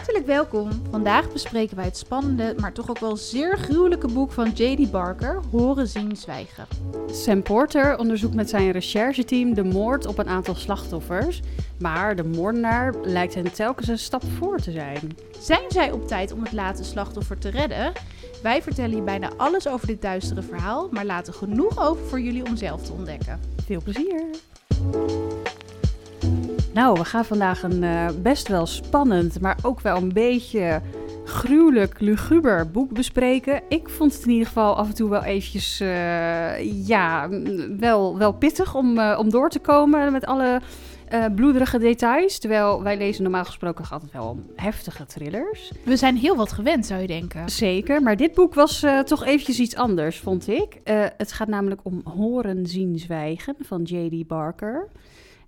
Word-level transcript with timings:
Hartelijk 0.00 0.26
welkom. 0.26 0.70
Vandaag 0.90 1.32
bespreken 1.32 1.76
wij 1.76 1.84
het 1.84 1.96
spannende, 1.96 2.54
maar 2.60 2.72
toch 2.72 2.90
ook 2.90 2.98
wel 2.98 3.16
zeer 3.16 3.58
gruwelijke 3.58 4.08
boek 4.08 4.32
van 4.32 4.50
J.D. 4.50 4.90
Barker, 4.90 5.40
Horen, 5.50 5.88
Zien, 5.88 6.16
Zwijgen. 6.16 6.66
Sam 7.10 7.42
Porter 7.42 7.98
onderzoekt 7.98 8.34
met 8.34 8.48
zijn 8.48 8.70
rechercheteam 8.70 9.54
de 9.54 9.62
moord 9.62 10.06
op 10.06 10.18
een 10.18 10.28
aantal 10.28 10.54
slachtoffers. 10.54 11.40
Maar 11.78 12.16
de 12.16 12.24
moordenaar 12.24 12.94
lijkt 13.02 13.34
hen 13.34 13.52
telkens 13.52 13.88
een 13.88 13.98
stap 13.98 14.22
voor 14.38 14.58
te 14.58 14.70
zijn. 14.70 15.16
Zijn 15.40 15.64
zij 15.68 15.92
op 15.92 16.08
tijd 16.08 16.32
om 16.32 16.42
het 16.42 16.52
late 16.52 16.84
slachtoffer 16.84 17.38
te 17.38 17.48
redden? 17.48 17.92
Wij 18.42 18.62
vertellen 18.62 18.96
je 18.96 19.02
bijna 19.02 19.30
alles 19.36 19.68
over 19.68 19.86
dit 19.86 20.02
duistere 20.02 20.42
verhaal, 20.42 20.88
maar 20.90 21.04
laten 21.04 21.34
genoeg 21.34 21.88
over 21.88 22.04
voor 22.06 22.20
jullie 22.20 22.46
om 22.46 22.56
zelf 22.56 22.82
te 22.82 22.92
ontdekken. 22.92 23.40
Veel 23.66 23.82
plezier! 23.82 24.24
Nou, 26.74 26.98
we 26.98 27.04
gaan 27.04 27.24
vandaag 27.24 27.62
een 27.62 27.82
uh, 27.82 28.06
best 28.22 28.48
wel 28.48 28.66
spannend, 28.66 29.40
maar 29.40 29.58
ook 29.62 29.80
wel 29.80 29.96
een 29.96 30.12
beetje 30.12 30.80
gruwelijk, 31.24 32.00
luguber 32.00 32.70
boek 32.70 32.92
bespreken. 32.92 33.62
Ik 33.68 33.88
vond 33.88 34.12
het 34.12 34.22
in 34.22 34.30
ieder 34.30 34.46
geval 34.46 34.76
af 34.76 34.88
en 34.88 34.94
toe 34.94 35.10
wel 35.10 35.22
eventjes, 35.22 35.80
uh, 35.80 36.86
ja, 36.86 37.28
wel, 37.78 38.18
wel 38.18 38.32
pittig 38.32 38.74
om, 38.74 38.98
uh, 38.98 39.16
om 39.18 39.30
door 39.30 39.50
te 39.50 39.58
komen 39.58 40.12
met 40.12 40.26
alle 40.26 40.60
bloederige 41.34 41.78
details. 41.78 42.38
Terwijl 42.38 42.82
wij 42.82 42.96
lezen 42.96 43.22
normaal 43.22 43.44
gesproken 43.44 43.84
altijd 43.90 44.12
wel 44.12 44.38
heftige 44.56 45.06
thrillers. 45.06 45.72
We 45.84 45.96
zijn 45.96 46.16
heel 46.16 46.36
wat 46.36 46.52
gewend, 46.52 46.86
zou 46.86 47.00
je 47.00 47.06
denken. 47.06 47.48
Zeker, 47.48 48.02
maar 48.02 48.16
dit 48.16 48.34
boek 48.34 48.54
was 48.54 48.86
toch 49.04 49.24
eventjes 49.24 49.58
iets 49.58 49.76
anders, 49.76 50.18
vond 50.18 50.48
ik. 50.48 50.80
het 51.16 51.32
gaat 51.32 51.48
namelijk 51.48 51.80
om 51.82 52.00
Horen, 52.04 52.66
Zien, 52.66 52.98
Zwijgen 52.98 53.54
van 53.60 53.82
J.D. 53.82 54.26
Barker. 54.26 54.88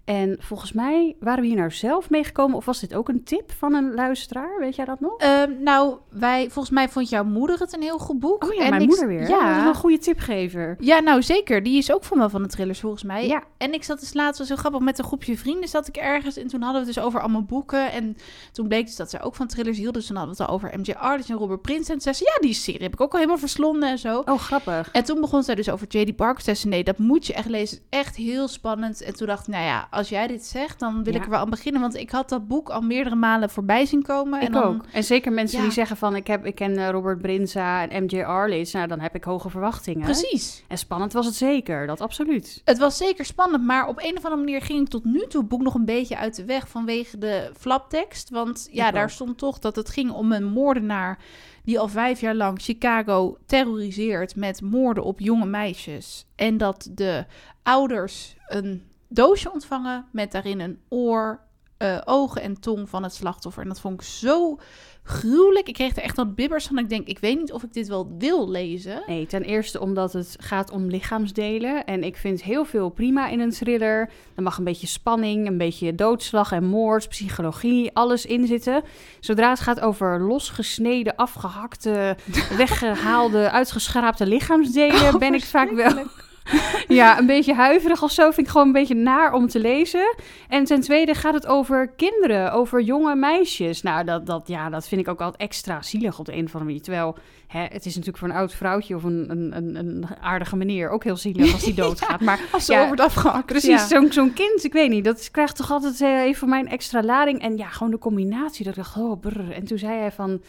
En 0.05 0.37
volgens 0.41 0.73
mij 0.73 1.17
waren 1.21 1.41
we 1.41 1.47
hier 1.47 1.57
nou 1.57 1.71
zelf 1.71 2.11
meegekomen, 2.11 2.57
of 2.57 2.65
was 2.65 2.81
dit 2.81 2.95
ook 2.95 3.09
een 3.09 3.25
tip 3.25 3.53
van 3.53 3.75
een 3.75 3.95
luisteraar? 3.95 4.59
Weet 4.59 4.77
jij 4.77 4.85
dat 4.85 5.01
nog? 5.01 5.23
Uh, 5.23 5.43
nou, 5.61 5.97
wij, 6.11 6.51
volgens 6.51 6.75
mij 6.75 6.89
vond 6.89 7.09
jouw 7.09 7.25
moeder 7.25 7.59
het 7.59 7.73
een 7.73 7.83
heel 7.83 7.99
goed 7.99 8.19
boek. 8.19 8.45
Oh 8.45 8.55
ja, 8.55 8.65
en 8.65 8.71
mijn 8.71 8.87
moeder 8.87 9.07
weer. 9.07 9.29
Ja, 9.29 9.67
een 9.67 9.75
goede 9.75 9.99
tipgever. 9.99 10.77
Ja, 10.79 11.01
nou 11.01 11.23
zeker. 11.23 11.63
Die 11.63 11.79
is 11.79 11.93
ook 11.93 12.05
van 12.05 12.19
wel 12.19 12.29
van 12.29 12.43
de 12.43 12.49
thrillers 12.49 12.81
volgens 12.81 13.03
mij. 13.03 13.27
Ja. 13.27 13.43
En 13.57 13.73
ik 13.73 13.85
zat 13.85 14.01
dus 14.01 14.15
laatst, 14.15 14.39
was 14.39 14.49
zo 14.49 14.57
grappig, 14.57 14.81
met 14.81 14.99
een 14.99 15.05
groepje 15.05 15.39
vrienden 15.39 15.69
zat 15.69 15.89
ik 15.89 15.97
ergens. 15.97 16.37
En 16.37 16.47
toen 16.47 16.63
hadden 16.63 16.81
we 16.81 16.87
het 16.87 16.95
dus 16.97 17.05
over 17.05 17.21
allemaal 17.21 17.45
boeken. 17.45 17.93
En 17.93 18.17
toen 18.53 18.69
bleek 18.69 18.87
dus 18.87 18.97
dat 18.97 19.11
ze 19.11 19.21
ook 19.21 19.35
van 19.35 19.47
thrillers 19.47 19.77
hielden. 19.77 19.95
Dus 19.95 20.07
toen 20.07 20.17
hadden 20.17 20.37
we 20.37 20.43
het 20.43 20.51
al 20.51 20.57
over 20.57 20.79
MJ 20.79 20.93
Artis 20.93 21.29
en 21.29 21.37
Robert 21.37 21.63
Prince. 21.63 21.93
En 21.93 21.99
toen 21.99 22.01
zei 22.01 22.15
ze, 22.15 22.25
ja, 22.25 22.47
die 22.47 22.55
serie 22.55 22.83
heb 22.83 22.93
ik 22.93 23.01
ook 23.01 23.13
al 23.13 23.19
helemaal 23.19 23.39
verslonden 23.39 23.89
en 23.89 23.99
zo. 23.99 24.23
Oh, 24.25 24.39
grappig. 24.39 24.89
En 24.93 25.05
toen 25.05 25.21
begon 25.21 25.43
zij 25.43 25.55
dus 25.55 25.71
over 25.71 25.87
J.D. 25.89 26.17
Barker. 26.17 26.43
Zei 26.43 26.57
nee, 26.63 26.85
dat 26.85 26.99
moet 26.99 27.27
je 27.27 27.35
echt 27.35 27.49
lezen. 27.49 27.79
Echt 27.89 28.17
heel 28.17 28.49
spannend. 28.49 29.03
En 29.03 29.15
toen 29.15 29.27
dacht 29.27 29.47
ik, 29.47 29.55
nou 29.55 29.65
ja, 29.65 29.89
als 29.93 30.09
jij 30.09 30.27
dit 30.27 30.45
zegt 30.45 30.79
dan 30.79 31.05
wil 31.05 31.15
ik 31.15 31.25
er 31.25 31.31
wel 31.31 31.39
aan 31.39 31.51
beginnen. 31.51 31.81
Want 31.81 31.95
ik 31.95 32.11
had 32.11 32.29
dat 32.29 32.49
boek 32.49 32.69
al 32.69 32.81
meerdere 32.81 33.17
malen 33.17 33.51
voorbij 33.51 33.87
zien 33.87 34.03
komen. 34.03 34.41
Ik 34.41 34.47
en 34.47 34.53
dan, 34.53 34.63
ook. 34.63 34.85
En 34.93 35.05
zeker 35.05 35.33
mensen 35.33 35.63
die 35.63 35.71
zeggen 35.71 35.97
van... 35.97 36.17
ik, 36.17 36.27
heb, 36.27 36.47
ik 36.47 36.55
ken 36.55 36.73
uh, 36.73 36.91
Robert 36.91 37.23
Brinza 37.23 37.89
en 37.89 38.05
MJ 38.05 38.23
Arliss. 38.23 38.73
Nou, 38.73 38.87
dan 38.87 39.01
heb 39.01 39.15
ik 39.15 39.25
hoge 39.25 39.51
verwachtingen. 39.51 40.05
Precies. 40.05 40.65
En 40.69 40.79
spannend 40.79 41.13
was 41.13 41.27
het 41.27 41.35
zeker, 41.35 41.87
dat 41.87 42.01
absoluut. 42.01 42.61
Het 42.65 42.79
was 42.79 42.97
zeker 42.97 43.25
spannend, 43.25 43.65
maar 43.65 43.87
op 43.89 43.99
een 43.99 44.17
of 44.17 44.25
andere 44.25 44.37
manier... 44.37 44.63
ging 44.63 44.81
ik 44.81 44.89
tot 44.89 45.05
nu 45.05 45.27
toe 45.29 45.41
het 45.41 45.49
boek 45.49 45.63
nog 45.63 45.75
een 45.75 45.85
beetje 45.85 46.17
uit 46.17 46.37
de 46.37 46.45
weg... 46.45 46.69
vanwege 46.69 47.19
de 47.19 47.51
flaptekst. 47.59 48.31
Want 48.31 48.69
ja, 48.71 48.91
daar 48.91 49.11
stond 49.11 49.39
toch 49.39 49.59
dat 49.59 49.77
het 49.77 49.89
ging 49.89 50.11
om 50.11 50.33
een 50.33 50.45
moordenaar... 50.45 51.19
die 51.65 51.79
al 51.79 51.89
vijf 51.89 52.21
jaar 52.21 52.35
lang 52.35 52.63
Chicago 52.63 53.37
terroriseert... 53.47 54.37
met 54.37 54.61
moorden 54.61 55.05
op 55.05 55.21
jonge 55.21 55.47
meisjes. 55.47 56.27
En 56.37 56.57
dat 56.57 56.89
de 56.93 57.25
ouders 57.63 58.37
een 58.47 58.83
doosje 59.15 59.53
ontvangen 59.53 60.07
met 60.13 60.33
daarin 60.33 60.61
een 60.61 60.81
oor, 60.89 61.41
uh, 61.79 61.99
ogen 62.05 62.43
en 62.43 62.61
tong 62.61 62.89
van 62.89 63.03
het 63.03 63.15
slachtoffer. 63.15 63.63
En 63.63 63.69
dat 63.69 63.81
vond 63.81 64.01
ik 64.01 64.07
zo 64.07 64.59
gruwelijk. 65.03 65.69
Ik 65.69 65.75
kreeg 65.75 65.97
er 65.97 66.03
echt 66.03 66.17
wat 66.17 66.35
bibbers 66.35 66.67
van. 66.67 66.79
Ik 66.79 66.89
denk, 66.89 67.07
ik 67.07 67.19
weet 67.19 67.39
niet 67.39 67.53
of 67.53 67.63
ik 67.63 67.73
dit 67.73 67.89
wel 67.89 68.15
wil 68.19 68.51
lezen. 68.51 69.03
Nee, 69.07 69.27
ten 69.27 69.43
eerste 69.43 69.81
omdat 69.81 70.13
het 70.13 70.37
gaat 70.41 70.71
om 70.71 70.87
lichaamsdelen. 70.87 71.85
En 71.85 72.05
ik 72.05 72.17
vind 72.17 72.43
heel 72.43 72.65
veel 72.65 72.89
prima 72.89 73.29
in 73.29 73.41
een 73.41 73.51
thriller. 73.51 74.11
Er 74.35 74.43
mag 74.43 74.59
een 74.59 74.65
beetje 74.65 74.87
spanning, 74.87 75.47
een 75.47 75.59
beetje 75.59 75.95
doodslag 75.95 76.53
en 76.53 76.65
moord, 76.65 77.09
psychologie, 77.09 77.91
alles 77.93 78.27
in 78.27 78.47
zitten. 78.47 78.83
Zodra 79.21 79.51
het 79.51 79.61
gaat 79.61 79.81
over 79.81 80.21
losgesneden, 80.21 81.17
afgehakte, 81.17 82.17
weggehaalde, 82.57 83.51
uitgeschraapte 83.51 84.27
lichaamsdelen, 84.27 85.19
ben 85.19 85.35
ik 85.35 85.45
vaak 85.45 85.71
wel 85.71 86.07
ja, 86.89 87.19
een 87.19 87.27
beetje 87.27 87.55
huiverig 87.55 88.03
of 88.03 88.11
zo. 88.11 88.31
Vind 88.31 88.47
ik 88.47 88.53
gewoon 88.53 88.67
een 88.67 88.73
beetje 88.73 88.95
naar 88.95 89.33
om 89.33 89.49
te 89.49 89.59
lezen. 89.59 90.15
En 90.49 90.65
ten 90.65 90.81
tweede 90.81 91.15
gaat 91.15 91.35
het 91.35 91.47
over 91.47 91.89
kinderen, 91.89 92.53
over 92.53 92.81
jonge 92.81 93.15
meisjes. 93.15 93.83
Nou, 93.83 94.05
dat, 94.05 94.27
dat, 94.27 94.49
ja, 94.49 94.71
dat 94.71 94.89
vind 94.89 95.01
ik 95.01 95.09
ook 95.09 95.21
altijd 95.21 95.41
extra 95.41 95.83
zielig 95.83 96.19
op 96.19 96.27
de 96.27 96.33
een 96.33 96.45
of 96.45 96.55
andere 96.55 96.65
manier. 96.65 96.83
Terwijl 96.83 97.17
hè, 97.47 97.61
het 97.61 97.87
is 97.87 97.95
natuurlijk 97.95 98.19
voor 98.19 98.29
een 98.29 98.35
oud 98.35 98.55
vrouwtje 98.55 98.97
of 98.97 99.03
een, 99.03 99.27
een, 99.29 99.57
een, 99.57 99.77
een 99.77 100.07
aardige 100.21 100.57
meneer 100.57 100.89
ook 100.89 101.05
heel 101.05 101.17
zielig 101.17 101.53
als 101.53 101.65
die 101.65 101.75
doodgaat. 101.85 102.21
Maar 102.21 102.41
als 102.53 102.65
ze 102.65 102.73
ja, 102.73 102.87
wordt 102.87 103.01
afgehakt. 103.01 103.47
Precies, 103.47 103.89
zo'n 103.89 104.13
zo'n 104.13 104.33
kind, 104.33 104.65
ik 104.65 104.73
weet 104.73 104.91
niet. 104.91 105.05
Dat 105.05 105.31
krijgt 105.31 105.57
toch 105.57 105.71
altijd 105.71 106.01
uh, 106.01 106.21
even 106.21 106.39
voor 106.39 106.49
mij 106.49 106.61
een 106.61 106.69
extra 106.69 107.03
lading. 107.03 107.41
En 107.41 107.57
ja, 107.57 107.69
gewoon 107.69 107.93
de 107.93 107.99
combinatie. 107.99 108.65
Dat 108.65 108.77
ik 108.77 108.83
dacht, 108.83 108.97
oh 108.97 109.21
brr. 109.21 109.53
En 109.53 109.65
toen 109.65 109.79
zei 109.79 109.99
hij 109.99 110.13
van, 110.13 110.41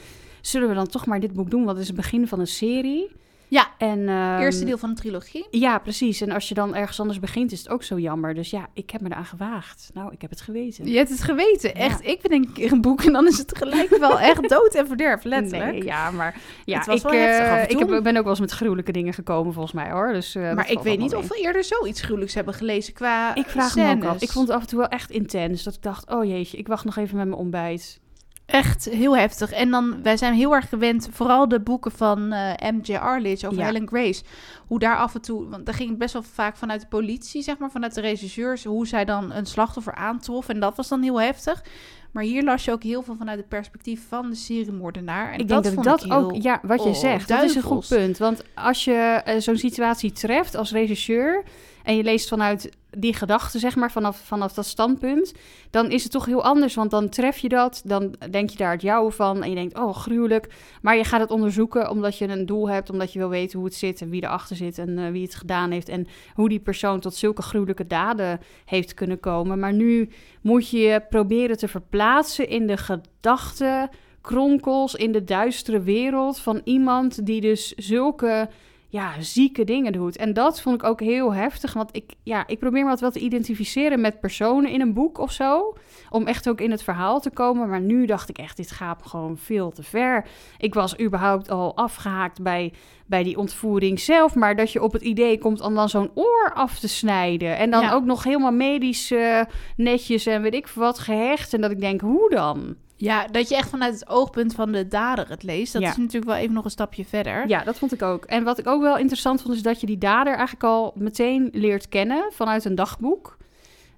zullen 0.41 0.67
we 0.67 0.75
dan 0.75 0.87
toch 0.87 1.05
maar 1.05 1.19
dit 1.19 1.33
boek 1.33 1.49
doen? 1.49 1.63
Want 1.63 1.71
het 1.71 1.81
is 1.81 1.87
het 1.87 1.95
begin 1.95 2.27
van 2.27 2.39
een 2.39 2.47
serie. 2.47 3.11
Ja, 3.53 3.67
en, 3.77 4.09
um, 4.09 4.39
eerste 4.39 4.65
deel 4.65 4.77
van 4.77 4.89
een 4.89 4.95
trilogie. 4.95 5.47
Ja, 5.51 5.79
precies. 5.79 6.21
En 6.21 6.31
als 6.31 6.47
je 6.47 6.53
dan 6.53 6.75
ergens 6.75 6.99
anders 6.99 7.19
begint, 7.19 7.51
is 7.51 7.59
het 7.59 7.69
ook 7.69 7.83
zo 7.83 7.99
jammer. 7.99 8.33
Dus 8.33 8.49
ja, 8.49 8.67
ik 8.73 8.89
heb 8.89 9.01
me 9.01 9.09
eraan 9.09 9.25
gewaagd. 9.25 9.89
Nou, 9.93 10.11
ik 10.11 10.21
heb 10.21 10.29
het 10.29 10.41
geweten. 10.41 10.87
Je 10.87 10.97
hebt 10.97 11.09
het 11.09 11.21
geweten, 11.21 11.75
echt. 11.75 12.05
Ik 12.05 12.21
ben 12.21 12.31
een 12.31 12.51
keer 12.53 12.71
een 12.71 12.81
boek 12.81 13.03
en 13.03 13.13
dan 13.13 13.27
is 13.27 13.37
het 13.37 13.57
gelijk 13.57 13.97
wel 13.97 14.19
echt 14.19 14.49
dood 14.55 14.75
en 14.75 14.87
verderf, 14.87 15.23
letterlijk. 15.23 15.71
Nee, 15.71 15.83
ja, 15.83 16.11
maar 16.11 16.35
ja, 16.65 16.87
ik, 16.87 17.11
uh, 17.11 17.69
ik 17.69 17.79
heb, 17.79 18.03
ben 18.03 18.17
ook 18.17 18.23
wel 18.23 18.29
eens 18.29 18.39
met 18.39 18.51
gruwelijke 18.51 18.91
dingen 18.91 19.13
gekomen, 19.13 19.53
volgens 19.53 19.73
mij, 19.73 19.91
hoor. 19.91 20.13
Dus, 20.13 20.35
uh, 20.35 20.53
maar 20.53 20.71
ik 20.71 20.79
weet 20.79 20.99
niet 20.99 21.15
of 21.15 21.27
we 21.27 21.39
eerder 21.41 21.63
zoiets 21.63 22.01
gruwelijks 22.01 22.33
hebben 22.33 22.53
gelezen 22.53 22.93
qua 22.93 23.35
Ik 23.35 23.45
vraag 23.45 23.69
scènes. 23.69 23.95
me 23.95 24.03
ook 24.03 24.15
af. 24.15 24.21
Ik 24.21 24.31
vond 24.31 24.47
het 24.47 24.55
af 24.55 24.63
en 24.63 24.67
toe 24.67 24.79
wel 24.79 24.87
echt 24.87 25.11
intens. 25.11 25.63
Dat 25.63 25.73
ik 25.73 25.81
dacht, 25.81 26.09
oh 26.09 26.25
jeetje, 26.25 26.57
ik 26.57 26.67
wacht 26.67 26.85
nog 26.85 26.97
even 26.97 27.17
met 27.17 27.27
mijn 27.27 27.39
ontbijt. 27.39 28.01
Echt 28.45 28.85
heel 28.85 29.17
heftig. 29.17 29.51
En 29.51 29.71
dan, 29.71 30.03
wij 30.03 30.17
zijn 30.17 30.33
heel 30.33 30.53
erg 30.53 30.69
gewend, 30.69 31.09
vooral 31.11 31.47
de 31.47 31.59
boeken 31.59 31.91
van 31.91 32.33
uh, 32.33 32.51
M.J. 32.71 32.95
Arliss 32.95 33.45
over 33.45 33.63
Helen 33.63 33.87
Grace. 33.87 34.23
Hoe 34.67 34.79
daar 34.79 34.97
af 34.97 35.15
en 35.15 35.21
toe, 35.21 35.49
want 35.49 35.65
daar 35.65 35.75
ging 35.75 35.89
het 35.89 35.97
best 35.97 36.13
wel 36.13 36.23
vaak 36.23 36.57
vanuit 36.57 36.81
de 36.81 36.87
politie, 36.87 37.41
zeg 37.41 37.57
maar, 37.57 37.71
vanuit 37.71 37.93
de 37.93 38.01
regisseurs, 38.01 38.63
hoe 38.63 38.87
zij 38.87 39.05
dan 39.05 39.31
een 39.31 39.45
slachtoffer 39.45 39.95
aantrof. 39.95 40.49
En 40.49 40.59
dat 40.59 40.75
was 40.75 40.87
dan 40.87 41.01
heel 41.01 41.21
heftig. 41.21 41.63
Maar 42.11 42.23
hier 42.23 42.43
las 42.43 42.65
je 42.65 42.71
ook 42.71 42.83
heel 42.83 43.01
veel 43.01 43.15
vanuit 43.15 43.37
het 43.37 43.47
perspectief 43.47 44.07
van 44.07 44.29
de 44.29 44.35
seriemoordenaar. 44.35 45.31
En 45.31 45.39
ik 45.39 45.47
dat 45.47 45.63
denk 45.63 45.83
dat 45.83 45.99
dat 45.99 46.11
ook, 46.11 46.35
ja, 46.41 46.59
wat 46.63 46.83
je 46.83 46.89
oh, 46.89 46.95
zegt, 46.95 47.27
dat 47.27 47.43
is 47.43 47.55
een 47.55 47.61
goed 47.61 47.87
punt. 47.87 48.17
Want 48.17 48.43
als 48.55 48.83
je 48.83 49.21
uh, 49.27 49.33
zo'n 49.37 49.57
situatie 49.57 50.11
treft 50.11 50.55
als 50.55 50.71
regisseur 50.71 51.43
en 51.83 51.95
je 51.95 52.03
leest 52.03 52.29
vanuit 52.29 52.71
die 52.97 53.13
gedachte, 53.13 53.59
zeg 53.59 53.75
maar, 53.75 53.91
vanaf, 53.91 54.17
vanaf 54.17 54.53
dat 54.53 54.65
standpunt, 54.65 55.33
dan 55.69 55.91
is 55.91 56.03
het 56.03 56.11
toch 56.11 56.25
heel 56.25 56.43
anders. 56.43 56.75
Want 56.75 56.91
dan 56.91 57.09
tref 57.09 57.37
je 57.37 57.49
dat, 57.49 57.81
dan 57.85 58.15
denk 58.31 58.49
je 58.49 58.57
daar 58.57 58.71
het 58.71 58.81
jouwe 58.81 59.11
van 59.11 59.43
en 59.43 59.49
je 59.49 59.55
denkt, 59.55 59.77
oh, 59.77 59.95
gruwelijk. 59.95 60.53
Maar 60.81 60.97
je 60.97 61.03
gaat 61.03 61.19
het 61.19 61.31
onderzoeken 61.31 61.89
omdat 61.89 62.17
je 62.17 62.27
een 62.27 62.45
doel 62.45 62.69
hebt, 62.69 62.89
omdat 62.89 63.13
je 63.13 63.19
wil 63.19 63.29
weten 63.29 63.57
hoe 63.57 63.67
het 63.67 63.77
zit 63.77 64.01
en 64.01 64.09
wie 64.09 64.23
erachter 64.23 64.55
zit 64.55 64.77
en 64.77 64.89
uh, 64.89 65.09
wie 65.09 65.23
het 65.23 65.35
gedaan 65.35 65.71
heeft 65.71 65.89
en 65.89 66.07
hoe 66.33 66.49
die 66.49 66.59
persoon 66.59 66.99
tot 66.99 67.15
zulke 67.15 67.41
gruwelijke 67.41 67.87
daden 67.87 68.39
heeft 68.65 68.93
kunnen 68.93 69.19
komen. 69.19 69.59
Maar 69.59 69.73
nu 69.73 70.09
moet 70.41 70.69
je 70.69 71.01
proberen 71.09 71.57
te 71.57 71.67
verplaatsen 71.67 72.49
in 72.49 72.67
de 72.67 72.77
gedachten, 72.77 73.89
kronkels, 74.21 74.95
in 74.95 75.11
de 75.11 75.23
duistere 75.23 75.81
wereld 75.81 76.39
van 76.39 76.61
iemand 76.63 77.25
die 77.25 77.41
dus 77.41 77.71
zulke 77.71 78.49
ja, 78.93 79.21
zieke 79.21 79.63
dingen 79.63 79.91
doet. 79.91 80.17
En 80.17 80.33
dat 80.33 80.61
vond 80.61 80.75
ik 80.75 80.83
ook 80.83 80.99
heel 80.99 81.33
heftig. 81.33 81.73
Want 81.73 81.95
ik, 81.95 82.13
ja, 82.23 82.47
ik 82.47 82.59
probeer 82.59 82.83
me 82.83 82.89
wat 82.89 82.99
wel 82.99 83.11
te 83.11 83.19
identificeren 83.19 84.01
met 84.01 84.19
personen 84.19 84.71
in 84.71 84.81
een 84.81 84.93
boek 84.93 85.17
of 85.17 85.31
zo. 85.31 85.77
Om 86.09 86.27
echt 86.27 86.49
ook 86.49 86.61
in 86.61 86.71
het 86.71 86.83
verhaal 86.83 87.19
te 87.19 87.29
komen. 87.29 87.69
Maar 87.69 87.81
nu 87.81 88.05
dacht 88.05 88.29
ik 88.29 88.37
echt, 88.37 88.57
dit 88.57 88.71
gaat 88.71 89.01
gewoon 89.05 89.37
veel 89.37 89.71
te 89.71 89.83
ver. 89.83 90.25
Ik 90.57 90.73
was 90.73 90.99
überhaupt 90.99 91.49
al 91.49 91.75
afgehaakt 91.75 92.41
bij, 92.41 92.73
bij 93.05 93.23
die 93.23 93.37
ontvoering 93.37 93.99
zelf. 93.99 94.35
Maar 94.35 94.55
dat 94.55 94.71
je 94.71 94.83
op 94.83 94.93
het 94.93 95.01
idee 95.01 95.37
komt 95.37 95.61
om 95.61 95.75
dan 95.75 95.89
zo'n 95.89 96.11
oor 96.13 96.51
af 96.53 96.79
te 96.79 96.87
snijden. 96.87 97.57
En 97.57 97.71
dan 97.71 97.89
ook 97.89 98.05
nog 98.05 98.23
helemaal 98.23 98.51
medisch 98.51 99.11
uh, 99.11 99.41
netjes 99.75 100.25
en 100.25 100.41
weet 100.41 100.53
ik 100.53 100.67
wat 100.67 100.99
gehecht. 100.99 101.53
En 101.53 101.61
dat 101.61 101.71
ik 101.71 101.79
denk, 101.79 102.01
hoe 102.01 102.29
dan? 102.29 102.75
Ja, 103.03 103.27
dat 103.27 103.49
je 103.49 103.55
echt 103.55 103.69
vanuit 103.69 103.93
het 103.93 104.09
oogpunt 104.09 104.55
van 104.55 104.71
de 104.71 104.87
dader 104.87 105.29
het 105.29 105.43
leest. 105.43 105.73
Dat 105.73 105.81
is 105.81 105.97
natuurlijk 105.97 106.25
wel 106.25 106.35
even 106.35 106.53
nog 106.53 106.63
een 106.63 106.71
stapje 106.71 107.05
verder. 107.05 107.47
Ja, 107.47 107.63
dat 107.63 107.77
vond 107.77 107.93
ik 107.93 108.01
ook. 108.01 108.25
En 108.25 108.43
wat 108.43 108.57
ik 108.59 108.67
ook 108.67 108.81
wel 108.81 108.97
interessant 108.97 109.41
vond, 109.41 109.53
is 109.53 109.61
dat 109.61 109.81
je 109.81 109.87
die 109.87 109.97
dader 109.97 110.33
eigenlijk 110.33 110.63
al 110.63 110.93
meteen 110.95 111.49
leert 111.51 111.89
kennen 111.89 112.25
vanuit 112.31 112.65
een 112.65 112.75
dagboek. 112.75 113.37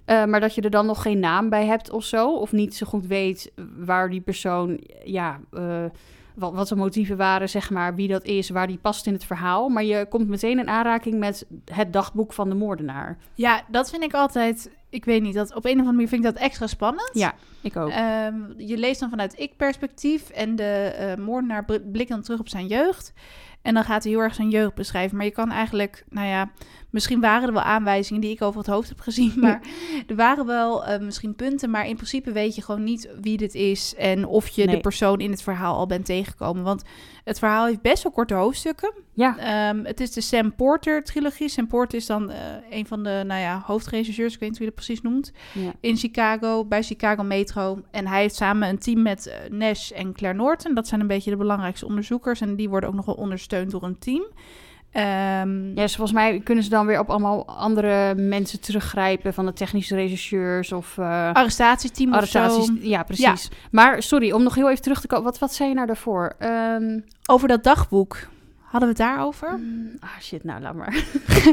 Uh, 0.06 0.24
maar 0.24 0.40
dat 0.40 0.54
je 0.54 0.60
er 0.60 0.70
dan 0.70 0.86
nog 0.86 1.02
geen 1.02 1.18
naam 1.18 1.48
bij 1.48 1.66
hebt 1.66 1.90
of 1.90 2.04
zo. 2.04 2.32
Of 2.32 2.52
niet 2.52 2.76
zo 2.76 2.86
goed 2.86 3.06
weet 3.06 3.52
waar 3.76 4.10
die 4.10 4.20
persoon, 4.20 4.80
ja, 5.04 5.40
uh, 5.52 5.84
wat, 6.36 6.54
wat 6.54 6.68
zijn 6.68 6.80
motieven 6.80 7.16
waren, 7.16 7.48
zeg 7.48 7.70
maar, 7.70 7.94
wie 7.94 8.08
dat 8.08 8.24
is, 8.24 8.50
waar 8.50 8.66
die 8.66 8.78
past 8.78 9.06
in 9.06 9.12
het 9.12 9.24
verhaal. 9.24 9.68
Maar 9.68 9.84
je 9.84 10.06
komt 10.08 10.28
meteen 10.28 10.58
in 10.58 10.68
aanraking 10.68 11.18
met 11.18 11.46
het 11.64 11.92
dagboek 11.92 12.32
van 12.32 12.48
de 12.48 12.54
moordenaar. 12.54 13.18
Ja, 13.34 13.62
dat 13.68 13.90
vind 13.90 14.02
ik 14.02 14.14
altijd 14.14 14.70
ik 14.96 15.04
weet 15.04 15.22
niet, 15.22 15.34
dat 15.34 15.54
op 15.54 15.64
een 15.64 15.70
of 15.72 15.78
andere 15.78 15.92
manier 15.92 16.08
vind 16.08 16.24
ik 16.24 16.32
dat 16.32 16.42
extra 16.42 16.66
spannend. 16.66 17.10
Ja, 17.12 17.34
ik 17.60 17.76
ook. 17.76 17.90
Ehm, 17.90 18.36
je 18.56 18.76
leest 18.76 19.00
dan 19.00 19.10
vanuit 19.10 19.38
ik-perspectief 19.38 20.30
en 20.30 20.56
de 20.56 20.96
uh, 21.18 21.24
moordenaar 21.24 21.64
blikt 21.64 22.08
dan 22.08 22.22
terug 22.22 22.40
op 22.40 22.48
zijn 22.48 22.66
jeugd. 22.66 23.12
En 23.62 23.74
dan 23.74 23.84
gaat 23.84 24.02
hij 24.02 24.12
heel 24.12 24.20
erg 24.20 24.34
zijn 24.34 24.50
jeugd 24.50 24.74
beschrijven. 24.74 25.16
Maar 25.16 25.26
je 25.26 25.32
kan 25.32 25.50
eigenlijk, 25.50 26.04
nou 26.08 26.26
ja, 26.26 26.50
misschien 26.96 27.20
waren 27.20 27.48
er 27.48 27.54
wel 27.54 27.62
aanwijzingen 27.62 28.20
die 28.20 28.30
ik 28.30 28.42
over 28.42 28.58
het 28.58 28.68
hoofd 28.68 28.88
heb 28.88 29.00
gezien. 29.00 29.32
Maar 29.46 29.60
er 30.06 30.16
waren 30.16 30.46
wel 30.46 30.88
uh, 30.88 30.98
misschien 30.98 31.34
punten. 31.34 31.70
Maar 31.70 31.86
in 31.86 31.94
principe 31.94 32.32
weet 32.32 32.54
je 32.54 32.62
gewoon 32.62 32.84
niet 32.84 33.08
wie 33.20 33.36
dit 33.36 33.54
is. 33.54 33.94
En 33.94 34.26
of 34.26 34.48
je 34.48 34.66
de 34.66 34.80
persoon 34.80 35.20
in 35.20 35.30
het 35.30 35.42
verhaal 35.42 35.76
al 35.76 35.86
bent 35.86 36.04
tegengekomen. 36.04 36.62
Want 36.62 36.82
het 37.24 37.38
verhaal 37.38 37.66
heeft 37.66 37.80
best 37.80 38.02
wel 38.02 38.12
korte 38.12 38.34
hoofdstukken. 38.34 38.92
Ja. 39.12 39.68
Um, 39.68 39.84
het 39.84 40.00
is 40.00 40.12
de 40.12 40.20
Sam 40.20 40.54
Porter 40.54 41.04
trilogie. 41.04 41.48
Sam 41.48 41.66
Porter 41.66 41.98
is 41.98 42.06
dan 42.06 42.30
uh, 42.30 42.36
een 42.70 42.86
van 42.86 43.02
de 43.02 43.22
nou 43.26 43.40
ja, 43.40 43.62
hoofdregisseurs, 43.66 44.34
ik 44.34 44.40
weet 44.40 44.48
niet 44.48 44.58
hoe 44.58 44.66
je 44.66 44.72
dat 44.74 44.84
precies 44.84 45.02
noemt, 45.02 45.32
ja. 45.52 45.72
in 45.80 45.96
Chicago, 45.96 46.64
bij 46.64 46.82
Chicago 46.82 47.22
Metro. 47.22 47.82
En 47.90 48.06
hij 48.06 48.20
heeft 48.20 48.34
samen 48.34 48.68
een 48.68 48.78
team 48.78 49.02
met 49.02 49.26
uh, 49.26 49.58
Nash 49.58 49.90
en 49.90 50.12
Claire 50.12 50.38
Norton. 50.38 50.74
Dat 50.74 50.88
zijn 50.88 51.00
een 51.00 51.06
beetje 51.06 51.30
de 51.30 51.36
belangrijkste 51.36 51.86
onderzoekers. 51.86 52.40
En 52.40 52.56
die 52.56 52.68
worden 52.68 52.88
ook 52.88 52.94
nog 52.94 53.06
wel 53.06 53.14
ondersteund 53.14 53.70
door 53.70 53.82
een 53.82 53.98
team. 53.98 54.24
Um, 54.96 55.66
ja, 55.74 55.82
dus 55.82 55.96
volgens 55.96 56.16
mij 56.16 56.40
kunnen 56.40 56.64
ze 56.64 56.70
dan 56.70 56.86
weer 56.86 56.98
op 56.98 57.10
allemaal 57.10 57.46
andere 57.46 58.14
mensen 58.14 58.60
teruggrijpen 58.60 59.34
van 59.34 59.46
de 59.46 59.52
technische 59.52 59.94
regisseurs 59.94 60.72
of 60.72 60.96
uh, 60.96 61.32
arrestatieteam 61.32 62.12
arrestaties. 62.12 62.72
Ja, 62.80 63.02
precies. 63.02 63.48
Ja. 63.50 63.56
Maar 63.70 64.02
sorry, 64.02 64.32
om 64.32 64.42
nog 64.42 64.54
heel 64.54 64.70
even 64.70 64.82
terug 64.82 65.00
te 65.00 65.06
komen. 65.06 65.24
Wat, 65.24 65.38
wat 65.38 65.54
zei 65.54 65.68
je 65.68 65.74
nou 65.74 65.86
daarvoor? 65.86 66.36
Um, 66.78 67.04
Over 67.26 67.48
dat 67.48 67.64
dagboek. 67.64 68.16
Hadden 68.76 68.96
we 68.96 69.02
het 69.02 69.12
daarover? 69.12 69.58
Mm, 69.58 69.90
ah, 70.00 70.20
shit, 70.20 70.44
nou, 70.44 70.60
laat 70.60 70.74
maar. 70.74 71.04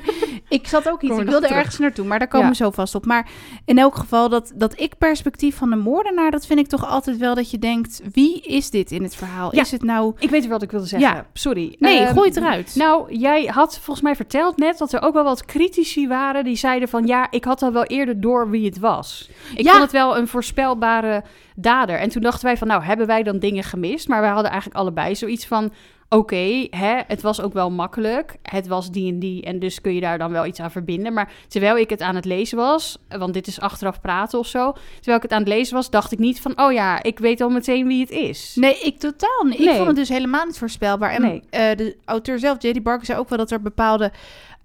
ik 0.50 0.68
zat 0.68 0.90
ook 0.90 1.02
iets, 1.02 1.18
ik 1.18 1.30
wilde 1.30 1.48
ergens 1.48 1.78
naartoe, 1.78 2.06
maar 2.06 2.20
daar 2.20 2.28
komen 2.28 2.50
we 2.50 2.56
zo 2.56 2.72
vast 2.72 2.96
op. 2.96 3.06
Maar 3.06 3.30
in 3.66 3.78
elk 3.78 3.96
geval, 3.96 4.30
dat, 4.30 4.52
dat 4.56 4.80
ik-perspectief 4.80 5.56
van 5.56 5.70
de 5.70 5.76
moordenaar, 5.76 6.32
dat 6.32 6.46
vind 6.46 6.60
ik 6.60 6.68
toch 6.68 6.88
altijd 6.88 7.18
wel 7.18 7.36
dat 7.36 7.52
je 7.52 7.60
denkt, 7.60 8.02
wie 8.12 8.42
is 8.42 8.70
dit 8.70 8.92
in 8.92 9.04
het 9.04 9.16
verhaal? 9.16 9.52
Is 9.52 9.72
het 9.72 9.84
nou... 9.84 10.14
Ik 10.20 10.30
weet 10.30 10.48
wat 10.48 10.62
ik 10.62 10.72
wilde 10.72 10.86
zeggen. 10.86 11.10
Ja. 11.10 11.26
Sorry. 11.34 11.76
Nee, 11.80 12.02
um, 12.02 12.08
gooi 12.08 12.28
het 12.28 12.38
eruit. 12.38 12.76
Nou, 12.76 13.16
jij 13.18 13.46
had 13.46 13.80
volgens 13.80 14.02
mij 14.02 14.16
verteld 14.16 14.58
net 14.58 14.78
dat 14.78 14.94
er 14.94 15.02
ook 15.02 15.14
wel 15.14 15.24
wat 15.24 15.46
critici 15.46 16.08
waren 16.08 16.44
die 16.44 16.56
zeiden 16.56 16.90
van, 16.90 17.06
ja, 17.06 17.28
ik 17.32 17.44
had 17.44 17.62
al 17.62 17.72
wel 17.72 17.86
eerder 17.86 18.22
door 18.22 18.50
wie 18.50 18.66
het 18.66 18.80
was. 18.80 19.30
Ik 19.56 19.70
vond 19.70 19.82
het 19.82 19.92
wel 19.92 20.18
een 20.18 20.28
voorspelbare 20.28 21.24
dader. 21.56 22.00
En 22.00 22.10
toen 22.10 22.22
dachten 22.22 22.46
wij 22.46 22.58
van, 22.58 22.68
nou, 22.68 22.84
hebben 22.84 23.08
wij 23.08 23.24
dan 23.24 23.40
dingen 23.40 23.64
gemist? 23.64 24.08
Maar 24.08 24.22
wij 24.22 24.30
hadden 24.30 24.52
eigenlijk 24.52 24.80
allebei 24.80 25.16
zoiets 25.16 25.46
van 25.48 25.72
oké, 26.14 26.68
het 27.08 27.22
was 27.22 27.42
ook 27.42 27.54
wel 27.54 27.72
makkelijk. 27.72 28.36
Het 28.42 28.68
was 28.68 28.92
die 28.92 29.12
en 29.12 29.20
die 29.20 29.44
en 29.44 29.60
dus 29.60 29.82
kun 29.82 29.94
je 29.94 30.02
daar 30.02 30.18
dan 30.18 30.32
wel 30.32 30.46
iets 30.46 30.60
aan 30.60 30.72
verbinden. 30.72 31.14
Maar 31.14 31.32
terwijl 31.48 31.78
ik 31.78 31.90
het 31.90 32.02
aan 32.02 32.16
het 32.16 32.26
lezen 32.26 32.58
was, 32.58 32.98
want 33.18 33.34
dit 33.34 33.48
is 33.48 33.60
achteraf 33.60 34.02
praten 34.02 34.40
of 34.40 34.48
zo. 34.48 34.72
Terwijl 34.96 35.18
ik 35.18 35.24
het 35.24 35.32
aan 35.32 35.40
het 35.40 35.48
lezen 35.48 35.76
was, 35.76 35.90
dacht 35.90 36.12
ik 36.12 36.20
niet 36.20 36.42
van, 36.42 36.60
oh 36.62 36.72
ja, 36.72 37.04
ik 37.04 37.20
weet 37.20 37.42
al 37.42 37.50
meteen 37.50 37.88
wie 37.88 38.02
het 38.02 38.12
is. 38.12 38.56
Nee, 38.56 38.80
ik 38.80 39.00
totaal 39.00 39.44
niet. 39.44 39.60
Ik 39.60 39.70
vond 39.70 39.88
het 39.88 39.96
dus 39.96 40.10
helemaal 40.10 40.46
niet 40.46 40.58
voorspelbaar. 40.58 41.12
En 41.12 41.22
nee. 41.22 41.42
uh, 41.52 41.78
de 41.78 41.98
auteur 42.06 42.40
zelf, 42.40 42.62
J.D. 42.64 42.84
Barker, 42.84 43.06
zei 43.06 43.20
ook 43.20 43.30
wel 43.30 43.38
dat 43.38 43.52
er 43.52 43.62
bepaalde 43.62 44.12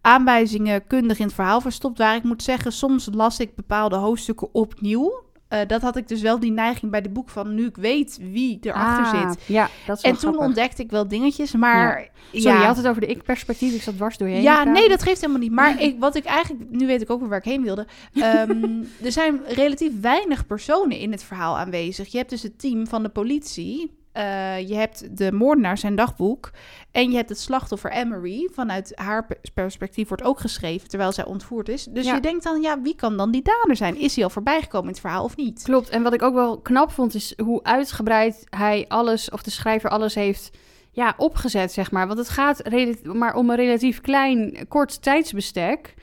aanwijzingen 0.00 0.86
kundig 0.86 1.18
in 1.18 1.24
het 1.24 1.34
verhaal 1.34 1.60
verstopt 1.60 1.98
waren. 1.98 2.16
Ik 2.16 2.22
moet 2.22 2.42
zeggen, 2.42 2.72
soms 2.72 3.08
las 3.12 3.40
ik 3.40 3.54
bepaalde 3.54 3.96
hoofdstukken 3.96 4.48
opnieuw. 4.52 5.22
Uh, 5.52 5.58
dat 5.66 5.82
had 5.82 5.96
ik 5.96 6.08
dus 6.08 6.20
wel 6.20 6.38
die 6.38 6.52
neiging 6.52 6.90
bij 6.90 7.00
de 7.00 7.08
boek 7.08 7.28
van 7.28 7.54
nu 7.54 7.66
ik 7.66 7.76
weet 7.76 8.18
wie 8.20 8.58
erachter 8.60 9.20
ah, 9.20 9.28
zit. 9.28 9.42
Ja, 9.46 9.68
dat 9.86 9.96
is 9.96 10.02
en 10.02 10.10
toen 10.10 10.20
grappig. 10.20 10.40
ontdekte 10.40 10.82
ik 10.82 10.90
wel 10.90 11.08
dingetjes, 11.08 11.52
maar. 11.52 12.00
Ja. 12.30 12.40
Sorry, 12.40 12.58
je 12.58 12.64
had 12.64 12.76
het 12.76 12.86
over 12.88 13.00
de 13.00 13.06
ik-perspectief. 13.06 13.74
Ik 13.74 13.82
zat 13.82 13.96
dwars 13.96 14.16
doorheen. 14.16 14.42
Ja, 14.42 14.64
nee, 14.64 14.88
dat 14.88 15.02
geeft 15.02 15.20
helemaal 15.20 15.40
niet. 15.40 15.52
Maar 15.52 15.80
ik, 15.86 15.96
wat 15.98 16.16
ik 16.16 16.24
eigenlijk, 16.24 16.70
nu 16.70 16.86
weet 16.86 17.02
ik 17.02 17.10
ook 17.10 17.20
weer 17.20 17.28
waar 17.28 17.38
ik 17.38 17.44
heen 17.44 17.62
wilde. 17.62 17.86
Um, 18.14 18.88
er 19.04 19.12
zijn 19.12 19.40
relatief 19.46 20.00
weinig 20.00 20.46
personen 20.46 20.98
in 20.98 21.12
het 21.12 21.22
verhaal 21.24 21.58
aanwezig. 21.58 22.08
Je 22.08 22.18
hebt 22.18 22.30
dus 22.30 22.42
het 22.42 22.58
team 22.58 22.86
van 22.86 23.02
de 23.02 23.08
politie. 23.08 23.97
Uh, 24.18 24.68
je 24.68 24.74
hebt 24.74 25.16
de 25.16 25.32
moordenaar 25.32 25.78
zijn 25.78 25.94
dagboek. 25.94 26.50
En 26.90 27.10
je 27.10 27.16
hebt 27.16 27.28
het 27.28 27.40
slachtoffer 27.40 27.92
Emery. 27.92 28.48
Vanuit 28.52 28.92
haar 28.94 29.26
perspectief 29.54 30.08
wordt 30.08 30.22
ook 30.22 30.40
geschreven 30.40 30.88
terwijl 30.88 31.12
zij 31.12 31.24
ontvoerd 31.24 31.68
is. 31.68 31.84
Dus 31.84 32.06
je 32.06 32.20
denkt 32.20 32.44
dan, 32.44 32.62
ja, 32.62 32.80
wie 32.82 32.94
kan 32.94 33.16
dan 33.16 33.30
die 33.30 33.42
dader 33.42 33.76
zijn? 33.76 34.00
Is 34.00 34.14
hij 34.14 34.24
al 34.24 34.30
voorbijgekomen 34.30 34.86
in 34.86 34.92
het 34.92 35.00
verhaal 35.00 35.24
of 35.24 35.36
niet? 35.36 35.62
Klopt. 35.62 35.88
En 35.88 36.02
wat 36.02 36.14
ik 36.14 36.22
ook 36.22 36.34
wel 36.34 36.60
knap 36.60 36.90
vond, 36.90 37.14
is 37.14 37.34
hoe 37.42 37.62
uitgebreid 37.62 38.44
hij 38.48 38.84
alles, 38.88 39.30
of 39.30 39.42
de 39.42 39.50
schrijver 39.50 39.90
alles 39.90 40.14
heeft 40.14 40.50
ja, 40.90 41.14
opgezet, 41.16 41.72
zeg 41.72 41.90
maar. 41.90 42.06
Want 42.06 42.18
het 42.18 42.28
gaat 42.28 42.62
maar 43.02 43.34
om 43.34 43.50
een 43.50 43.56
relatief 43.56 44.00
klein, 44.00 44.66
kort 44.68 45.02
tijdsbestek. 45.02 45.94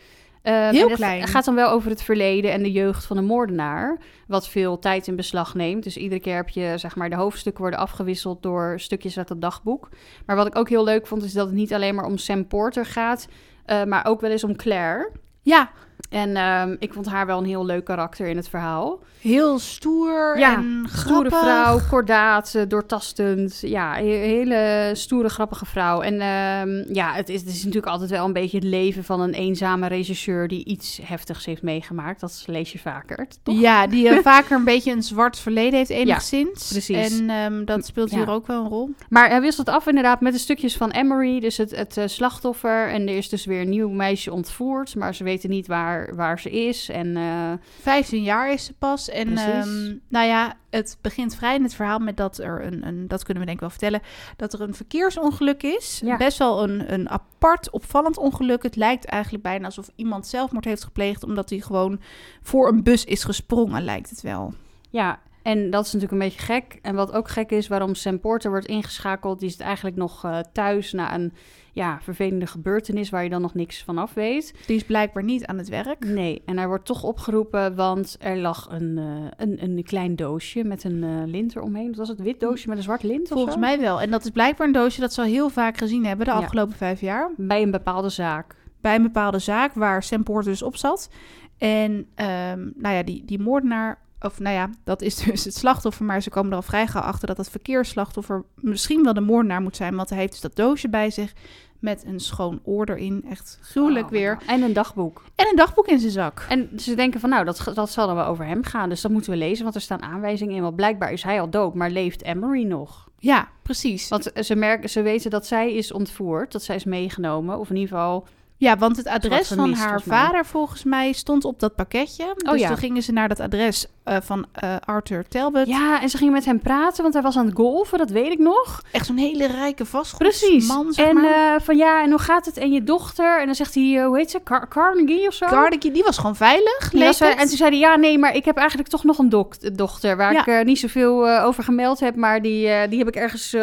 Uh, 0.45 0.69
Heel 0.69 0.89
klein. 0.89 1.21
Het 1.21 1.29
gaat 1.29 1.45
dan 1.45 1.55
wel 1.55 1.69
over 1.69 1.89
het 1.89 2.03
verleden 2.03 2.51
en 2.51 2.63
de 2.63 2.71
jeugd 2.71 3.05
van 3.05 3.15
de 3.15 3.21
moordenaar. 3.21 3.97
Wat 4.27 4.47
veel 4.47 4.79
tijd 4.79 5.07
in 5.07 5.15
beslag 5.15 5.55
neemt. 5.55 5.83
Dus 5.83 5.97
iedere 5.97 6.21
keer 6.21 6.35
heb 6.35 6.49
je, 6.49 6.73
zeg 6.75 6.95
maar, 6.95 7.09
de 7.09 7.15
hoofdstukken 7.15 7.61
worden 7.61 7.79
afgewisseld 7.79 8.43
door 8.43 8.79
stukjes 8.79 9.17
uit 9.17 9.29
het 9.29 9.41
dagboek. 9.41 9.89
Maar 10.25 10.35
wat 10.35 10.47
ik 10.47 10.55
ook 10.55 10.69
heel 10.69 10.83
leuk 10.83 11.07
vond, 11.07 11.23
is 11.23 11.33
dat 11.33 11.45
het 11.45 11.55
niet 11.55 11.73
alleen 11.73 11.95
maar 11.95 12.05
om 12.05 12.17
Sam 12.17 12.47
Porter 12.47 12.85
gaat, 12.85 13.27
uh, 13.67 13.83
maar 13.83 14.05
ook 14.05 14.21
wel 14.21 14.31
eens 14.31 14.43
om 14.43 14.55
Claire. 14.55 15.11
Ja, 15.41 15.71
en 16.09 16.37
um, 16.37 16.75
ik 16.79 16.93
vond 16.93 17.05
haar 17.05 17.25
wel 17.25 17.37
een 17.37 17.45
heel 17.45 17.65
leuk 17.65 17.83
karakter 17.83 18.27
in 18.27 18.37
het 18.37 18.49
verhaal. 18.49 18.99
Heel 19.21 19.59
stoer 19.59 20.39
ja, 20.39 20.55
en 20.55 20.85
stoere 20.89 21.29
vrouw, 21.29 21.79
kordaat, 21.89 22.65
doortastend. 22.67 23.59
Ja, 23.61 23.99
een 23.99 24.05
hele 24.05 24.91
stoere, 24.93 25.29
grappige 25.29 25.65
vrouw. 25.65 26.01
En 26.01 26.13
um, 26.13 26.93
ja, 26.93 27.13
het 27.13 27.29
is, 27.29 27.39
het 27.39 27.49
is 27.49 27.63
natuurlijk 27.63 27.91
altijd 27.91 28.09
wel 28.09 28.25
een 28.25 28.33
beetje 28.33 28.57
het 28.57 28.67
leven 28.67 29.03
van 29.03 29.21
een 29.21 29.33
eenzame 29.33 29.87
regisseur... 29.87 30.47
die 30.47 30.65
iets 30.65 30.99
heftigs 31.03 31.45
heeft 31.45 31.61
meegemaakt. 31.61 32.19
Dat 32.19 32.43
lees 32.45 32.71
je 32.71 32.79
vaker, 32.79 33.27
toch? 33.43 33.59
Ja, 33.59 33.87
die 33.87 34.09
uh, 34.09 34.17
vaker 34.33 34.57
een 34.57 34.63
beetje 34.63 34.91
een 34.91 35.03
zwart 35.03 35.39
verleden 35.39 35.77
heeft 35.77 35.89
enigszins. 35.89 36.69
Ja, 36.69 36.69
precies. 36.69 37.19
En 37.19 37.29
um, 37.29 37.65
dat 37.65 37.85
speelt 37.85 38.11
hier 38.11 38.29
ook 38.29 38.47
wel 38.47 38.63
een 38.63 38.69
rol. 38.69 38.89
Maar 39.09 39.29
hij 39.29 39.41
wisselt 39.41 39.69
af 39.69 39.87
inderdaad 39.87 40.21
met 40.21 40.33
de 40.33 40.39
stukjes 40.39 40.77
van 40.77 40.91
Emery. 40.91 41.39
Dus 41.39 41.57
het, 41.57 41.75
het 41.75 41.97
uh, 41.97 42.03
slachtoffer. 42.07 42.89
En 42.89 43.07
er 43.07 43.17
is 43.17 43.29
dus 43.29 43.45
weer 43.45 43.61
een 43.61 43.69
nieuw 43.69 43.89
meisje 43.89 44.33
ontvoerd. 44.33 44.95
Maar 44.95 45.15
ze 45.15 45.23
weten 45.23 45.49
niet 45.49 45.67
waar 45.67 45.94
waar, 46.15 46.39
ze 46.39 46.49
is. 46.49 46.89
En, 46.89 47.07
uh, 47.07 47.51
eh, 47.51 47.59
15 47.81 48.23
jaar 48.23 48.51
is 48.51 48.65
ze 48.65 48.73
pas. 48.73 49.09
En 49.09 49.27
um, 49.27 50.01
nou 50.07 50.27
ja, 50.27 50.53
het 50.69 50.97
begint 51.01 51.35
vrij 51.35 51.55
in 51.55 51.63
het 51.63 51.75
verhaal 51.75 51.99
met 51.99 52.17
dat 52.17 52.37
er 52.37 52.65
een, 52.65 52.87
een, 52.87 53.07
dat 53.07 53.23
kunnen 53.23 53.43
we 53.43 53.49
denk 53.49 53.61
ik 53.61 53.67
wel 53.67 53.77
vertellen, 53.77 54.01
dat 54.37 54.53
er 54.53 54.61
een 54.61 54.73
verkeersongeluk 54.73 55.63
is. 55.63 56.01
Ja. 56.03 56.17
Best 56.17 56.37
wel 56.37 56.63
een, 56.63 56.93
een 56.93 57.09
apart, 57.09 57.69
opvallend 57.69 58.17
ongeluk. 58.17 58.63
Het 58.63 58.75
lijkt 58.75 59.05
eigenlijk 59.05 59.43
bijna 59.43 59.65
alsof 59.65 59.89
iemand 59.95 60.27
zelfmoord 60.27 60.65
heeft 60.65 60.83
gepleegd, 60.83 61.23
omdat 61.23 61.49
hij 61.49 61.59
gewoon 61.59 61.99
voor 62.41 62.67
een 62.67 62.83
bus 62.83 63.05
is 63.05 63.23
gesprongen, 63.23 63.83
lijkt 63.83 64.09
het 64.09 64.21
wel. 64.21 64.53
Ja, 64.89 65.19
en 65.45 65.69
dat 65.69 65.85
is 65.85 65.93
natuurlijk 65.93 66.21
een 66.21 66.27
beetje 66.27 66.53
gek. 66.53 66.79
En 66.81 66.95
wat 66.95 67.11
ook 67.11 67.29
gek 67.29 67.51
is, 67.51 67.67
waarom 67.67 67.95
Sam 67.95 68.19
Porter 68.19 68.49
wordt 68.49 68.65
ingeschakeld, 68.65 69.39
die 69.39 69.49
is 69.49 69.57
eigenlijk 69.57 69.95
nog 69.95 70.25
uh, 70.25 70.39
thuis 70.53 70.91
na 70.91 71.13
een 71.13 71.33
ja, 71.75 71.99
vervelende 72.01 72.47
gebeurtenis 72.47 73.09
waar 73.09 73.23
je 73.23 73.29
dan 73.29 73.41
nog 73.41 73.53
niks 73.53 73.83
van 73.83 73.97
af 73.97 74.13
weet. 74.13 74.53
Die 74.65 74.75
is 74.75 74.83
blijkbaar 74.83 75.23
niet 75.23 75.45
aan 75.45 75.57
het 75.57 75.69
werk. 75.69 76.05
Nee, 76.05 76.41
en 76.45 76.57
hij 76.57 76.67
wordt 76.67 76.85
toch 76.85 77.03
opgeroepen, 77.03 77.75
want 77.75 78.17
er 78.19 78.37
lag 78.37 78.67
een, 78.69 78.97
uh, 78.97 79.27
een, 79.37 79.63
een 79.63 79.83
klein 79.83 80.15
doosje 80.15 80.63
met 80.63 80.83
een 80.83 81.03
uh, 81.03 81.21
lint 81.25 81.55
eromheen. 81.55 81.87
Dat 81.87 81.95
was 81.95 82.07
het 82.07 82.21
wit 82.21 82.39
doosje 82.39 82.67
met 82.67 82.77
een 82.77 82.83
zwart 82.83 83.03
lint 83.03 83.27
Volgens 83.27 83.57
mij 83.57 83.79
wel. 83.79 84.01
En 84.01 84.11
dat 84.11 84.23
is 84.23 84.29
blijkbaar 84.29 84.67
een 84.67 84.73
doosje 84.73 84.99
dat 84.99 85.13
ze 85.13 85.21
al 85.21 85.27
heel 85.27 85.49
vaak 85.49 85.77
gezien 85.77 86.05
hebben 86.05 86.25
de 86.25 86.31
afgelopen 86.31 86.75
vijf 86.75 87.01
jaar. 87.01 87.31
Bij 87.37 87.61
een 87.61 87.71
bepaalde 87.71 88.09
zaak. 88.09 88.55
Bij 88.81 88.95
een 88.95 89.03
bepaalde 89.03 89.39
zaak 89.39 89.73
waar 89.73 90.03
Sam 90.03 90.23
Porter 90.23 90.51
dus 90.51 90.61
op 90.61 90.75
zat. 90.75 91.09
En 91.57 91.91
um, 91.91 92.73
nou 92.75 92.95
ja, 92.95 93.03
die, 93.03 93.25
die 93.25 93.39
moordenaar 93.39 94.03
of 94.25 94.39
nou 94.39 94.55
ja, 94.55 94.69
dat 94.83 95.01
is 95.01 95.15
dus 95.15 95.43
het 95.43 95.55
slachtoffer, 95.55 96.05
maar 96.05 96.21
ze 96.21 96.29
komen 96.29 96.51
er 96.51 96.57
al 96.57 96.61
vrij 96.61 96.87
gauw 96.87 97.01
achter 97.01 97.27
dat 97.27 97.37
het 97.37 97.49
verkeersslachtoffer 97.49 98.43
misschien 98.55 99.03
wel 99.03 99.13
de 99.13 99.21
moordenaar 99.21 99.61
moet 99.61 99.75
zijn, 99.75 99.95
want 99.95 100.09
hij 100.09 100.17
heeft 100.17 100.31
dus 100.31 100.41
dat 100.41 100.55
doosje 100.55 100.89
bij 100.89 101.09
zich 101.09 101.33
met 101.79 102.03
een 102.05 102.19
schoon 102.19 102.59
oor 102.63 102.89
erin. 102.89 103.25
Echt 103.29 103.59
gruwelijk 103.61 104.05
oh, 104.05 104.11
weer. 104.11 104.37
En 104.47 104.61
een 104.61 104.73
dagboek. 104.73 105.23
En 105.35 105.47
een 105.47 105.55
dagboek 105.55 105.87
in 105.87 105.99
zijn 105.99 106.11
zak. 106.11 106.45
En 106.49 106.69
ze 106.79 106.95
denken 106.95 107.19
van, 107.19 107.29
nou, 107.29 107.45
dat, 107.45 107.71
dat 107.73 107.91
zal 107.91 108.07
dan 108.07 108.15
wel 108.15 108.25
over 108.25 108.45
hem 108.45 108.63
gaan. 108.63 108.89
Dus 108.89 109.01
dat 109.01 109.11
moeten 109.11 109.31
we 109.31 109.37
lezen, 109.37 109.63
want 109.63 109.75
er 109.75 109.81
staan 109.81 110.01
aanwijzingen 110.01 110.55
in. 110.55 110.61
Want 110.61 110.75
blijkbaar 110.75 111.11
is 111.11 111.23
hij 111.23 111.41
al 111.41 111.49
dood, 111.49 111.73
maar 111.73 111.89
leeft 111.89 112.23
Emery 112.23 112.63
nog. 112.63 113.09
Ja, 113.19 113.49
precies. 113.61 114.07
Want 114.07 114.31
ze, 114.39 114.55
merken, 114.55 114.89
ze 114.89 115.01
weten 115.01 115.29
dat 115.29 115.45
zij 115.45 115.73
is 115.73 115.91
ontvoerd, 115.91 116.51
dat 116.51 116.63
zij 116.63 116.75
is 116.75 116.83
meegenomen. 116.83 117.59
Of 117.59 117.69
in 117.69 117.75
ieder 117.75 117.97
geval 117.97 118.27
ja, 118.57 118.77
want 118.77 118.97
het 118.97 119.07
adres 119.07 119.47
van 119.47 119.73
haar 119.73 120.01
vader 120.01 120.45
volgens 120.45 120.83
mij 120.83 121.11
stond 121.11 121.45
op 121.45 121.59
dat 121.59 121.75
pakketje. 121.75 122.23
Oh, 122.23 122.51
dus 122.51 122.61
ja. 122.61 122.67
toen 122.67 122.77
gingen 122.77 123.03
ze 123.03 123.11
naar 123.11 123.27
dat 123.27 123.39
adres 123.39 123.85
uh, 124.05 124.17
van 124.21 124.45
uh, 124.63 124.75
Arthur 124.85 125.27
Talbot. 125.27 125.67
Ja, 125.67 126.01
en 126.01 126.09
ze 126.09 126.17
gingen 126.17 126.33
met 126.33 126.45
hem 126.45 126.59
praten, 126.59 127.01
want 127.01 127.13
hij 127.13 127.23
was 127.23 127.37
aan 127.37 127.45
het 127.45 127.55
golfen, 127.55 127.97
dat 127.97 128.09
weet 128.09 128.31
ik 128.31 128.39
nog. 128.39 128.81
Echt 128.91 129.05
zo'n 129.05 129.17
hele 129.17 129.47
rijke 129.47 129.85
vastgoedman, 129.85 130.93
zeg 130.93 131.07
en 131.07 131.17
uh, 131.17 131.55
van 131.61 131.77
ja, 131.77 132.03
en 132.03 132.09
hoe 132.09 132.19
gaat 132.19 132.45
het? 132.45 132.57
En 132.57 132.71
je 132.71 132.83
dochter? 132.83 133.39
En 133.39 133.45
dan 133.45 133.55
zegt 133.55 133.75
hij, 133.75 134.03
hoe 134.03 134.17
heet 134.17 134.31
ze? 134.31 134.43
Car 134.43 134.67
Carnegie 134.67 135.27
of 135.27 135.33
zo? 135.33 135.45
Carnegie, 135.45 135.91
die 135.91 136.03
was 136.03 136.17
gewoon 136.17 136.35
veilig. 136.35 136.91
Ja, 136.91 137.35
en 137.37 137.47
toen 137.47 137.57
zei 137.57 137.69
hij, 137.69 137.79
ja, 137.79 137.95
nee, 137.95 138.17
maar 138.17 138.35
ik 138.35 138.45
heb 138.45 138.57
eigenlijk 138.57 138.89
toch 138.89 139.03
nog 139.03 139.17
een 139.17 139.29
dochter... 139.73 140.17
waar 140.17 140.33
ja. 140.33 140.59
ik 140.59 140.65
niet 140.65 140.79
zoveel 140.79 141.29
over 141.29 141.63
gemeld 141.63 141.99
heb... 141.99 142.15
maar 142.15 142.41
die, 142.41 142.87
die 142.87 142.97
heb 142.97 143.07
ik 143.07 143.15
ergens 143.15 143.55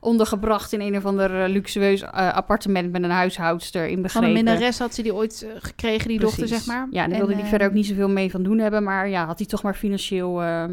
ondergebracht... 0.00 0.72
in 0.72 0.80
een 0.80 0.96
of 0.96 1.06
ander 1.06 1.48
luxueus 1.48 2.04
appartement 2.04 2.92
met 2.92 3.02
een 3.02 3.10
huishoudster 3.10 3.86
in 3.86 4.02
begrepen 4.48 4.60
minnares 4.60 4.78
had 4.78 4.94
ze 4.94 5.02
die 5.02 5.14
ooit 5.14 5.44
uh, 5.44 5.50
gekregen, 5.58 6.08
die 6.08 6.20
dochter, 6.20 6.48
zeg 6.48 6.66
maar. 6.66 6.88
Ja, 6.90 7.02
en 7.02 7.10
daar 7.10 7.18
wilde 7.18 7.34
hij 7.34 7.44
verder 7.44 7.66
ook 7.66 7.72
niet 7.72 7.86
zoveel 7.86 8.08
mee 8.08 8.30
van 8.30 8.42
doen 8.42 8.58
hebben. 8.58 8.82
Maar 8.82 9.08
ja, 9.08 9.26
had 9.26 9.38
hij 9.38 9.46
toch 9.46 9.62
maar 9.62 9.74
financieel... 9.74 10.42
Uh, 10.42 10.64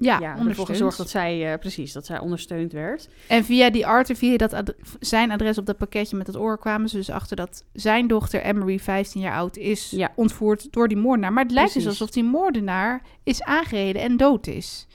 ja, 0.00 0.18
ja 0.18 0.38
ervoor 0.48 0.66
gezorgd 0.66 0.96
dat 0.96 1.10
zij, 1.10 1.52
uh, 1.52 1.58
precies, 1.58 1.92
dat 1.92 2.06
zij 2.06 2.18
ondersteund 2.18 2.72
werd. 2.72 3.08
En 3.26 3.44
via 3.44 3.70
die 3.70 3.86
Arthur, 3.86 4.16
via 4.16 4.36
dat 4.36 4.74
zijn 5.00 5.30
adres 5.30 5.58
op 5.58 5.66
dat 5.66 5.76
pakketje 5.76 6.16
met 6.16 6.26
het 6.26 6.36
oor 6.36 6.58
kwamen 6.58 6.88
ze 6.88 6.96
dus 6.96 7.10
achter 7.10 7.36
dat 7.36 7.64
zijn 7.72 8.06
dochter 8.06 8.42
Emery, 8.42 8.78
15 8.78 9.20
jaar 9.20 9.34
oud, 9.34 9.56
is 9.56 9.90
ja. 9.90 10.12
ontvoerd 10.14 10.72
door 10.72 10.88
die 10.88 10.96
moordenaar. 10.96 11.32
Maar 11.32 11.42
het 11.42 11.52
lijkt 11.52 11.74
dus 11.74 11.86
alsof 11.86 12.10
die 12.10 12.24
moordenaar 12.24 13.02
is 13.22 13.42
aangereden 13.42 14.02
en 14.02 14.16
dood 14.16 14.46
is. 14.46 14.86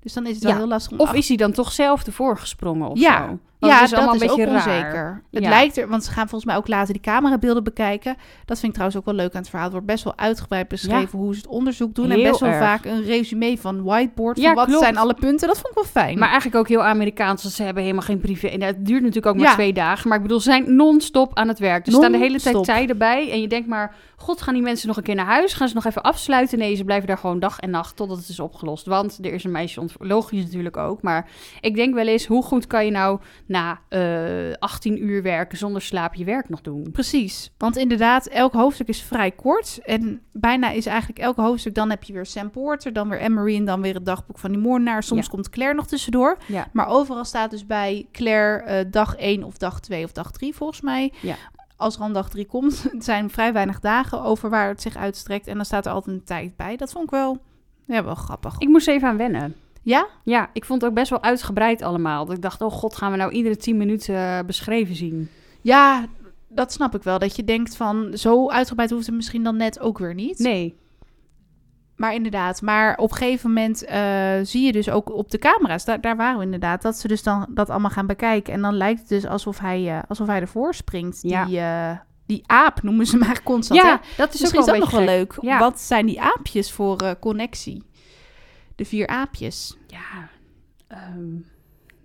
Dus 0.00 0.12
dan 0.12 0.26
is 0.26 0.34
het 0.34 0.44
wel 0.44 0.54
heel 0.54 0.68
lastig 0.68 0.92
om... 0.92 1.00
Of 1.00 1.12
is 1.12 1.28
hij 1.28 1.36
dan 1.36 1.52
toch 1.52 1.72
zelf 1.72 2.06
ervoor 2.06 2.38
gesprongen 2.38 2.88
of 2.88 2.98
ja. 2.98 3.28
zo? 3.28 3.38
Ja, 3.58 3.82
is 3.82 3.92
allemaal 3.92 4.12
dat 4.12 4.22
een 4.22 4.28
beetje 4.28 4.42
is 4.42 4.48
ook 4.48 4.54
onzeker. 4.54 5.22
Het 5.30 5.42
lijkt 5.42 5.76
er, 5.76 5.88
want 5.88 6.04
ze 6.04 6.10
gaan 6.10 6.28
volgens 6.28 6.44
mij 6.44 6.56
ook 6.56 6.68
later 6.68 6.92
die 6.92 7.02
camerabeelden 7.02 7.64
bekijken. 7.64 8.16
Dat 8.44 8.58
vind 8.58 8.66
ik 8.66 8.72
trouwens 8.72 8.98
ook 8.98 9.04
wel 9.04 9.14
leuk 9.14 9.34
aan 9.34 9.40
het 9.40 9.48
verhaal. 9.48 9.64
Het 9.64 9.72
wordt 9.72 9.90
best 9.92 10.04
wel 10.04 10.16
uitgebreid 10.16 10.68
beschreven 10.68 11.18
hoe 11.18 11.34
ze 11.34 11.40
het 11.40 11.48
onderzoek 11.48 11.94
doen. 11.94 12.10
en 12.10 12.22
best 12.22 12.40
wel 12.40 12.52
vaak 12.52 12.84
een 12.84 13.04
resume 13.04 13.58
van 13.58 13.82
whiteboard. 13.82 14.40
Van 14.40 14.54
wat 14.54 14.70
zijn 14.78 14.96
alle 14.96 15.14
punten. 15.14 15.48
Dat 15.48 15.56
vond 15.56 15.68
ik 15.68 15.74
wel 15.74 15.84
fijn. 15.84 16.18
Maar 16.18 16.28
eigenlijk 16.28 16.58
ook 16.58 16.68
heel 16.68 16.82
Amerikaans. 16.82 17.42
Want 17.42 17.54
ze 17.54 17.62
hebben 17.62 17.82
helemaal 17.82 18.04
geen 18.04 18.20
privé. 18.20 18.46
En 18.46 18.62
het 18.62 18.86
duurt 18.86 19.00
natuurlijk 19.00 19.26
ook 19.26 19.36
maar 19.36 19.52
twee 19.52 19.72
dagen. 19.72 20.08
Maar 20.08 20.16
ik 20.16 20.22
bedoel, 20.22 20.40
ze 20.40 20.50
zijn 20.50 20.76
non-stop 20.76 21.34
aan 21.34 21.48
het 21.48 21.58
werk. 21.58 21.86
Er 21.86 21.92
staan 21.92 22.12
de 22.12 22.18
hele 22.18 22.40
tijd 22.40 22.64
tijden 22.64 22.98
bij. 22.98 23.30
En 23.30 23.40
je 23.40 23.48
denkt 23.48 23.68
maar, 23.68 23.94
god, 24.16 24.42
gaan 24.42 24.54
die 24.54 24.62
mensen 24.62 24.88
nog 24.88 24.96
een 24.96 25.02
keer 25.02 25.14
naar 25.14 25.26
huis? 25.26 25.52
Gaan 25.52 25.68
ze 25.68 25.74
nog 25.74 25.84
even 25.84 26.02
afsluiten? 26.02 26.58
Nee, 26.58 26.74
ze 26.74 26.84
blijven 26.84 27.06
daar 27.06 27.18
gewoon 27.18 27.38
dag 27.38 27.58
en 27.60 27.70
nacht 27.70 27.96
totdat 27.96 28.18
het 28.18 28.28
is 28.28 28.40
opgelost. 28.40 28.86
Want 28.86 29.18
er 29.22 29.32
is 29.32 29.44
een 29.44 29.50
meisje 29.50 29.84
Logisch 29.98 30.44
natuurlijk 30.44 30.76
ook. 30.76 31.02
Maar 31.02 31.28
ik 31.60 31.74
denk 31.74 31.94
wel 31.94 32.06
eens, 32.06 32.26
hoe 32.26 32.42
goed 32.42 32.66
kan 32.66 32.84
je 32.84 32.90
nou 32.90 33.18
na... 33.46 33.80
Uh, 33.90 34.52
18 34.58 35.04
uur 35.04 35.22
werken 35.22 35.58
zonder 35.58 35.82
slaap 35.82 36.14
je 36.14 36.24
werk 36.24 36.48
nog 36.48 36.60
doen. 36.60 36.90
Precies, 36.92 37.52
want 37.58 37.76
inderdaad, 37.76 38.26
elk 38.26 38.52
hoofdstuk 38.52 38.88
is 38.88 39.02
vrij 39.02 39.30
kort. 39.30 39.80
En 39.84 40.22
bijna 40.32 40.70
is 40.70 40.86
eigenlijk 40.86 41.18
elk 41.18 41.36
hoofdstuk, 41.36 41.74
dan 41.74 41.90
heb 41.90 42.02
je 42.02 42.12
weer 42.12 42.26
Sam 42.26 42.50
Porter, 42.50 42.92
dan 42.92 43.08
weer 43.08 43.20
Emery 43.20 43.56
en 43.56 43.64
dan 43.64 43.82
weer 43.82 43.94
het 43.94 44.06
dagboek 44.06 44.38
van 44.38 44.50
die 44.50 44.60
moordenaar. 44.60 45.02
Soms 45.02 45.28
komt 45.28 45.50
Claire 45.50 45.76
nog 45.76 45.86
tussendoor. 45.86 46.38
Ja. 46.46 46.68
Maar 46.72 46.88
overal 46.88 47.24
staat 47.24 47.50
dus 47.50 47.66
bij 47.66 48.06
Claire 48.12 48.84
uh, 48.84 48.90
dag 48.90 49.16
1 49.16 49.44
of 49.44 49.56
dag 49.56 49.80
2 49.80 50.04
of 50.04 50.12
dag 50.12 50.30
3 50.32 50.54
volgens 50.54 50.80
mij. 50.80 51.12
Ja 51.20 51.36
als 51.76 51.96
er 51.96 52.02
aan 52.02 52.12
dag 52.12 52.28
3 52.28 52.46
komt, 52.46 52.82
het 52.82 53.04
zijn 53.12 53.30
vrij 53.30 53.52
weinig 53.52 53.80
dagen 53.80 54.22
over 54.22 54.50
waar 54.50 54.68
het 54.68 54.82
zich 54.82 54.96
uitstrekt. 54.96 55.46
En 55.46 55.56
dan 55.56 55.64
staat 55.64 55.86
er 55.86 55.92
altijd 55.92 56.16
een 56.16 56.24
tijd 56.24 56.56
bij. 56.56 56.76
Dat 56.76 56.92
vond 56.92 57.04
ik 57.04 57.10
wel, 57.10 57.38
ja, 57.84 58.04
wel 58.04 58.14
grappig. 58.14 58.58
Ik 58.58 58.68
moest 58.68 58.88
even 58.88 59.08
aan 59.08 59.16
wennen. 59.16 59.54
Ja? 59.86 60.06
Ja, 60.22 60.50
ik 60.52 60.64
vond 60.64 60.80
het 60.80 60.90
ook 60.90 60.96
best 60.96 61.10
wel 61.10 61.22
uitgebreid 61.22 61.82
allemaal. 61.82 62.24
Dat 62.24 62.36
ik 62.36 62.42
dacht, 62.42 62.60
oh 62.60 62.72
god, 62.72 62.96
gaan 62.96 63.10
we 63.10 63.16
nou 63.16 63.32
iedere 63.32 63.56
tien 63.56 63.76
minuten 63.76 64.14
eh, 64.14 64.38
beschreven 64.46 64.94
zien? 64.94 65.30
Ja, 65.60 66.06
dat 66.48 66.72
snap 66.72 66.94
ik 66.94 67.02
wel. 67.02 67.18
Dat 67.18 67.36
je 67.36 67.44
denkt 67.44 67.76
van, 67.76 68.10
zo 68.14 68.50
uitgebreid 68.50 68.90
hoeft 68.90 69.06
het 69.06 69.14
misschien 69.14 69.42
dan 69.42 69.56
net 69.56 69.80
ook 69.80 69.98
weer 69.98 70.14
niet. 70.14 70.38
Nee. 70.38 70.78
Maar 71.96 72.14
inderdaad, 72.14 72.62
maar 72.62 72.96
op 72.96 73.10
een 73.10 73.16
gegeven 73.16 73.48
moment 73.48 73.84
uh, 73.84 73.90
zie 74.42 74.66
je 74.66 74.72
dus 74.72 74.90
ook 74.90 75.12
op 75.12 75.30
de 75.30 75.38
camera's, 75.38 75.84
daar, 75.84 76.00
daar 76.00 76.16
waren 76.16 76.38
we 76.38 76.44
inderdaad, 76.44 76.82
dat 76.82 76.96
ze 76.96 77.08
dus 77.08 77.22
dan 77.22 77.46
dat 77.50 77.70
allemaal 77.70 77.90
gaan 77.90 78.06
bekijken. 78.06 78.52
En 78.52 78.62
dan 78.62 78.74
lijkt 78.74 79.00
het 79.00 79.08
dus 79.08 79.26
alsof 79.26 79.58
hij, 79.58 79.82
uh, 79.82 79.98
alsof 80.08 80.26
hij 80.26 80.40
ervoor 80.40 80.74
springt. 80.74 81.18
Ja. 81.22 81.44
Die, 81.44 81.60
die 82.26 82.44
aap 82.46 82.82
noemen 82.82 83.06
ze 83.06 83.16
maar 83.16 83.42
constant. 83.42 83.80
Ja, 83.80 84.00
dat 84.16 84.34
is 84.34 84.40
Misschien 84.40 84.60
ook 84.60 84.66
wel, 84.66 84.74
is 84.74 84.80
dat 84.80 84.90
nog 84.90 85.00
wel 85.00 85.16
leuk. 85.16 85.38
Ja. 85.40 85.58
Wat 85.58 85.80
zijn 85.80 86.06
die 86.06 86.20
aapjes 86.20 86.72
voor 86.72 87.16
connectie? 87.20 87.84
De 88.76 88.84
vier 88.84 89.06
aapjes. 89.06 89.76
Ja, 89.86 90.28
um, 91.14 91.46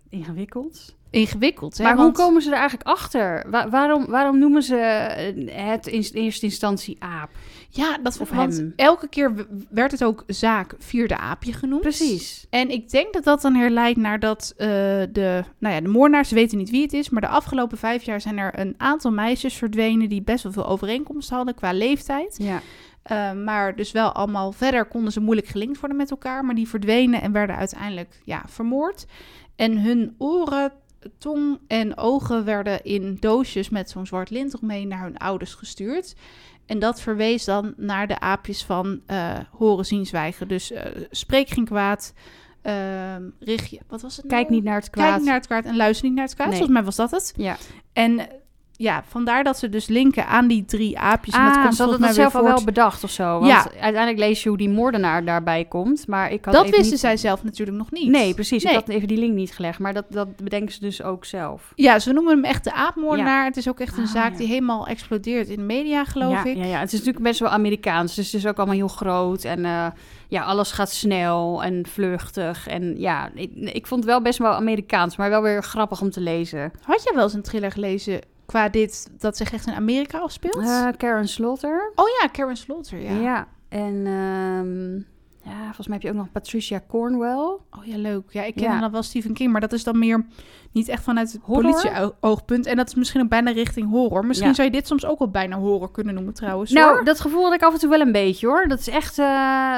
ingewikkeld. 0.10 0.96
Ingewikkeld, 1.10 1.78
hè? 1.78 1.84
Maar 1.84 1.98
hoe 1.98 2.12
komen 2.12 2.42
ze 2.42 2.50
er 2.50 2.58
eigenlijk 2.58 2.90
achter? 2.90 3.46
waarom, 3.70 4.06
waarom 4.06 4.40
noemen 4.40 4.64
ze 4.64 4.76
het 5.52 5.88
in 5.88 6.04
eerste 6.14 6.46
instantie 6.46 6.96
aap? 7.00 7.30
Ja, 7.70 7.98
dat 7.98 8.20
of 8.20 8.30
want 8.30 8.58
hem. 8.58 8.74
elke 8.76 9.08
keer 9.08 9.48
werd 9.70 9.92
het 9.92 10.04
ook 10.04 10.24
zaak 10.28 10.76
vierde 10.80 11.18
aapje 11.18 11.54
genoemd. 11.54 11.82
Precies. 11.82 12.48
En 12.50 12.70
ik 12.70 12.90
denk 12.90 13.14
dat 13.14 13.24
dat 13.24 13.42
dan 13.42 13.56
herleidt 13.56 13.98
naar 13.98 14.20
dat 14.20 14.54
uh, 14.58 14.68
de, 15.12 15.44
nou 15.58 15.76
ja, 15.76 15.82
de 15.82 15.88
moordenaars 15.88 16.32
weten 16.32 16.58
niet 16.58 16.70
wie 16.70 16.82
het 16.82 16.94
is, 16.94 17.10
maar 17.10 17.22
de 17.22 17.28
afgelopen 17.28 17.78
vijf 17.78 18.04
jaar 18.04 18.22
zijn 18.22 18.38
er 18.38 18.60
een 18.60 18.74
aantal 18.78 19.12
meisjes 19.12 19.54
verdwenen 19.54 20.10
die 20.10 20.22
best 20.22 20.44
wel 20.44 20.52
veel 20.52 20.68
overeenkomsten 20.68 21.36
hadden 21.36 21.56
qua 21.56 21.74
leeftijd. 21.74 22.36
Ja. 22.38 22.62
Uh, 23.12 23.32
maar 23.32 23.76
dus 23.76 23.92
wel 23.92 24.12
allemaal 24.12 24.52
verder 24.52 24.86
konden 24.86 25.12
ze 25.12 25.20
moeilijk 25.20 25.48
gelinkt 25.48 25.80
worden 25.80 25.98
met 25.98 26.12
elkaar. 26.12 26.46
Maar 26.46 26.56
die 26.56 26.68
verdwenen 26.68 27.22
en 27.22 27.32
werden 27.32 27.56
uiteindelijk 27.56 28.22
ja, 28.24 28.44
vermoord. 28.48 29.06
En 29.56 29.78
hun 29.78 30.16
oren, 30.18 30.72
tong 31.18 31.60
en 31.68 31.98
ogen 31.98 32.46
werden 32.46 32.84
in 32.84 33.18
doosjes 33.20 33.70
met 33.70 33.90
zo'n 33.90 34.06
zwart 34.06 34.30
lint 34.30 34.62
mee 34.62 34.88
naar 34.88 35.04
hun 35.04 35.18
ouders 35.18 35.54
gestuurd. 35.54 36.16
En 36.66 36.80
dat 36.80 37.02
verwees 37.02 37.46
dan 37.46 37.74
naar 37.78 38.08
de 38.08 38.20
aapjes 38.20 38.64
van 38.64 39.02
uh, 39.08 39.38
horen, 39.52 39.86
zien, 39.86 40.06
zwijgen. 40.06 40.48
Dus 40.48 40.72
uh, 40.72 40.82
spreek 41.10 41.50
geen 41.50 41.66
kwaad, 41.66 42.14
uh, 42.64 43.16
richt 43.40 43.70
je... 43.70 43.80
Wat 43.88 44.02
was 44.02 44.18
het 44.18 44.26
Kijk 44.26 44.42
nou? 44.42 44.54
niet 44.54 44.64
naar 44.64 44.80
het 44.80 44.90
kwaad. 44.90 45.06
Kijk 45.06 45.18
niet 45.18 45.28
naar 45.28 45.38
het 45.38 45.48
kwaad 45.48 45.66
en 45.66 45.76
luister 45.76 46.06
niet 46.06 46.16
naar 46.16 46.26
het 46.26 46.36
kwaad. 46.36 46.48
Nee. 46.48 46.58
Volgens 46.58 46.78
mij 46.78 46.86
was 46.86 46.96
dat 46.96 47.12
het. 47.12 47.34
Ja. 47.36 47.58
En 47.94 48.28
ja, 48.82 49.04
vandaar 49.08 49.44
dat 49.44 49.58
ze 49.58 49.70
dus 49.70 49.88
linken 49.88 50.28
aan 50.28 50.48
die 50.48 50.66
drie 50.66 51.00
aapjes. 51.00 51.36
Ah, 51.36 51.56
en 51.56 51.64
dat 51.64 51.76
ze 51.76 51.82
hadden 51.82 52.02
dat 52.02 52.16
zelf 52.16 52.36
al 52.36 52.44
wel 52.44 52.64
bedacht 52.64 53.04
of 53.04 53.12
zo. 53.12 53.40
Want 53.40 53.46
ja. 53.46 53.64
uiteindelijk 53.64 54.18
lees 54.18 54.44
je 54.44 54.50
hoe 54.50 54.58
die 54.58 54.70
moordenaar 54.70 55.26
daarbij 55.26 55.66
komt. 55.66 56.08
Maar 56.08 56.32
ik 56.32 56.46
had 56.46 56.54
dat 56.54 56.70
wisten 56.70 56.98
zij 56.98 57.18
zelf 57.18 57.44
natuurlijk 57.44 57.78
nog 57.78 57.92
niet. 57.92 58.10
Nee, 58.10 58.34
precies. 58.34 58.64
Ik 58.64 58.72
had 58.72 58.90
even 58.90 59.08
die 59.08 59.18
link 59.18 59.34
niet 59.34 59.52
gelegd. 59.52 59.80
Maar 59.80 59.94
dat, 59.94 60.06
dat 60.10 60.36
bedenken 60.36 60.74
ze 60.74 60.80
dus 60.80 61.04
ook 61.04 61.26
zelf. 61.26 61.72
Ja, 61.76 62.00
ze 62.00 62.14
noemen 62.14 62.34
hem 62.34 62.44
echt 62.44 62.64
de 62.64 62.74
aapmoordenaar. 62.74 63.46
Het 63.46 63.58
is 63.58 63.70
ook 63.70 63.80
echt 63.80 63.98
een 63.98 64.04
ah, 64.04 64.12
zaak 64.12 64.38
die 64.38 64.48
helemaal 64.48 64.88
explodeert 64.88 65.48
in 65.48 65.56
de 65.56 65.64
media, 65.64 66.06
geloof 66.06 66.44
ik. 66.44 66.58
Ja, 66.58 66.66
ja, 66.66 66.80
het 66.80 66.94
is 66.94 67.00
natuurlijk 67.00 67.26
best 67.26 67.40
wel 67.40 67.50
Amerikaans. 67.50 68.16
Dus 68.16 68.26
het 68.26 68.36
is 68.36 68.48
ook 68.48 68.58
allemaal 68.58 68.76
heel 68.76 68.88
groot. 68.88 69.44
En 69.44 69.60
uh, 69.60 69.86
ja, 70.28 70.44
alles 70.44 70.72
gaat 70.72 70.92
snel 70.92 71.64
en 71.64 71.86
vluchtig. 71.88 72.68
En 72.68 73.00
ja, 73.00 73.30
ik, 73.34 73.52
ik 73.56 73.88
vond 73.88 74.04
het 74.04 74.10
wel 74.10 74.22
best 74.22 74.40
wel 74.40 74.52
Amerikaans. 74.52 75.16
Maar 75.16 75.30
wel 75.30 75.42
weer 75.42 75.64
grappig 75.64 76.02
om 76.02 76.10
te 76.10 76.22
lezen. 76.22 76.72
Had 76.82 77.04
je 77.04 77.12
wel 77.16 77.24
eens 77.24 77.34
een 77.34 77.42
thriller 77.42 77.72
gelezen 77.72 78.22
qua 78.52 78.70
dit, 78.70 79.12
dat 79.18 79.38
zich 79.38 79.52
echt 79.52 79.68
in 79.68 79.74
Amerika 79.74 80.20
afspeelt? 80.20 80.56
Uh, 80.56 80.88
Karen 80.98 81.28
Slaughter. 81.28 81.92
Oh 81.96 82.06
ja, 82.22 82.28
Karen 82.28 82.58
Slaughter, 82.58 83.00
ja. 83.00 83.12
Ja, 83.12 83.48
en 83.70 84.08
um, 84.08 85.06
ja, 85.44 85.64
volgens 85.64 85.88
mij 85.88 85.98
heb 85.98 86.06
je 86.06 86.10
ook 86.10 86.16
nog 86.16 86.32
Patricia 86.32 86.82
Cornwell. 86.88 87.58
Oh 87.70 87.84
ja, 87.84 87.98
leuk. 87.98 88.24
Ja, 88.30 88.44
ik 88.44 88.56
ken 88.56 88.64
ja. 88.64 88.80
dan 88.80 88.92
wel 88.92 89.04
Stephen 89.04 89.34
King, 89.34 89.52
maar 89.52 89.62
dat 89.62 89.74
is 89.74 89.84
dan 89.84 90.00
meer 90.00 90.26
niet 90.72 90.88
echt 90.88 91.04
vanuit 91.04 91.32
het 91.32 91.42
politie-oogpunt. 91.42 92.66
En 92.66 92.76
dat 92.76 92.88
is 92.88 92.96
misschien 92.96 93.22
ook 93.22 93.30
bijna 93.30 93.52
richting 93.52 93.90
horror. 93.90 94.26
Misschien 94.26 94.56
zou 94.56 94.68
je 94.68 94.74
dit 94.74 94.88
soms 94.88 95.06
ook 95.06 95.20
wel 95.20 95.30
bijna 95.30 95.58
horror 95.58 95.92
kunnen 95.92 96.14
noemen 96.14 96.34
trouwens. 96.34 96.72
Nou, 96.72 97.04
dat 97.04 97.20
gevoel 97.20 97.44
had 97.44 97.54
ik 97.54 97.64
af 97.64 97.74
en 97.74 97.80
toe 97.80 97.90
wel 97.90 98.00
een 98.00 98.12
beetje 98.12 98.48
hoor. 98.48 98.68
Dat 98.68 98.80
is 98.80 98.88
echt, 98.88 99.18
uh, 99.18 99.26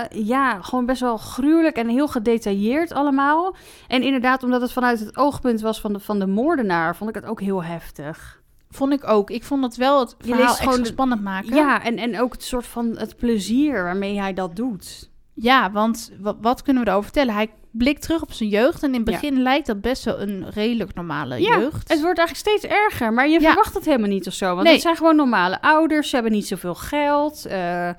ja, 0.09 0.61
gewoon 0.61 0.85
best 0.85 1.01
wel 1.01 1.17
gruwelijk 1.17 1.75
en 1.75 1.89
heel 1.89 2.07
gedetailleerd 2.07 2.91
allemaal. 2.91 3.55
En 3.87 4.03
inderdaad, 4.03 4.43
omdat 4.43 4.61
het 4.61 4.71
vanuit 4.71 4.99
het 4.99 5.17
oogpunt 5.17 5.61
was 5.61 5.81
van 5.81 5.93
de, 5.93 5.99
van 5.99 6.19
de 6.19 6.27
moordenaar, 6.27 6.95
vond 6.95 7.09
ik 7.09 7.15
het 7.15 7.25
ook 7.25 7.41
heel 7.41 7.63
heftig. 7.63 8.41
Vond 8.75 8.93
ik 8.93 9.07
ook. 9.07 9.29
Ik 9.29 9.43
vond 9.43 9.63
het 9.63 9.75
wel 9.75 9.99
het 9.99 10.15
verhaal 10.19 10.53
gewoon 10.53 10.85
spannend 10.85 11.21
maken. 11.21 11.55
Ja, 11.55 11.83
en, 11.83 11.97
en 11.97 12.19
ook 12.19 12.31
het 12.31 12.43
soort 12.43 12.65
van 12.65 12.97
het 12.97 13.17
plezier 13.17 13.83
waarmee 13.83 14.19
hij 14.19 14.33
dat 14.33 14.55
doet. 14.55 15.09
Ja, 15.33 15.71
want 15.71 16.11
wat, 16.19 16.37
wat 16.41 16.61
kunnen 16.61 16.83
we 16.83 16.89
erover 16.89 17.11
vertellen? 17.11 17.33
Hij 17.33 17.49
blikt 17.71 18.01
terug 18.01 18.21
op 18.21 18.31
zijn 18.31 18.49
jeugd 18.49 18.83
en 18.83 18.89
in 18.89 18.95
het 18.95 19.03
begin 19.03 19.41
lijkt 19.41 19.67
dat 19.67 19.81
best 19.81 20.03
wel 20.03 20.21
een 20.21 20.49
redelijk 20.49 20.93
normale 20.93 21.41
ja, 21.41 21.59
jeugd. 21.59 21.89
het 21.89 22.01
wordt 22.01 22.19
eigenlijk 22.19 22.49
steeds 22.49 22.73
erger, 22.73 23.13
maar 23.13 23.29
je 23.29 23.41
verwacht 23.41 23.73
het 23.73 23.85
helemaal 23.85 24.09
niet 24.09 24.27
of 24.27 24.33
zo. 24.33 24.55
Want 24.55 24.67
het 24.67 24.81
zijn 24.81 24.95
gewoon 24.95 25.15
normale 25.15 25.61
ouders, 25.61 26.09
ze 26.09 26.15
hebben 26.15 26.33
niet 26.33 26.47
zoveel 26.47 26.75
geld. 26.75 27.45
Uh, 27.47 27.89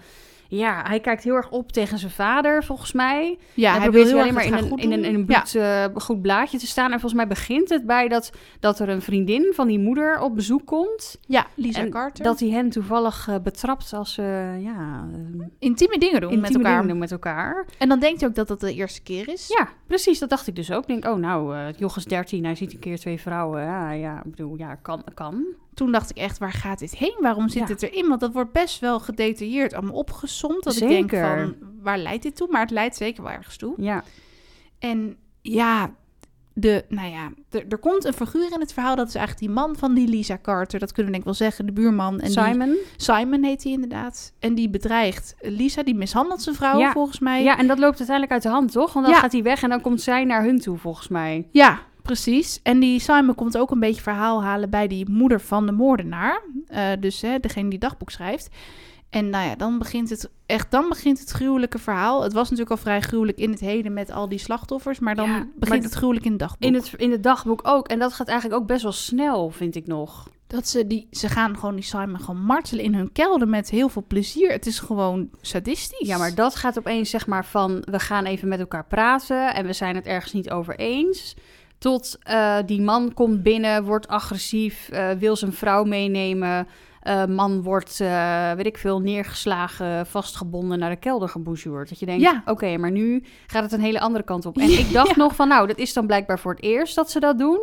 ja, 0.56 0.82
hij 0.86 1.00
kijkt 1.00 1.24
heel 1.24 1.34
erg 1.34 1.50
op 1.50 1.72
tegen 1.72 1.98
zijn 1.98 2.10
vader, 2.10 2.64
volgens 2.64 2.92
mij. 2.92 3.38
Ja, 3.54 3.72
hij, 3.72 3.80
probeert 3.80 4.12
alleen 4.12 4.34
maar 4.34 4.44
in 4.44 4.52
een, 4.52 4.76
in 4.76 4.92
een, 4.92 5.04
in 5.04 5.14
een 5.14 5.24
bloed, 5.24 5.54
uh, 5.54 5.84
goed 5.94 6.22
blaadje 6.22 6.58
te 6.58 6.66
staan. 6.66 6.84
En 6.92 7.00
volgens 7.00 7.14
mij 7.14 7.26
begint 7.26 7.68
het 7.68 7.86
bij 7.86 8.08
dat, 8.08 8.30
dat 8.60 8.78
er 8.78 8.88
een 8.88 9.02
vriendin 9.02 9.52
van 9.54 9.66
die 9.66 9.78
moeder 9.78 10.20
op 10.20 10.34
bezoek 10.34 10.66
komt. 10.66 11.18
Ja, 11.26 11.46
Lisa 11.54 11.88
Carter. 11.88 12.24
Dat 12.24 12.40
hij 12.40 12.48
hen 12.48 12.70
toevallig 12.70 13.28
uh, 13.28 13.36
betrapt 13.42 13.92
als 13.92 14.18
uh, 14.18 14.62
ja, 14.62 15.08
intieme 15.58 15.98
dingen 15.98 16.20
doen 16.20 16.30
intieme 16.30 16.48
met 16.48 16.56
elkaar. 16.56 16.72
Dingen 16.72 16.88
doen 16.88 16.98
met 16.98 17.12
elkaar. 17.12 17.66
En 17.78 17.88
dan 17.88 17.98
denkt 17.98 18.20
hij 18.20 18.28
ook 18.28 18.34
dat 18.34 18.48
dat 18.48 18.60
de 18.60 18.74
eerste 18.74 19.02
keer 19.02 19.28
is. 19.28 19.48
Ja, 19.58 19.68
precies. 19.86 20.18
Dat 20.18 20.28
dacht 20.28 20.46
ik 20.46 20.56
dus 20.56 20.72
ook. 20.72 20.82
Ik 20.82 20.86
denk, 20.86 21.04
oh 21.04 21.18
nou, 21.20 21.56
uh, 21.56 21.96
is 21.96 22.04
13, 22.04 22.44
hij 22.44 22.54
ziet 22.54 22.72
een 22.72 22.78
keer 22.78 22.98
twee 22.98 23.20
vrouwen. 23.20 23.62
Ja, 23.62 23.90
ja, 23.90 24.16
ik 24.24 24.30
bedoel, 24.30 24.56
ja, 24.56 24.74
kan, 24.74 25.04
kan 25.14 25.44
toen 25.74 25.92
dacht 25.92 26.10
ik 26.10 26.16
echt, 26.16 26.38
waar 26.38 26.52
gaat 26.52 26.78
dit 26.78 26.94
heen? 26.94 27.16
Waarom 27.20 27.48
zit 27.48 27.68
het 27.68 27.82
erin? 27.82 28.08
Want 28.08 28.20
dat 28.20 28.32
wordt 28.32 28.52
best 28.52 28.80
wel 28.80 29.00
gedetailleerd 29.00 29.74
allemaal 29.74 29.94
opgezomd. 29.94 30.62
Dat 30.64 30.74
zeker. 30.74 30.98
ik 30.98 31.10
denk 31.10 31.24
van, 31.24 31.54
waar 31.82 31.98
leidt 31.98 32.22
dit 32.22 32.36
toe? 32.36 32.48
Maar 32.50 32.60
het 32.60 32.70
leidt 32.70 32.96
zeker 32.96 33.22
wel 33.22 33.32
ergens 33.32 33.56
toe. 33.56 33.74
Ja. 33.76 34.04
En 34.78 35.16
ja, 35.40 35.94
de, 36.54 36.84
nou 36.88 37.10
ja, 37.10 37.32
er, 37.50 37.64
er 37.68 37.78
komt 37.78 38.04
een 38.04 38.12
figuur 38.12 38.52
in 38.52 38.60
het 38.60 38.72
verhaal. 38.72 38.96
Dat 38.96 39.08
is 39.08 39.14
eigenlijk 39.14 39.46
die 39.46 39.54
man 39.54 39.76
van 39.76 39.94
die 39.94 40.08
Lisa 40.08 40.38
Carter. 40.42 40.78
Dat 40.78 40.92
kunnen 40.92 41.12
we 41.12 41.18
denk 41.18 41.28
ik 41.28 41.38
wel 41.38 41.48
zeggen, 41.48 41.66
de 41.66 41.72
buurman. 41.72 42.20
En 42.20 42.30
Simon. 42.30 42.76
Simon 42.96 43.42
heet 43.42 43.62
hij 43.62 43.72
inderdaad. 43.72 44.32
En 44.38 44.54
die 44.54 44.70
bedreigt 44.70 45.34
Lisa, 45.40 45.82
die 45.82 45.94
mishandelt 45.94 46.42
zijn 46.42 46.54
vrouw 46.54 46.90
volgens 46.90 47.18
mij. 47.18 47.42
Ja, 47.42 47.58
en 47.58 47.66
dat 47.66 47.78
loopt 47.78 47.98
uiteindelijk 47.98 48.32
uit 48.32 48.42
de 48.42 48.48
hand, 48.48 48.72
toch? 48.72 48.92
Want 48.92 49.06
dan 49.06 49.14
gaat 49.14 49.32
hij 49.32 49.42
weg 49.42 49.62
en 49.62 49.68
dan 49.68 49.80
komt 49.80 50.00
zij 50.00 50.24
naar 50.24 50.42
hun 50.44 50.58
toe 50.58 50.78
volgens 50.78 51.08
mij. 51.08 51.48
Ja, 51.50 51.80
precies. 52.04 52.60
En 52.62 52.80
die 52.80 53.00
Simon 53.00 53.34
komt 53.34 53.58
ook 53.58 53.70
een 53.70 53.80
beetje 53.80 54.02
verhaal 54.02 54.42
halen 54.42 54.70
bij 54.70 54.86
die 54.86 55.10
moeder 55.10 55.40
van 55.40 55.66
de 55.66 55.72
moordenaar. 55.72 56.42
Uh, 56.68 56.88
dus 57.00 57.20
hè, 57.20 57.38
degene 57.40 57.70
die 57.70 57.78
dagboek 57.78 58.10
schrijft. 58.10 58.48
En 59.10 59.30
nou 59.30 59.48
ja, 59.48 59.54
dan 59.54 59.78
begint 59.78 60.10
het 60.10 60.30
echt, 60.46 60.70
dan 60.70 60.88
begint 60.88 61.20
het 61.20 61.30
gruwelijke 61.30 61.78
verhaal. 61.78 62.22
Het 62.22 62.32
was 62.32 62.42
natuurlijk 62.42 62.70
al 62.70 62.82
vrij 62.82 63.00
gruwelijk 63.00 63.38
in 63.38 63.50
het 63.50 63.60
heden 63.60 63.92
met 63.92 64.10
al 64.10 64.28
die 64.28 64.38
slachtoffers, 64.38 64.98
maar 64.98 65.14
dan 65.14 65.50
begint 65.56 65.84
het 65.84 65.94
gruwelijk 65.94 66.24
in 66.24 66.30
het 66.30 66.40
dagboek. 66.40 66.62
In 66.62 66.74
het, 66.74 66.92
in 66.96 67.10
het 67.10 67.22
dagboek 67.22 67.60
ook. 67.62 67.88
En 67.88 67.98
dat 67.98 68.12
gaat 68.12 68.28
eigenlijk 68.28 68.60
ook 68.60 68.66
best 68.66 68.82
wel 68.82 68.92
snel, 68.92 69.50
vind 69.50 69.74
ik 69.74 69.86
nog. 69.86 70.28
Dat 70.46 70.68
ze 70.68 70.86
die, 70.86 71.08
ze 71.10 71.28
gaan 71.28 71.58
gewoon 71.58 71.74
die 71.74 71.84
Simon 71.84 72.20
gewoon 72.20 72.44
martelen 72.44 72.84
in 72.84 72.94
hun 72.94 73.12
kelder 73.12 73.48
met 73.48 73.70
heel 73.70 73.88
veel 73.88 74.04
plezier. 74.06 74.50
Het 74.50 74.66
is 74.66 74.78
gewoon 74.78 75.30
sadistisch. 75.40 76.08
Ja, 76.08 76.18
maar 76.18 76.34
dat 76.34 76.54
gaat 76.54 76.78
opeens 76.78 77.10
zeg 77.10 77.26
maar 77.26 77.44
van, 77.44 77.84
we 77.90 77.98
gaan 77.98 78.24
even 78.24 78.48
met 78.48 78.60
elkaar 78.60 78.86
praten 78.86 79.54
en 79.54 79.66
we 79.66 79.72
zijn 79.72 79.94
het 79.94 80.06
ergens 80.06 80.32
niet 80.32 80.50
over 80.50 80.76
eens. 80.76 81.34
Tot 81.84 82.18
uh, 82.30 82.56
die 82.66 82.80
man 82.80 83.14
komt 83.14 83.42
binnen, 83.42 83.84
wordt 83.84 84.08
agressief, 84.08 84.88
uh, 84.92 85.10
wil 85.10 85.36
zijn 85.36 85.52
vrouw 85.52 85.84
meenemen. 85.84 86.66
Uh, 87.02 87.24
man 87.24 87.62
wordt, 87.62 87.98
weet 88.56 88.66
ik 88.66 88.78
veel, 88.78 89.00
neergeslagen, 89.00 90.06
vastgebonden 90.06 90.78
naar 90.78 90.90
de 90.90 90.96
kelder 90.96 91.28
gebougeerd. 91.28 91.88
Dat 91.88 91.98
je 91.98 92.06
denkt, 92.06 92.22
ja. 92.22 92.42
oké, 92.46 92.76
maar 92.76 92.90
nu 92.90 93.24
gaat 93.46 93.62
het 93.62 93.72
een 93.72 93.80
hele 93.80 94.00
andere 94.00 94.24
kant 94.24 94.46
op. 94.46 94.58
En 94.58 94.78
ik 94.78 94.92
dacht 94.92 95.16
nog 95.16 95.34
van, 95.34 95.48
nou, 95.48 95.66
dat 95.66 95.78
is 95.78 95.92
dan 95.92 96.06
blijkbaar 96.06 96.38
voor 96.38 96.52
het 96.52 96.62
eerst 96.62 96.94
dat 96.94 97.10
ze 97.10 97.20
dat 97.20 97.38
doen. 97.38 97.60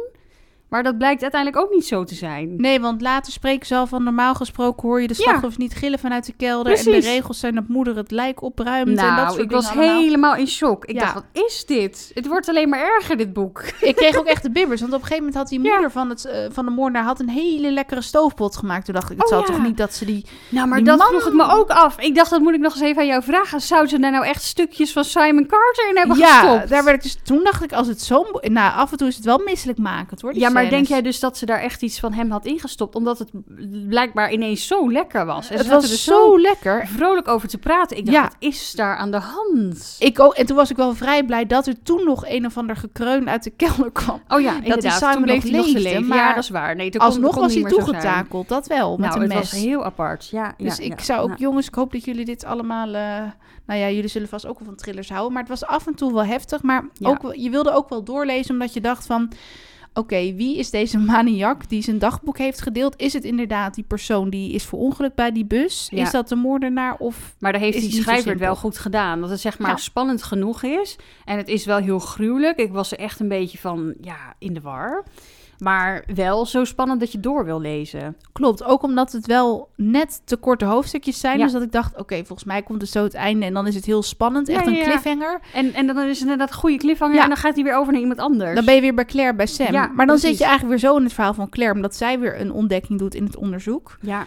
Maar 0.72 0.84
dat 0.84 0.98
blijkt 0.98 1.22
uiteindelijk 1.22 1.64
ook 1.64 1.72
niet 1.74 1.86
zo 1.86 2.04
te 2.04 2.16
zijn. 2.16 2.54
Nee, 2.58 2.80
want 2.80 3.02
later 3.02 3.34
spreken 3.34 3.68
ze 3.68 3.76
al 3.76 3.88
van 3.88 4.04
normaal 4.04 4.34
gesproken 4.36 4.88
hoor 4.88 5.02
je 5.02 5.08
de 5.08 5.14
slachtoffers 5.14 5.58
niet 5.58 5.74
gillen 5.74 6.00
vanuit 6.00 6.26
de 6.26 6.34
kelder. 6.38 6.78
En 6.78 6.84
de 6.84 7.00
regels 7.00 7.40
zijn 7.40 7.56
dat 7.56 7.68
moeder 7.68 7.96
het 7.96 8.12
lijk 8.12 8.42
opruimt. 8.42 8.96
Nou, 8.96 9.10
en 9.10 9.16
dat 9.16 9.34
soort 9.34 9.44
ik 9.44 9.52
was 9.52 9.72
helemaal 9.72 10.36
in 10.36 10.48
shock. 10.48 10.86
Ik 10.86 11.00
dacht, 11.00 11.14
wat 11.14 11.26
is 11.32 11.66
dit? 11.66 12.12
Het 12.14 12.28
wordt 12.28 12.50
alleen 12.50 12.70
maar 12.70 12.80
erger, 12.80 13.18
dit 13.18 13.34
boek. 13.34 13.64
Ik 13.82 13.96
kreeg 13.96 14.18
ook 14.18 14.26
echt 14.26 14.44
de 14.44 14.52
bibbers. 14.52 14.82
Want 14.82 14.94
op 14.94 15.00
een 15.00 15.06
gegeven 15.06 15.26
moment 15.26 15.42
had 15.42 15.50
die 15.50 15.60
moeder 15.60 15.92
van, 15.92 16.10
het, 16.10 16.26
uh, 16.26 16.34
van 16.52 16.66
de 16.66 16.72
moordenaar 16.72 17.04
had 17.04 17.20
een 17.20 17.30
hele 17.30 17.72
lekkere 17.72 18.02
stoofpot 18.02 18.58
gemaakt. 18.58 18.86
Toen 18.86 18.94
dacht 18.94 19.12
ik, 19.12 19.18
het 19.18 19.32
oh, 19.32 19.38
zal 19.38 19.44
toch 19.44 19.64
niet 19.64 19.78
dat 19.78 19.94
ze 19.94 20.06
die. 20.06 20.26
Nou, 20.50 20.68
maar 20.68 20.84
dat 20.84 21.04
vroeg 21.04 21.28
ik 21.28 21.34
me 21.34 21.52
ook 21.52 21.70
af. 21.70 22.00
Ik 22.00 22.16
dacht, 22.16 22.30
dat 22.30 22.42
moet 22.42 22.54
ik 22.54 22.60
nog 22.60 22.74
eens 22.74 22.82
even 22.82 23.02
aan 23.02 23.08
jou 23.08 23.24
vragen. 23.24 23.62
Zou 23.62 23.88
ze 23.88 24.00
daar 24.00 24.12
nou 24.12 24.26
echt 24.26 24.44
stukjes 24.44 24.92
van 24.92 25.04
Simon 25.04 25.46
Carter 25.48 25.90
in 25.90 25.98
hebben 25.98 26.18
ja, 26.18 26.40
gestopt? 26.40 26.62
Ja, 26.62 26.68
daar 26.68 26.84
werd 26.84 26.98
ik 26.98 27.04
dus. 27.04 27.18
Toen 27.24 27.44
dacht 27.44 27.64
ik, 27.64 27.74
als 27.74 27.88
het 27.88 28.02
zo. 28.02 28.26
Nou, 28.42 28.74
af 28.76 28.92
en 28.92 28.98
toe 28.98 29.08
is 29.08 29.16
het 29.16 29.26
wel 29.26 29.42
misselijk 29.46 29.80
maken. 29.80 30.18
Hoor, 30.22 30.36
ja, 30.36 30.50
maar 30.50 30.61
denk 30.70 30.88
jij 30.88 31.02
dus 31.02 31.20
dat 31.20 31.38
ze 31.38 31.46
daar 31.46 31.60
echt 31.60 31.82
iets 31.82 32.00
van 32.00 32.14
hem 32.14 32.32
had 32.32 32.46
ingestopt. 32.46 32.96
Omdat 32.96 33.20
het 33.20 33.32
blijkbaar 33.88 34.32
ineens 34.32 34.68
zo 34.68 34.92
lekker 34.92 35.26
was. 35.26 35.50
En 35.50 35.58
het 35.58 35.68
was 35.68 35.92
er 35.92 35.98
zo 35.98 36.40
lekker. 36.40 36.88
Vrolijk 36.88 37.28
over 37.28 37.48
te 37.48 37.58
praten. 37.58 37.98
Ik 37.98 38.06
dacht, 38.06 38.18
ja. 38.18 38.24
wat 38.24 38.36
is 38.40 38.72
daar 38.72 38.96
aan 38.96 39.12
de 39.12 39.20
hand? 39.20 39.96
Ik 40.00 40.20
ook. 40.20 40.34
En 40.34 40.46
toen 40.46 40.56
was 40.56 40.70
ik 40.70 40.76
wel 40.76 40.96
vrij 40.96 41.26
blij 41.26 41.46
dat 41.46 41.68
er 41.68 41.82
toen 41.84 42.04
nog 42.06 42.28
een 42.28 42.46
of 42.46 42.58
ander 42.58 42.76
gekreun 42.76 43.30
uit 43.30 43.44
de 43.44 43.50
kelder 43.50 43.92
kwam. 43.92 44.22
Oh 44.28 44.42
ja, 44.42 44.56
inderdaad. 44.56 44.82
Dat 44.82 44.82
die 44.82 44.92
Simon 44.92 45.14
toen 45.14 45.52
nog 45.52 45.64
leefde. 45.64 45.80
Leven. 45.80 46.08
Maar 46.08 46.18
ja, 46.18 46.34
dat 46.34 46.44
is 46.44 46.50
waar. 46.50 46.76
Nee, 46.76 47.00
alsnog 47.00 47.36
was 47.36 47.54
hij 47.54 47.64
toegetakeld. 47.64 48.48
Dat 48.48 48.68
wel, 48.68 48.98
met 48.98 49.10
nou, 49.10 49.22
een 49.22 49.28
mes. 49.28 49.38
het 49.38 49.52
was 49.52 49.62
heel 49.62 49.84
apart. 49.84 50.30
Ja, 50.30 50.54
dus 50.58 50.80
ik 50.80 51.00
zou 51.00 51.32
ook, 51.32 51.38
jongens, 51.38 51.68
ik 51.68 51.76
hoop 51.76 51.92
dat 51.92 52.06
jullie 52.06 52.26
dit 52.26 52.46
allemaal... 52.46 52.88
Uh, 52.88 53.22
nou 53.66 53.80
ja, 53.80 53.90
jullie 53.90 54.10
zullen 54.10 54.28
vast 54.28 54.46
ook 54.46 54.60
wel 54.60 54.68
van 54.68 54.76
thrillers 54.76 55.10
houden. 55.10 55.34
Maar 55.34 55.42
het 55.42 55.52
was 55.52 55.66
af 55.66 55.88
en 55.88 55.96
toe 55.96 56.14
wel 56.14 56.26
heftig. 56.26 56.62
Maar 56.62 56.86
ook, 57.02 57.34
je 57.36 57.50
wilde 57.50 57.72
ook 57.72 57.90
wel 57.90 58.04
doorlezen, 58.04 58.52
omdat 58.54 58.74
je 58.74 58.82
dacht 58.82 59.06
van 59.06 59.32
oké, 59.94 60.34
wie 60.34 60.58
is 60.58 60.70
deze 60.70 60.98
maniak 60.98 61.70
die 61.70 61.82
zijn 61.82 62.00
dagboek 62.00 62.38
heeft 62.38 62.62
gedeeld? 62.62 62.94
Is 62.98 63.14
het 63.14 63.24
inderdaad 63.24 63.76
die 63.76 63.84
persoon 63.84 64.30
die 64.30 64.52
is 64.52 64.66
verongelukt 64.66 65.16
bij 65.16 65.32
die 65.32 65.46
bus? 65.46 65.90
Is 65.92 66.12
dat 66.12 66.30
de 66.30 66.36
moordenaar? 66.36 66.96
Of 66.98 67.36
maar 67.40 67.52
daar 67.52 67.62
heeft 67.62 67.80
die 67.80 68.02
schrijver 68.02 68.30
het 68.30 68.40
wel 68.40 68.56
goed 68.56 68.78
gedaan. 68.78 69.22
Dat 69.22 69.30
het 69.30 69.40
zeg 69.40 69.60
maar 69.60 69.80
spannend 69.80 70.24
genoeg 70.24 70.64
is. 70.64 70.96
En 71.26 71.38
het 71.38 71.48
is 71.48 71.66
wel 71.66 71.78
heel 71.78 72.00
gruwelijk. 72.00 72.58
Ik 72.58 72.72
was 72.72 72.92
er 72.92 72.98
echt 72.98 73.20
een 73.20 73.28
beetje 73.28 73.58
van, 73.58 73.94
ja, 74.02 74.34
in 74.40 74.54
de 74.54 74.62
war. 74.62 75.04
Maar 75.62 76.04
wel 76.16 76.46
zo 76.46 76.64
spannend 76.64 77.00
dat 77.00 77.12
je 77.12 77.20
door 77.20 77.46
wil 77.46 77.62
lezen. 77.62 78.16
Klopt, 78.32 78.64
ook 78.64 78.84
omdat 78.84 79.12
het 79.12 79.26
wel 79.26 79.70
net 79.76 80.22
te 80.26 80.36
korte 80.36 80.66
hoofdstukjes 80.66 81.20
zijn. 81.20 81.40
Dus 81.40 81.52
dat 81.52 81.62
ik 81.62 81.72
dacht, 81.72 81.98
oké, 81.98 82.16
volgens 82.16 82.44
mij 82.44 82.62
komt 82.62 82.82
het 82.82 82.92
zo 82.92 83.04
het 83.04 83.14
einde 83.14 83.46
en 83.46 83.54
dan 83.54 83.68
is 83.68 83.76
het 83.76 83.86
heel 83.86 84.04
spannend. 84.04 84.50
Echt 84.50 84.68
een 84.68 84.84
cliffhanger. 84.84 85.40
En, 85.54 85.74
en 85.74 85.88
dan 85.88 85.98
is 85.98 86.10
het 86.10 86.22
inderdaad 86.22 86.50
een 86.50 86.56
goede 86.56 86.78
cliffhanger 86.78 87.22
en 87.22 87.28
dan 87.28 87.38
gaat 87.38 87.56
hij 87.56 87.64
weer 87.64 87.76
over 87.76 87.92
naar 87.92 88.02
iemand 88.02 88.20
anders. 88.20 88.56
Dan 88.56 88.66
ben 88.66 88.76
je 88.76 88.82
weer 88.82 88.94
bij 88.94 89.06
Claire, 89.06 89.36
bij 89.36 89.48
Sam. 89.48 89.96
maar 89.96 90.06
dan 90.06 90.18
zit 90.18 90.38
je 90.38 90.44
eigenlijk 90.44 90.82
weer 90.82 90.90
zo 90.90 90.98
in 90.98 91.04
het 91.04 91.14
verhaal 91.14 91.34
van 91.34 91.50
Claire, 91.50 91.76
omdat 91.76 91.96
zij 91.96 92.20
weer 92.20 92.40
een 92.40 92.52
ontdekking 92.52 93.00
doet 93.00 93.16
in 93.16 93.24
het 93.24 93.38
onderzoek. 93.38 93.98
Ja. 94.02 94.26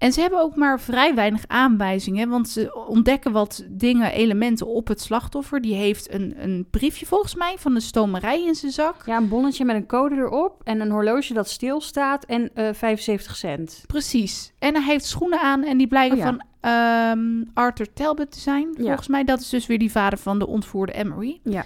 En 0.00 0.12
ze 0.12 0.20
hebben 0.20 0.40
ook 0.40 0.56
maar 0.56 0.80
vrij 0.80 1.14
weinig 1.14 1.44
aanwijzingen, 1.46 2.28
want 2.28 2.48
ze 2.48 2.86
ontdekken 2.88 3.32
wat 3.32 3.64
dingen, 3.68 4.12
elementen 4.12 4.66
op 4.66 4.88
het 4.88 5.00
slachtoffer. 5.00 5.60
Die 5.60 5.74
heeft 5.74 6.12
een, 6.12 6.34
een 6.36 6.66
briefje 6.70 7.06
volgens 7.06 7.34
mij 7.34 7.54
van 7.58 7.74
de 7.74 7.80
stomerij 7.80 8.46
in 8.46 8.54
zijn 8.54 8.72
zak. 8.72 9.02
Ja, 9.06 9.16
een 9.16 9.28
bonnetje 9.28 9.64
met 9.64 9.76
een 9.76 9.86
code 9.86 10.14
erop 10.14 10.60
en 10.64 10.80
een 10.80 10.90
horloge 10.90 11.34
dat 11.34 11.48
stilstaat 11.48 12.24
en 12.24 12.50
uh, 12.54 12.68
eh, 12.68 12.74
75 12.74 13.36
cent. 13.36 13.82
Precies. 13.86 14.52
En 14.58 14.74
hij 14.74 14.92
heeft 14.92 15.04
schoenen 15.04 15.40
aan 15.40 15.64
en 15.64 15.78
die 15.78 15.88
blijken 15.88 16.18
oh 16.18 16.24
van 16.24 16.42
um, 16.70 17.50
Arthur 17.54 17.92
Talbot 17.92 18.32
te 18.32 18.40
zijn. 18.40 18.68
Volgens 18.78 19.08
mij, 19.08 19.24
dat 19.24 19.40
is 19.40 19.48
dus 19.48 19.66
weer 19.66 19.78
die 19.78 19.90
vader 19.90 20.18
van 20.18 20.38
de 20.38 20.46
ontvoerde 20.46 20.92
Emery. 20.92 21.40
Ja. 21.44 21.64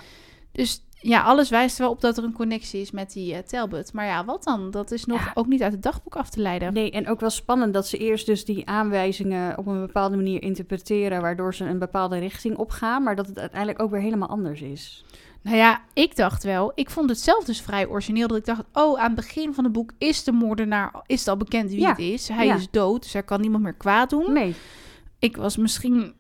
Dus 0.52 0.82
ja, 1.08 1.22
alles 1.22 1.50
wijst 1.50 1.78
wel 1.78 1.90
op 1.90 2.00
dat 2.00 2.18
er 2.18 2.24
een 2.24 2.32
connectie 2.32 2.80
is 2.80 2.90
met 2.90 3.12
die 3.12 3.32
uh, 3.32 3.38
Talbot. 3.38 3.92
Maar 3.92 4.06
ja, 4.06 4.24
wat 4.24 4.44
dan? 4.44 4.70
Dat 4.70 4.90
is 4.90 5.04
nog 5.04 5.30
ook 5.34 5.46
niet 5.46 5.62
uit 5.62 5.72
het 5.72 5.82
dagboek 5.82 6.16
af 6.16 6.30
te 6.30 6.40
leiden. 6.40 6.72
Nee, 6.72 6.90
en 6.90 7.08
ook 7.08 7.20
wel 7.20 7.30
spannend 7.30 7.74
dat 7.74 7.88
ze 7.88 7.96
eerst 7.96 8.26
dus 8.26 8.44
die 8.44 8.66
aanwijzingen 8.68 9.58
op 9.58 9.66
een 9.66 9.86
bepaalde 9.86 10.16
manier 10.16 10.42
interpreteren, 10.42 11.20
waardoor 11.20 11.54
ze 11.54 11.64
een 11.64 11.78
bepaalde 11.78 12.18
richting 12.18 12.56
opgaan, 12.56 13.02
maar 13.02 13.16
dat 13.16 13.26
het 13.26 13.38
uiteindelijk 13.38 13.82
ook 13.82 13.90
weer 13.90 14.00
helemaal 14.00 14.28
anders 14.28 14.60
is. 14.60 15.04
Nou 15.42 15.56
ja, 15.56 15.80
ik 15.92 16.16
dacht 16.16 16.44
wel, 16.44 16.72
ik 16.74 16.90
vond 16.90 17.08
het 17.08 17.20
zelf 17.20 17.44
dus 17.44 17.60
vrij 17.60 17.88
origineel, 17.88 18.28
dat 18.28 18.36
ik 18.36 18.44
dacht, 18.44 18.62
oh, 18.72 18.98
aan 18.98 19.06
het 19.06 19.14
begin 19.14 19.54
van 19.54 19.64
het 19.64 19.72
boek 19.72 19.92
is 19.98 20.24
de 20.24 20.32
moordenaar, 20.32 21.02
is 21.06 21.18
het 21.18 21.28
al 21.28 21.36
bekend 21.36 21.70
wie 21.70 21.86
het 21.86 21.98
is. 21.98 22.28
Hij 22.28 22.48
is 22.48 22.70
dood, 22.70 23.02
dus 23.02 23.14
er 23.14 23.22
kan 23.22 23.40
niemand 23.40 23.62
meer 23.62 23.74
kwaad 23.74 24.10
doen. 24.10 24.32
Nee. 24.32 24.54
Ik 25.18 25.36
was 25.36 25.56
misschien 25.56 26.14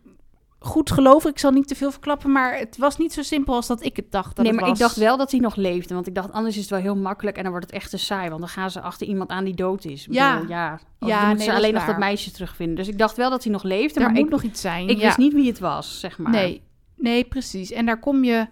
goed 0.64 0.90
geloven. 0.90 1.30
Ik 1.30 1.38
zal 1.38 1.50
niet 1.50 1.68
te 1.68 1.74
veel 1.74 1.90
verklappen, 1.90 2.32
maar 2.32 2.58
het 2.58 2.76
was 2.76 2.96
niet 2.96 3.12
zo 3.12 3.22
simpel 3.22 3.54
als 3.54 3.66
dat 3.66 3.84
ik 3.84 3.96
het 3.96 4.12
dacht. 4.12 4.36
Dat 4.36 4.44
nee, 4.44 4.54
maar 4.54 4.68
ik 4.68 4.78
dacht 4.78 4.96
wel 4.96 5.16
dat 5.16 5.30
hij 5.30 5.40
nog 5.40 5.56
leefde. 5.56 5.94
Want 5.94 6.06
ik 6.06 6.14
dacht, 6.14 6.32
anders 6.32 6.54
is 6.54 6.60
het 6.60 6.70
wel 6.70 6.80
heel 6.80 6.96
makkelijk 6.96 7.36
en 7.36 7.42
dan 7.42 7.52
wordt 7.52 7.66
het 7.66 7.74
echt 7.74 7.90
te 7.90 7.96
saai. 7.96 8.28
Want 8.28 8.40
dan 8.40 8.48
gaan 8.48 8.70
ze 8.70 8.80
achter 8.80 9.06
iemand 9.06 9.30
aan 9.30 9.44
die 9.44 9.54
dood 9.54 9.84
is. 9.84 10.06
ja. 10.10 10.42
ja. 10.48 10.80
ja, 10.98 11.18
dan 11.18 11.28
moeten 11.28 11.44
ze 11.44 11.52
alleen 11.52 11.74
nog 11.74 11.84
dat 11.84 11.98
meisje 11.98 12.30
terugvinden. 12.30 12.76
Dus 12.76 12.88
ik 12.88 12.98
dacht 12.98 13.16
wel 13.16 13.30
dat 13.30 13.42
hij 13.42 13.52
nog 13.52 13.62
leefde. 13.62 14.00
Maar 14.00 14.10
moet 14.10 14.18
ik, 14.18 14.30
nog 14.30 14.42
iets 14.42 14.60
zijn. 14.60 14.88
Ik 14.88 14.98
wist 14.98 15.16
niet 15.16 15.32
wie 15.32 15.48
het 15.48 15.58
was, 15.58 16.00
zeg 16.00 16.18
maar. 16.18 16.32
Nee, 16.32 16.62
nee, 16.96 17.24
precies. 17.24 17.72
En 17.72 17.86
daar 17.86 18.00
kom 18.00 18.24
je 18.24 18.46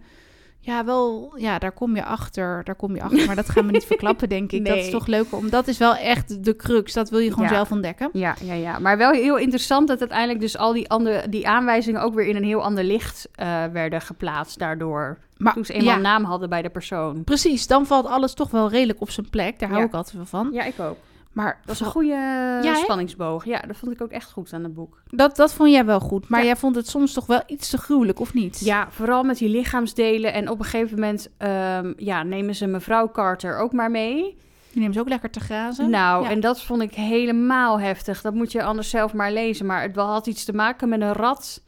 ja, 0.64 0.84
wel, 0.84 1.32
ja, 1.36 1.58
daar 1.58 1.72
kom 1.72 1.96
je 1.96 2.04
achter. 2.04 2.64
Daar 2.64 2.74
kom 2.74 2.94
je 2.94 3.02
achter. 3.02 3.26
Maar 3.26 3.36
dat 3.36 3.48
gaan 3.48 3.66
we 3.66 3.72
niet 3.72 3.84
verklappen, 3.94 4.28
denk 4.28 4.52
ik. 4.52 4.66
Dat 4.66 4.76
is 4.76 4.90
toch 4.90 5.06
leuker. 5.06 5.36
Om, 5.36 5.50
dat 5.50 5.68
is 5.68 5.78
wel 5.78 5.96
echt 5.96 6.44
de 6.44 6.56
crux. 6.56 6.92
Dat 6.92 7.10
wil 7.10 7.18
je 7.18 7.32
gewoon 7.32 7.48
zelf 7.48 7.70
ontdekken. 7.72 8.10
Ja, 8.12 8.34
ja, 8.42 8.54
ja. 8.54 8.78
Maar 8.78 8.98
wel 8.98 9.10
heel 9.10 9.38
interessant 9.38 9.88
dat 9.88 10.00
uiteindelijk 10.00 10.40
dus 10.40 10.58
al 10.58 10.72
die, 10.72 10.88
andere, 10.90 11.28
die 11.28 11.48
aanwijzingen 11.48 12.02
ook 12.02 12.14
weer 12.14 12.26
in 12.26 12.36
een 12.36 12.44
heel 12.44 12.62
ander 12.62 12.84
licht 12.84 13.28
uh, 13.36 13.64
werden 13.72 14.00
geplaatst 14.00 14.58
daardoor. 14.58 15.18
Maar, 15.36 15.52
toen 15.52 15.64
ze 15.64 15.72
eenmaal 15.72 15.94
een 15.94 16.02
naam 16.02 16.24
hadden 16.24 16.48
bij 16.48 16.62
de 16.62 16.70
persoon. 16.70 17.24
Precies, 17.24 17.66
dan 17.66 17.86
valt 17.86 18.06
alles 18.06 18.34
toch 18.34 18.50
wel 18.50 18.70
redelijk 18.70 19.00
op 19.00 19.10
zijn 19.10 19.30
plek. 19.30 19.58
Daar 19.58 19.68
hou 19.70 19.84
ik 19.84 19.94
altijd 19.94 20.16
wel 20.16 20.26
van. 20.26 20.48
Ja, 20.52 20.64
ik 20.64 20.80
ook. 20.80 20.96
Maar 21.32 21.60
dat 21.64 21.74
is 21.74 21.80
een 21.80 21.86
goede 21.86 22.08
ja, 22.62 22.74
spanningsboog. 22.74 23.44
Ja, 23.44 23.60
dat 23.60 23.76
vond 23.76 23.92
ik 23.92 24.02
ook 24.02 24.10
echt 24.10 24.30
goed 24.30 24.52
aan 24.52 24.62
het 24.62 24.74
boek. 24.74 25.02
Dat, 25.06 25.36
dat 25.36 25.54
vond 25.54 25.70
jij 25.70 25.84
wel 25.84 26.00
goed. 26.00 26.28
Maar 26.28 26.44
jij 26.44 26.56
vond 26.56 26.76
het 26.76 26.88
soms 26.88 27.12
toch 27.12 27.26
wel 27.26 27.42
iets 27.46 27.70
te 27.70 27.78
gruwelijk, 27.78 28.20
of 28.20 28.34
niet? 28.34 28.60
Ja, 28.60 28.90
vooral 28.90 29.22
met 29.22 29.38
die 29.38 29.48
lichaamsdelen. 29.48 30.32
En 30.32 30.48
op 30.48 30.58
een 30.58 30.64
gegeven 30.64 30.94
moment 30.94 31.28
um, 31.38 31.94
ja, 31.96 32.22
nemen 32.22 32.54
ze 32.54 32.66
mevrouw 32.66 33.10
Carter 33.10 33.58
ook 33.58 33.72
maar 33.72 33.90
mee. 33.90 34.40
Die 34.72 34.80
neemt 34.80 34.94
ze 34.94 35.00
ook 35.00 35.08
lekker 35.08 35.30
te 35.30 35.40
grazen. 35.40 35.90
Nou, 35.90 36.26
en 36.26 36.40
dat 36.40 36.62
vond 36.62 36.82
ik 36.82 36.94
helemaal 36.94 37.80
heftig. 37.80 38.20
Dat 38.20 38.34
moet 38.34 38.52
je 38.52 38.62
anders 38.62 38.90
zelf 38.90 39.12
maar 39.12 39.32
lezen. 39.32 39.66
Maar 39.66 39.82
het 39.82 39.96
had 39.96 40.26
iets 40.26 40.44
te 40.44 40.52
maken 40.52 40.88
met 40.88 41.00
een 41.00 41.12
rat 41.12 41.62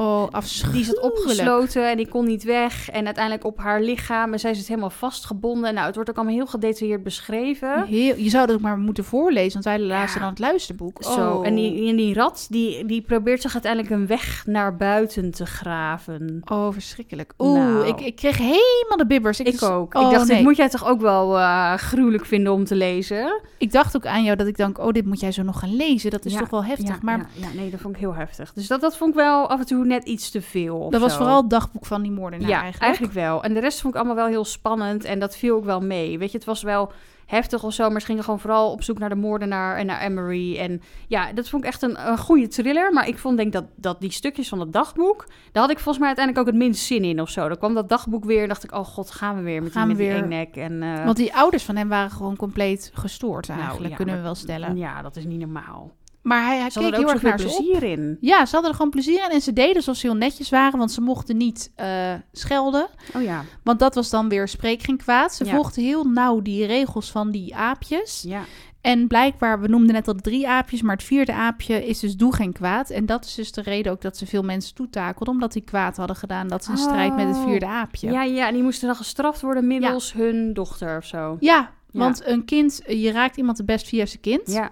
Oh, 0.00 0.26
afschuwelijk. 0.30 0.84
Die 0.84 0.94
zat 0.94 1.04
opgesloten 1.04 1.90
en 1.90 1.96
die 1.96 2.08
kon 2.08 2.26
niet 2.26 2.42
weg. 2.42 2.90
En 2.90 3.04
uiteindelijk 3.04 3.44
op 3.44 3.58
haar 3.58 3.80
lichaam. 3.80 4.32
En 4.32 4.40
zij 4.40 4.54
zit 4.54 4.68
helemaal 4.68 4.90
vastgebonden. 4.90 5.74
Nou, 5.74 5.86
het 5.86 5.94
wordt 5.94 6.10
ook 6.10 6.16
allemaal 6.16 6.34
heel 6.34 6.46
gedetailleerd 6.46 7.02
beschreven. 7.02 7.84
Heel, 7.86 8.16
je 8.16 8.28
zou 8.30 8.46
dat 8.46 8.56
ook 8.56 8.62
maar 8.62 8.78
moeten 8.78 9.04
voorlezen, 9.04 9.52
want 9.52 9.64
wij 9.64 9.80
lazen 9.86 10.20
dan 10.20 10.28
het 10.28 10.38
luisterboek. 10.38 11.02
Zo, 11.02 11.30
oh. 11.30 11.46
en 11.46 11.54
die, 11.54 11.88
en 11.88 11.96
die 11.96 12.14
rat, 12.14 12.46
die, 12.50 12.84
die 12.84 13.02
probeert 13.02 13.42
zich 13.42 13.52
uiteindelijk 13.52 13.92
een 13.92 14.06
weg 14.06 14.46
naar 14.46 14.76
buiten 14.76 15.30
te 15.30 15.46
graven. 15.46 16.40
Oh, 16.44 16.72
verschrikkelijk. 16.72 17.32
Oeh, 17.38 17.58
nou. 17.58 17.86
ik, 17.86 18.00
ik 18.00 18.16
kreeg 18.16 18.36
helemaal 18.36 18.96
de 18.96 19.06
bibbers. 19.06 19.40
Ik, 19.40 19.46
ik 19.46 19.62
ook. 19.62 19.94
ik 19.94 20.00
oh, 20.00 20.10
dacht, 20.10 20.26
dit 20.26 20.42
moet 20.42 20.56
jij 20.56 20.68
toch 20.68 20.86
ook 20.86 21.00
wel 21.00 21.36
uh, 21.36 21.74
gruwelijk 21.74 22.26
vinden 22.26 22.52
om 22.52 22.64
te 22.64 22.74
lezen? 22.74 23.40
Ik 23.58 23.72
dacht 23.72 23.96
ook 23.96 24.06
aan 24.06 24.24
jou 24.24 24.36
dat 24.36 24.46
ik 24.46 24.56
denk, 24.56 24.78
oh, 24.78 24.92
dit 24.92 25.06
moet 25.06 25.20
jij 25.20 25.32
zo 25.32 25.42
nog 25.42 25.58
gaan 25.58 25.76
lezen. 25.76 26.10
Dat 26.10 26.24
is 26.24 26.34
toch 26.34 26.50
wel 26.50 26.64
heftig. 26.64 26.88
Ja, 26.88 26.98
maar 27.02 27.30
ja, 27.32 27.46
nee, 27.54 27.70
dat 27.70 27.80
vond 27.80 27.94
ik 27.94 28.00
heel 28.00 28.14
heftig. 28.14 28.52
Dus 28.52 28.66
dat, 28.66 28.80
dat 28.80 28.96
vond 28.96 29.10
ik 29.10 29.16
wel 29.16 29.48
af 29.48 29.58
en 29.58 29.66
toe 29.66 29.86
net 29.88 30.04
iets 30.04 30.30
te 30.30 30.42
veel. 30.42 30.90
Dat 30.90 31.00
was 31.00 31.16
vooral 31.16 31.40
het 31.40 31.50
dagboek 31.50 31.86
van 31.86 32.02
die 32.02 32.10
moordenaar 32.10 32.48
ja, 32.48 32.62
eigenlijk. 32.62 32.82
eigenlijk 32.82 33.12
wel. 33.12 33.42
En 33.42 33.54
de 33.54 33.60
rest 33.60 33.80
vond 33.80 33.94
ik 33.94 34.00
allemaal 34.00 34.18
wel 34.18 34.26
heel 34.26 34.44
spannend 34.44 35.04
en 35.04 35.18
dat 35.18 35.36
viel 35.36 35.56
ook 35.56 35.64
wel 35.64 35.80
mee. 35.80 36.18
Weet 36.18 36.30
je, 36.30 36.36
het 36.36 36.46
was 36.46 36.62
wel 36.62 36.92
heftig 37.28 37.64
of 37.64 37.72
zo, 37.72 37.90
maar 37.90 38.00
ze 38.00 38.06
gingen 38.06 38.24
gewoon 38.24 38.40
vooral 38.40 38.72
op 38.72 38.82
zoek 38.82 38.98
naar 38.98 39.08
de 39.08 39.14
moordenaar 39.14 39.76
en 39.76 39.86
naar 39.86 40.00
Emery. 40.00 40.58
En 40.58 40.82
ja, 41.06 41.32
dat 41.32 41.48
vond 41.48 41.62
ik 41.62 41.68
echt 41.68 41.82
een, 41.82 42.08
een 42.08 42.18
goede 42.18 42.48
thriller. 42.48 42.92
Maar 42.92 43.08
ik 43.08 43.18
vond 43.18 43.36
denk 43.36 43.52
dat, 43.52 43.64
dat 43.76 44.00
die 44.00 44.12
stukjes 44.12 44.48
van 44.48 44.60
het 44.60 44.72
dagboek, 44.72 45.26
daar 45.52 45.62
had 45.62 45.70
ik 45.70 45.78
volgens 45.78 45.98
mij 45.98 46.06
uiteindelijk 46.06 46.46
ook 46.46 46.52
het 46.52 46.62
minst 46.62 46.84
zin 46.84 47.04
in 47.04 47.20
of 47.20 47.28
zo. 47.30 47.48
Dan 47.48 47.58
kwam 47.58 47.74
dat 47.74 47.88
dagboek 47.88 48.24
weer 48.24 48.42
en 48.42 48.48
dacht 48.48 48.64
ik, 48.64 48.72
oh 48.72 48.84
god, 48.84 49.10
gaan 49.10 49.36
we 49.36 49.42
weer 49.42 49.62
met 49.62 49.72
gaan 49.72 49.88
die, 49.88 49.96
met 49.96 50.06
weer. 50.06 50.16
die 50.16 50.24
nek. 50.24 50.56
En, 50.56 50.82
uh... 50.82 51.04
Want 51.04 51.16
die 51.16 51.34
ouders 51.34 51.64
van 51.64 51.76
hem 51.76 51.88
waren 51.88 52.10
gewoon 52.10 52.36
compleet 52.36 52.90
gestoord 52.94 53.48
nou, 53.48 53.60
eigenlijk, 53.60 53.94
kunnen 53.94 54.16
we 54.16 54.22
wel 54.22 54.34
stellen. 54.34 54.76
Ja, 54.76 55.02
dat 55.02 55.16
is 55.16 55.24
niet 55.24 55.40
normaal. 55.40 55.96
Maar 56.22 56.44
hij, 56.44 56.58
hij 56.58 56.68
keek 56.68 56.96
heel 56.96 57.10
erg 57.10 57.22
naar 57.22 57.36
plezier 57.36 57.82
in. 57.82 58.16
Ja, 58.20 58.46
ze 58.46 58.52
hadden 58.52 58.70
er 58.70 58.76
gewoon 58.76 58.90
plezier 58.90 59.24
in. 59.24 59.30
En 59.30 59.40
ze 59.40 59.52
deden 59.52 59.76
alsof 59.76 59.96
ze 59.96 60.06
heel 60.06 60.16
netjes 60.16 60.50
waren, 60.50 60.78
want 60.78 60.92
ze 60.92 61.00
mochten 61.00 61.36
niet 61.36 61.72
uh, 61.80 62.14
schelden. 62.32 62.88
Oh 63.14 63.22
ja. 63.22 63.44
Want 63.62 63.78
dat 63.78 63.94
was 63.94 64.10
dan 64.10 64.28
weer 64.28 64.48
spreek 64.48 64.82
geen 64.82 64.96
kwaad. 64.96 65.34
Ze 65.34 65.46
volgden 65.46 65.84
heel 65.84 66.04
nauw 66.04 66.42
die 66.42 66.66
regels 66.66 67.10
van 67.10 67.30
die 67.30 67.56
aapjes. 67.56 68.24
Ja. 68.26 68.44
En 68.80 69.06
blijkbaar, 69.06 69.60
we 69.60 69.68
noemden 69.68 69.94
net 69.94 70.08
al 70.08 70.14
drie 70.14 70.48
aapjes, 70.48 70.82
maar 70.82 70.96
het 70.96 71.04
vierde 71.04 71.32
aapje 71.32 71.86
is 71.86 71.98
dus 71.98 72.16
doe 72.16 72.34
geen 72.34 72.52
kwaad. 72.52 72.90
En 72.90 73.06
dat 73.06 73.24
is 73.24 73.34
dus 73.34 73.52
de 73.52 73.60
reden 73.60 73.92
ook 73.92 74.00
dat 74.00 74.16
ze 74.16 74.26
veel 74.26 74.42
mensen 74.42 74.74
toetakelden, 74.74 75.34
omdat 75.34 75.52
die 75.52 75.62
kwaad 75.62 75.96
hadden 75.96 76.16
gedaan. 76.16 76.48
Dat 76.48 76.64
ze 76.64 76.70
een 76.70 76.78
strijd 76.78 77.16
met 77.16 77.26
het 77.26 77.36
oh. 77.36 77.44
vierde 77.44 77.66
aapje. 77.66 78.10
Ja, 78.10 78.22
ja, 78.22 78.46
en 78.46 78.54
die 78.54 78.62
moesten 78.62 78.86
dan 78.86 78.96
gestraft 78.96 79.40
worden 79.40 79.66
middels 79.66 80.12
hun 80.12 80.52
dochter 80.52 80.96
of 80.96 81.04
zo. 81.04 81.36
Ja, 81.40 81.70
want 81.92 82.26
een 82.26 82.44
kind, 82.44 82.82
je 82.86 83.10
raakt 83.10 83.36
iemand 83.36 83.56
de 83.56 83.64
best 83.64 83.88
via 83.88 84.06
zijn 84.06 84.20
kind. 84.20 84.52
Ja. 84.52 84.70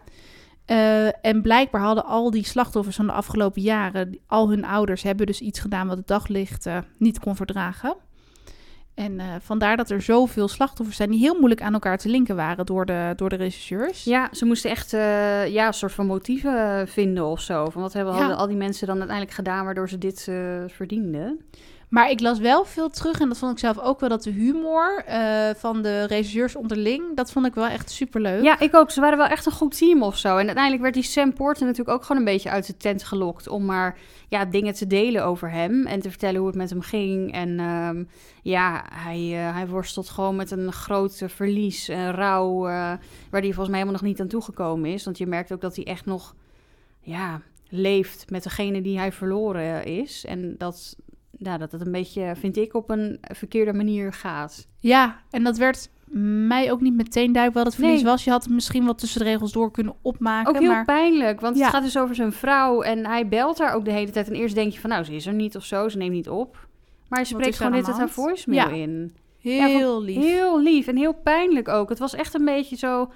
Uh, 0.70 1.26
en 1.26 1.42
blijkbaar 1.42 1.81
hadden 1.81 2.05
al 2.05 2.31
die 2.31 2.44
slachtoffers 2.44 2.96
van 2.96 3.07
de 3.07 3.12
afgelopen 3.12 3.62
jaren, 3.62 4.18
al 4.26 4.48
hun 4.48 4.64
ouders 4.64 5.02
hebben 5.02 5.26
dus 5.26 5.40
iets 5.40 5.61
gedaan 5.61 5.88
wat 5.88 5.96
het 5.96 6.07
daglicht 6.07 6.66
uh, 6.66 6.79
niet 6.98 7.18
kon 7.18 7.37
verdragen. 7.37 7.96
En 8.94 9.12
uh, 9.12 9.24
vandaar 9.40 9.76
dat 9.76 9.90
er 9.90 10.02
zoveel 10.02 10.48
slachtoffers 10.48 10.96
zijn 10.96 11.11
die 11.11 11.18
heel 11.18 11.35
moeilijk 11.35 11.62
aan 11.62 11.72
elkaar 11.72 11.98
te 11.98 12.09
linken 12.09 12.37
waren 12.37 12.66
door 12.66 12.87
de, 12.87 13.12
door 13.16 13.29
de 13.29 13.37
regisseurs. 13.37 14.05
Ja, 14.05 14.29
ze 14.33 14.44
moesten 14.44 14.70
echt 14.70 14.90
ja, 15.50 15.66
een 15.66 15.74
soort 15.74 15.92
van 15.92 16.07
motieven 16.07 16.88
vinden 16.88 17.24
of 17.26 17.40
zo. 17.40 17.70
Van 17.70 17.83
wat 17.83 17.92
hebben 17.92 18.14
ja. 18.14 18.33
al 18.33 18.46
die 18.46 18.57
mensen 18.57 18.87
dan 18.87 18.98
uiteindelijk 18.98 19.37
gedaan 19.37 19.64
waardoor 19.64 19.88
ze 19.88 19.98
dit 19.98 20.22
verdienden? 20.66 21.40
Maar 21.88 22.11
ik 22.11 22.20
las 22.20 22.38
wel 22.38 22.64
veel 22.64 22.90
terug 22.90 23.20
en 23.20 23.29
dat 23.29 23.38
vond 23.38 23.53
ik 23.53 23.59
zelf 23.59 23.79
ook 23.79 24.01
wel 24.01 24.09
dat 24.09 24.22
de 24.22 24.31
humor 24.31 25.05
uh, 25.09 25.51
van 25.57 25.83
de 25.83 26.05
regisseurs 26.05 26.57
onderling, 26.57 27.16
dat 27.16 27.33
vond 27.33 27.46
ik 27.46 27.55
wel 27.55 27.66
echt 27.66 27.90
super 27.90 28.20
leuk. 28.20 28.42
Ja, 28.42 28.61
ik 28.61 28.75
ook. 28.75 28.90
Ze 28.90 29.01
waren 29.01 29.18
wel 29.18 29.27
echt 29.27 29.46
een 29.46 29.53
goed 29.53 29.79
team 29.79 30.03
of 30.03 30.16
zo. 30.16 30.29
En 30.29 30.46
uiteindelijk 30.46 30.83
werd 30.83 30.94
die 30.94 31.03
Sam 31.03 31.33
Porter 31.33 31.66
natuurlijk 31.66 31.96
ook 31.96 32.05
gewoon 32.05 32.18
een 32.22 32.33
beetje 32.33 32.51
uit 32.51 32.66
de 32.66 32.77
tent 32.77 33.05
gelokt 33.05 33.49
om 33.49 33.64
maar 33.64 33.99
ja, 34.29 34.44
dingen 34.44 34.75
te 34.75 34.87
delen 34.87 35.25
over 35.25 35.51
hem 35.51 35.87
en 35.87 36.01
te 36.01 36.11
vertellen 36.11 36.38
hoe 36.38 36.46
het 36.46 36.57
met 36.57 36.70
hem 36.70 36.81
ging. 36.81 37.33
En 37.33 37.61
um, 37.61 38.09
ja, 38.42 38.85
hij, 38.92 39.20
uh, 39.20 39.55
hij 39.55 39.68
worstelt 39.68 40.09
gewoon 40.09 40.37
met 40.37 40.51
een 40.51 40.72
groot 40.72 41.22
verlies, 41.27 41.88
een 41.88 42.11
rouw, 42.11 42.66
uh, 42.66 42.72
waar 43.31 43.40
hij 43.40 43.42
volgens 43.42 43.68
mij 43.68 43.79
helemaal 43.79 44.01
nog 44.01 44.09
niet 44.09 44.20
aan 44.20 44.29
toegekomen 44.29 44.90
is. 44.90 45.05
Want 45.05 45.18
je 45.18 45.27
merkt 45.27 45.53
ook 45.53 45.61
dat 45.61 45.77
hij 45.77 45.85
echt 45.85 46.07
nog, 46.07 46.35
ja, 47.01 47.40
leeft 47.68 48.31
met 48.31 48.42
degene 48.42 48.81
die 48.81 48.99
hij 48.99 49.12
verloren 49.12 49.85
is. 49.85 50.25
En 50.25 50.55
dat, 50.59 50.96
nou, 51.38 51.59
dat 51.59 51.72
het 51.72 51.81
een 51.81 51.92
beetje, 51.92 52.33
vind 52.37 52.57
ik, 52.57 52.75
op 52.75 52.90
een 52.90 53.18
verkeerde 53.20 53.72
manier 53.72 54.12
gaat. 54.12 54.66
Ja, 54.81 55.20
en 55.31 55.44
dat 55.44 55.57
werd 55.57 55.90
mij 56.49 56.72
ook 56.72 56.81
niet 56.81 56.94
meteen 56.94 57.33
duidelijk 57.33 57.64
wat 57.64 57.75
het 57.75 57.85
verlies 57.85 58.03
was. 58.03 58.25
Je 58.25 58.31
had 58.31 58.44
het 58.44 58.53
misschien 58.53 58.85
wel 58.85 58.94
tussen 58.94 59.18
de 59.18 59.27
regels 59.27 59.53
door 59.53 59.70
kunnen 59.70 59.94
opmaken. 60.03 60.55
Ook 60.55 60.61
heel 60.61 60.85
pijnlijk, 60.85 61.40
want 61.40 61.59
het 61.59 61.68
gaat 61.68 61.83
dus 61.83 61.99
over 61.99 62.14
zijn 62.14 62.33
vrouw 62.33 62.83
en 62.83 63.07
hij 63.07 63.29
belt 63.29 63.59
haar 63.59 63.75
ook 63.75 63.85
de 63.85 63.90
hele 63.90 64.11
tijd. 64.11 64.29
En 64.29 64.35
eerst 64.35 64.55
denk 64.55 64.72
je 64.72 64.81
van, 64.81 64.90
nou, 64.90 65.05
ze 65.05 65.14
is 65.14 65.27
er 65.27 65.33
niet 65.33 65.57
of 65.57 65.64
zo, 65.64 65.88
ze 65.88 65.96
neemt 65.96 66.12
niet 66.12 66.29
op. 66.29 66.68
Maar 67.09 67.18
hij 67.18 67.29
spreekt 67.29 67.57
gewoon 67.57 67.72
dit 67.72 67.87
haar 67.87 68.09
voicemail 68.09 68.70
in. 68.70 69.14
Heel 69.38 70.03
lief. 70.03 70.16
Heel 70.16 70.61
lief 70.61 70.87
en 70.87 70.96
heel 70.96 71.14
pijnlijk 71.14 71.68
ook. 71.68 71.88
Het 71.88 71.99
was 71.99 72.14
echt 72.14 72.35
een 72.35 72.44
beetje 72.44 72.77
zo... 72.77 73.11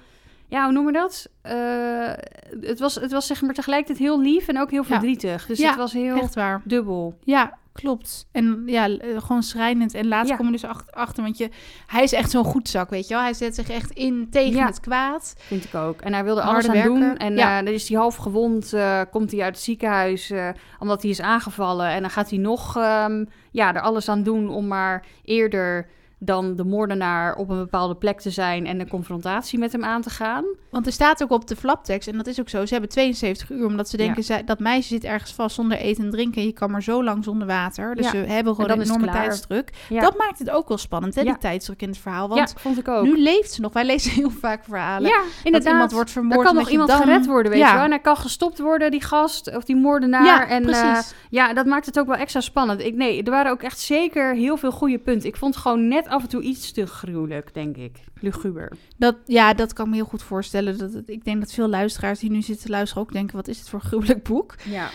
Ja, 0.51 0.63
hoe 0.63 0.73
noemen 0.73 0.93
we 0.93 0.99
dat? 0.99 1.29
Uh, 1.45 2.67
het, 2.69 2.79
was, 2.79 2.95
het 2.95 3.11
was 3.11 3.27
zeg 3.27 3.41
maar 3.41 3.53
tegelijkertijd 3.53 3.99
heel 3.99 4.21
lief 4.21 4.47
en 4.47 4.59
ook 4.59 4.71
heel 4.71 4.83
verdrietig. 4.83 5.45
Dus 5.45 5.63
het 5.63 5.75
was 5.75 5.93
heel 5.93 6.17
echt 6.17 6.35
waar. 6.35 6.61
dubbel. 6.63 7.17
Ja, 7.23 7.59
Klopt. 7.73 8.27
En 8.31 8.63
ja, 8.65 8.89
eh, 8.89 9.21
gewoon 9.21 9.43
schrijnend. 9.43 9.93
En 9.93 10.07
laatst 10.07 10.29
ja. 10.29 10.35
kom 10.35 10.45
je 10.45 10.51
dus 10.51 10.65
achter, 10.89 11.23
want 11.23 11.37
je, 11.37 11.49
hij 11.87 12.03
is 12.03 12.13
echt 12.13 12.31
zo'n 12.31 12.43
goed 12.43 12.69
zak, 12.69 12.89
weet 12.89 13.07
je 13.07 13.13
wel. 13.13 13.23
Hij 13.23 13.33
zet 13.33 13.55
zich 13.55 13.69
echt 13.69 13.91
in 13.91 14.27
tegen 14.29 14.65
het 14.65 14.79
kwaad. 14.79 15.35
Vind 15.37 15.63
ik 15.63 15.75
ook. 15.75 16.01
En 16.01 16.13
hij 16.13 16.23
wilde 16.23 16.41
alles 16.41 16.67
aan 16.67 16.81
doen. 16.81 17.17
En 17.17 17.35
ja. 17.35 17.59
uh, 17.59 17.65
dan 17.65 17.73
is 17.73 17.89
hij 17.89 17.97
half 17.97 18.15
gewond, 18.15 18.73
uh, 18.73 19.01
komt 19.11 19.31
hij 19.31 19.41
uit 19.41 19.55
het 19.55 19.63
ziekenhuis, 19.63 20.33
omdat 20.79 21.01
hij 21.01 21.11
is 21.11 21.21
aangevallen. 21.21 21.87
En 21.87 22.01
dan 22.01 22.09
gaat 22.09 22.29
hij 22.29 22.39
nog 22.39 22.77
um, 22.77 23.27
ja, 23.51 23.75
er 23.75 23.81
alles 23.81 24.09
aan 24.09 24.23
doen 24.23 24.49
om 24.49 24.67
maar 24.67 25.05
eerder 25.23 25.87
dan 26.23 26.55
de 26.55 26.63
moordenaar 26.63 27.35
op 27.35 27.49
een 27.49 27.57
bepaalde 27.57 27.95
plek 27.95 28.19
te 28.19 28.29
zijn 28.29 28.65
en 28.65 28.79
een 28.79 28.87
confrontatie 28.87 29.59
met 29.59 29.71
hem 29.71 29.83
aan 29.83 30.01
te 30.01 30.09
gaan. 30.09 30.45
Want 30.69 30.85
er 30.85 30.91
staat 30.91 31.23
ook 31.23 31.31
op 31.31 31.47
de 31.47 31.55
flaptekst, 31.55 32.07
en 32.07 32.17
dat 32.17 32.27
is 32.27 32.39
ook 32.39 32.49
zo, 32.49 32.65
ze 32.65 32.71
hebben 32.71 32.89
72 32.89 33.49
uur, 33.49 33.65
omdat 33.65 33.89
ze 33.89 33.97
denken, 33.97 34.23
ja. 34.25 34.41
dat 34.41 34.59
meisje 34.59 34.87
zit 34.87 35.03
ergens 35.03 35.33
vast 35.33 35.55
zonder 35.55 35.77
eten 35.77 36.03
en 36.03 36.09
drinken, 36.09 36.45
je 36.45 36.51
kan 36.51 36.71
maar 36.71 36.83
zo 36.83 37.03
lang 37.03 37.23
zonder 37.23 37.47
water. 37.47 37.95
Dus 37.95 38.05
ja. 38.05 38.11
ze 38.11 38.17
hebben 38.17 38.55
gewoon 38.55 38.69
een 38.69 38.81
enorme 38.81 39.11
tijdsdruk. 39.11 39.69
Ja. 39.89 40.01
Dat 40.01 40.17
maakt 40.17 40.39
het 40.39 40.49
ook 40.49 40.67
wel 40.67 40.77
spannend, 40.77 41.15
hè, 41.15 41.23
die 41.23 41.37
tijdsdruk 41.37 41.81
in 41.81 41.89
het 41.89 41.97
verhaal. 41.97 42.27
Want 42.27 42.53
vond 42.57 42.77
ik 42.77 42.87
ook. 42.87 43.03
nu 43.03 43.21
leeft 43.21 43.51
ze 43.51 43.61
nog. 43.61 43.73
Wij 43.73 43.85
lezen 43.85 44.11
heel 44.11 44.31
vaak 44.31 44.63
verhalen 44.63 45.09
ja, 45.09 45.21
inderdaad. 45.43 45.63
dat 45.63 45.73
iemand 45.73 45.91
wordt 45.91 46.11
vermoord. 46.11 46.39
Er 46.39 46.45
kan 46.45 46.55
nog 46.55 46.69
iemand 46.69 46.91
gered 46.91 47.25
worden, 47.25 47.51
weet 47.51 47.61
je 47.67 47.73
wel. 47.73 47.83
En 47.83 47.89
hij 47.89 47.99
kan 47.99 48.17
gestopt 48.17 48.59
worden, 48.59 48.91
die 48.91 49.03
gast, 49.03 49.55
of 49.55 49.63
die 49.63 49.75
moordenaar. 49.75 50.25
Ja, 50.25 50.47
en, 50.47 50.69
uh, 50.69 50.99
ja, 51.29 51.53
dat 51.53 51.65
maakt 51.65 51.85
het 51.85 51.99
ook 51.99 52.07
wel 52.07 52.15
extra 52.15 52.41
spannend. 52.41 52.81
Ik, 52.81 52.95
nee, 52.95 53.23
er 53.23 53.31
waren 53.31 53.51
ook 53.51 53.61
echt 53.61 53.79
zeker 53.79 54.35
heel 54.35 54.57
veel 54.57 54.71
goede 54.71 54.99
punten. 54.99 55.29
Ik 55.29 55.35
vond 55.35 55.57
gewoon 55.57 55.87
net 55.87 56.07
af 56.11 56.21
en 56.21 56.29
toe 56.29 56.41
iets 56.41 56.71
te 56.71 56.85
gruwelijk, 56.87 57.53
denk 57.53 57.77
ik. 57.77 57.99
Luguber. 58.19 58.71
Dat, 58.97 59.15
ja, 59.25 59.53
dat 59.53 59.73
kan 59.73 59.85
ik 59.85 59.91
me 59.91 59.97
heel 59.97 60.05
goed 60.05 60.23
voorstellen. 60.23 60.77
Dat, 60.77 61.01
ik 61.05 61.23
denk 61.23 61.39
dat 61.39 61.53
veel 61.53 61.67
luisteraars 61.67 62.19
die 62.19 62.31
nu 62.31 62.41
zitten 62.41 62.69
luisteren 62.69 63.03
ook 63.03 63.13
denken... 63.13 63.35
wat 63.35 63.47
is 63.47 63.59
het 63.59 63.69
voor 63.69 63.81
gruwelijk 63.81 64.23
boek? 64.23 64.55
Ja. 64.65 64.89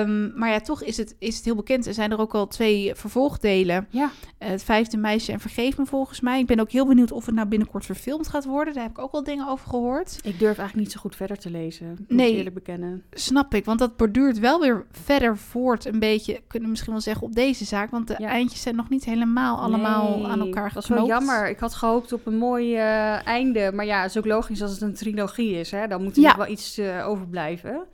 Um, 0.00 0.32
maar 0.36 0.50
ja, 0.50 0.60
toch 0.60 0.82
is 0.82 0.96
het, 0.96 1.14
is 1.18 1.36
het 1.36 1.44
heel 1.44 1.54
bekend. 1.54 1.86
Er 1.86 1.94
zijn 1.94 2.10
er 2.10 2.18
ook 2.18 2.34
al 2.34 2.46
twee 2.46 2.94
vervolgdelen. 2.94 3.86
Ja. 3.90 4.04
Uh, 4.04 4.48
het 4.48 4.62
vijfde 4.62 4.96
meisje 4.96 5.32
en 5.32 5.40
Vergeef 5.40 5.78
me 5.78 5.86
volgens 5.86 6.20
mij. 6.20 6.40
Ik 6.40 6.46
ben 6.46 6.60
ook 6.60 6.70
heel 6.70 6.86
benieuwd 6.86 7.12
of 7.12 7.26
het 7.26 7.34
nou 7.34 7.48
binnenkort 7.48 7.86
verfilmd 7.86 8.28
gaat 8.28 8.44
worden. 8.44 8.74
Daar 8.74 8.82
heb 8.82 8.92
ik 8.92 8.98
ook 8.98 9.12
wel 9.12 9.24
dingen 9.24 9.48
over 9.48 9.68
gehoord. 9.68 10.18
Ik 10.22 10.38
durf 10.38 10.58
eigenlijk 10.58 10.74
niet 10.74 10.92
zo 10.92 11.00
goed 11.00 11.16
verder 11.16 11.38
te 11.38 11.50
lezen. 11.50 12.04
Nee, 12.08 12.36
eerlijk 12.36 12.54
bekennen. 12.54 13.02
Snap 13.10 13.54
ik, 13.54 13.64
want 13.64 13.78
dat 13.78 13.96
borduurt 13.96 14.38
wel 14.38 14.60
weer 14.60 14.86
verder 14.90 15.38
voort 15.38 15.84
een 15.84 15.98
beetje... 15.98 16.32
kunnen 16.46 16.62
we 16.62 16.68
misschien 16.68 16.92
wel 16.92 17.02
zeggen 17.02 17.26
op 17.26 17.34
deze 17.34 17.64
zaak. 17.64 17.90
Want 17.90 18.08
de 18.08 18.14
eindjes 18.14 18.62
zijn 18.62 18.76
nog 18.76 18.88
niet 18.88 19.04
helemaal 19.04 19.58
allemaal 19.58 20.28
aan 20.28 20.40
elkaar 20.40 20.59
geknoopt. 20.66 20.88
Dat 20.88 20.98
is 20.98 21.08
wel 21.08 21.18
jammer. 21.18 21.48
Ik 21.48 21.58
had 21.58 21.74
gehoopt 21.74 22.12
op 22.12 22.26
een 22.26 22.38
mooi 22.38 22.74
uh, 22.74 23.26
einde. 23.26 23.70
Maar 23.74 23.84
ja, 23.84 24.02
het 24.02 24.10
is 24.10 24.18
ook 24.18 24.26
logisch 24.26 24.62
als 24.62 24.70
het 24.70 24.80
een 24.80 24.94
trilogie 24.94 25.54
is. 25.54 25.70
Hè? 25.70 25.86
Dan 25.86 26.02
moet 26.02 26.16
er 26.16 26.22
nog 26.22 26.36
wel 26.36 26.46
iets 26.46 26.78
uh, 26.78 27.08
overblijven. 27.08 27.84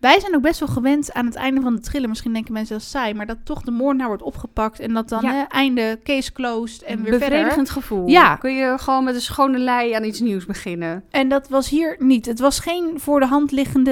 Wij 0.00 0.20
zijn 0.20 0.34
ook 0.34 0.42
best 0.42 0.60
wel 0.60 0.68
gewend 0.68 1.12
aan 1.12 1.26
het 1.26 1.34
einde 1.34 1.60
van 1.60 1.74
de 1.74 1.80
thriller. 1.80 2.08
Misschien 2.08 2.32
denken 2.32 2.52
mensen 2.52 2.74
dat 2.74 2.84
saai, 2.84 3.14
maar 3.14 3.26
dat 3.26 3.36
toch 3.44 3.62
de 3.62 3.70
moordenaar 3.70 4.06
wordt 4.06 4.22
opgepakt 4.22 4.80
en 4.80 4.94
dat 4.94 5.08
dan 5.08 5.22
ja. 5.22 5.48
einde 5.48 5.98
case 6.02 6.32
closed 6.32 6.82
en 6.82 7.02
weer 7.02 7.10
Bevredigend 7.18 7.54
verder. 7.54 7.72
gevoel. 7.72 8.08
Ja. 8.08 8.36
Kun 8.36 8.54
je 8.54 8.78
gewoon 8.78 9.04
met 9.04 9.14
een 9.14 9.20
schone 9.20 9.58
lei 9.58 9.92
aan 9.92 10.04
iets 10.04 10.20
nieuws 10.20 10.46
beginnen. 10.46 11.04
En 11.10 11.28
dat 11.28 11.48
was 11.48 11.68
hier 11.68 11.96
niet. 11.98 12.26
Het 12.26 12.38
was 12.38 12.58
geen 12.58 13.00
voor 13.00 13.20
de 13.20 13.26
hand 13.26 13.50
liggende 13.50 13.90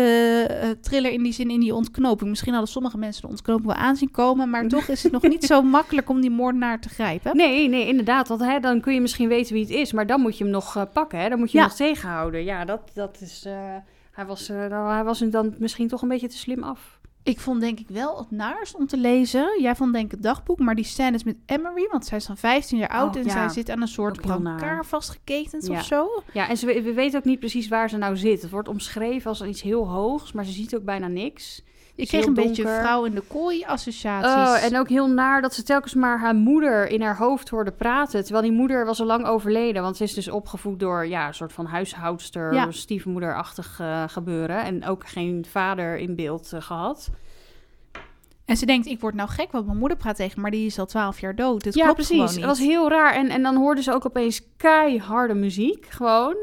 uh, 0.51 0.71
thriller 0.81 1.11
in 1.11 1.23
die 1.23 1.33
zin 1.33 1.51
in 1.51 1.61
die 1.61 1.75
ontknoping. 1.75 2.31
Misschien 2.31 2.53
hadden 2.53 2.71
sommige 2.71 2.99
mensen 2.99 3.23
de 3.23 3.29
ontknoping 3.29 3.67
wel 3.67 3.77
aanzien 3.77 4.11
komen, 4.11 4.51
maar 4.51 4.69
toch 4.79 4.89
is 4.89 5.03
het 5.03 5.13
nog 5.13 5.23
niet 5.23 5.45
zo 5.45 5.63
makkelijk 5.63 6.09
om 6.09 6.21
die 6.21 6.31
moordenaar 6.31 6.81
te 6.81 6.89
grijpen. 6.89 7.37
Nee, 7.37 7.69
nee, 7.69 7.87
inderdaad. 7.87 8.29
Want 8.29 8.41
hè, 8.41 8.61
dan 8.61 8.81
kun 8.81 8.95
je 8.95 9.01
misschien 9.01 9.29
weten 9.29 9.55
wie 9.55 9.63
het 9.63 9.73
is, 9.73 9.93
maar 9.93 10.07
dan 10.07 10.21
moet 10.21 10.39
je 10.39 10.45
hem 10.45 10.53
nog 10.53 10.77
uh, 10.77 10.83
pakken. 10.93 11.19
Hè? 11.19 11.29
Dan 11.29 11.39
moet 11.39 11.53
je 11.53 11.59
ja. 11.59 11.63
hem 11.63 11.73
nog 11.79 11.79
tegenhouden. 11.79 12.45
Ja, 12.45 12.65
dat, 12.65 12.81
dat 12.95 13.19
is... 13.21 13.45
Uh... 13.47 13.53
Hij 14.19 14.27
was, 14.27 14.51
uh, 14.51 14.89
hij 14.89 15.05
was 15.05 15.19
dan 15.19 15.55
misschien 15.59 15.89
toch 15.89 16.03
een 16.03 16.09
beetje 16.09 16.29
te 16.29 16.37
slim 16.37 16.63
af. 16.63 17.01
Ik 17.23 17.41
vond 17.41 17.61
denk 17.61 17.79
ik 17.79 17.89
wel 17.89 18.19
het 18.19 18.31
naarst 18.31 18.75
om 18.75 18.87
te 18.87 18.97
lezen. 18.97 19.61
Jij 19.61 19.75
vond 19.77 19.93
denk 19.93 20.05
ik 20.05 20.11
het 20.11 20.23
dagboek, 20.23 20.59
maar 20.59 20.75
die 20.75 20.85
scènes 20.85 21.25
met 21.25 21.37
Emery, 21.47 21.89
want 21.91 22.07
zij 22.07 22.19
is 22.19 22.27
dan 22.27 22.37
15 22.37 22.79
jaar 22.79 22.89
oud 22.89 23.17
oh, 23.17 23.23
en 23.23 23.31
zij 23.31 23.49
zit 23.49 23.71
aan 23.71 23.81
een 23.81 23.89
soort 23.89 24.21
brancard 24.21 24.87
vastgeketend 24.87 25.67
ja. 25.67 25.79
of 25.79 25.85
zo. 25.85 26.23
Ja, 26.33 26.49
en 26.49 26.57
ze, 26.57 26.67
we 26.67 26.93
weten 26.93 27.19
ook 27.19 27.25
niet 27.25 27.39
precies 27.39 27.69
waar 27.69 27.91
ze 27.91 27.97
nou 27.97 28.17
zit. 28.17 28.43
Het 28.43 28.51
wordt 28.51 28.69
omschreven 28.69 29.29
als 29.29 29.43
iets 29.43 29.63
heel 29.63 29.89
hoogs, 29.89 30.33
maar 30.33 30.45
ze 30.45 30.53
ziet 30.53 30.77
ook 30.77 30.85
bijna 30.85 31.09
niks. 31.09 31.63
Ik 31.99 32.09
kreeg 32.09 32.27
een 32.27 32.35
beetje 32.35 32.63
vrouw 32.63 33.05
in 33.05 33.15
de 33.15 33.23
kooi 33.27 33.65
associaties. 33.65 34.63
Oh, 34.63 34.65
en 34.65 34.79
ook 34.79 34.89
heel 34.89 35.09
naar 35.09 35.43
dat 35.43 35.55
ze 35.55 35.63
telkens 35.63 35.95
maar 35.95 36.19
haar 36.19 36.35
moeder 36.35 36.89
in 36.89 37.03
haar 37.03 37.17
hoofd 37.17 37.49
hoorde 37.49 37.73
praten. 37.73 38.25
Terwijl 38.25 38.45
die 38.45 38.57
moeder 38.57 38.85
was 38.85 39.01
al 39.01 39.07
lang 39.07 39.27
overleden. 39.27 39.83
Want 39.83 39.97
ze 39.97 40.03
is 40.03 40.15
dus 40.15 40.31
opgevoed 40.31 40.81
door 40.81 41.07
ja, 41.07 41.27
een 41.27 41.35
soort 41.35 41.53
van 41.53 41.67
huishoudster, 41.67 42.55
ja. 42.55 42.71
stiefmoederachtig 42.71 43.79
uh, 43.81 44.05
gebeuren. 44.07 44.65
En 44.65 44.87
ook 44.87 45.09
geen 45.09 45.45
vader 45.51 45.97
in 45.97 46.15
beeld 46.15 46.51
uh, 46.55 46.61
gehad. 46.61 47.11
En 48.45 48.57
ze 48.57 48.67
denkt, 48.67 48.87
ik 48.87 49.01
word 49.01 49.15
nou 49.15 49.29
gek, 49.29 49.53
want 49.53 49.67
mijn 49.67 49.79
moeder 49.79 49.97
praat 49.97 50.17
tegen 50.17 50.41
maar 50.41 50.51
die 50.51 50.67
is 50.67 50.79
al 50.79 50.87
twaalf 50.87 51.21
jaar 51.21 51.35
dood. 51.35 51.65
Het 51.65 51.75
ja, 51.75 51.85
klopt 51.85 52.09
precies. 52.09 52.35
Het 52.35 52.45
was 52.45 52.59
heel 52.59 52.89
raar. 52.89 53.15
En, 53.15 53.29
en 53.29 53.43
dan 53.43 53.57
hoorde 53.57 53.83
ze 53.83 53.93
ook 53.93 54.07
opeens 54.07 54.43
keiharde 54.57 55.35
muziek, 55.35 55.87
gewoon 55.87 56.37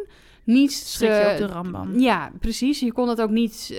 niet 0.46 0.98
te, 0.98 1.30
op 1.32 1.48
de 1.48 1.54
rambam. 1.54 2.00
Ja, 2.00 2.32
precies. 2.40 2.80
Je 2.80 2.92
kon 2.92 3.10
het 3.10 3.22
ook 3.22 3.30
niet, 3.30 3.70
uh, 3.72 3.78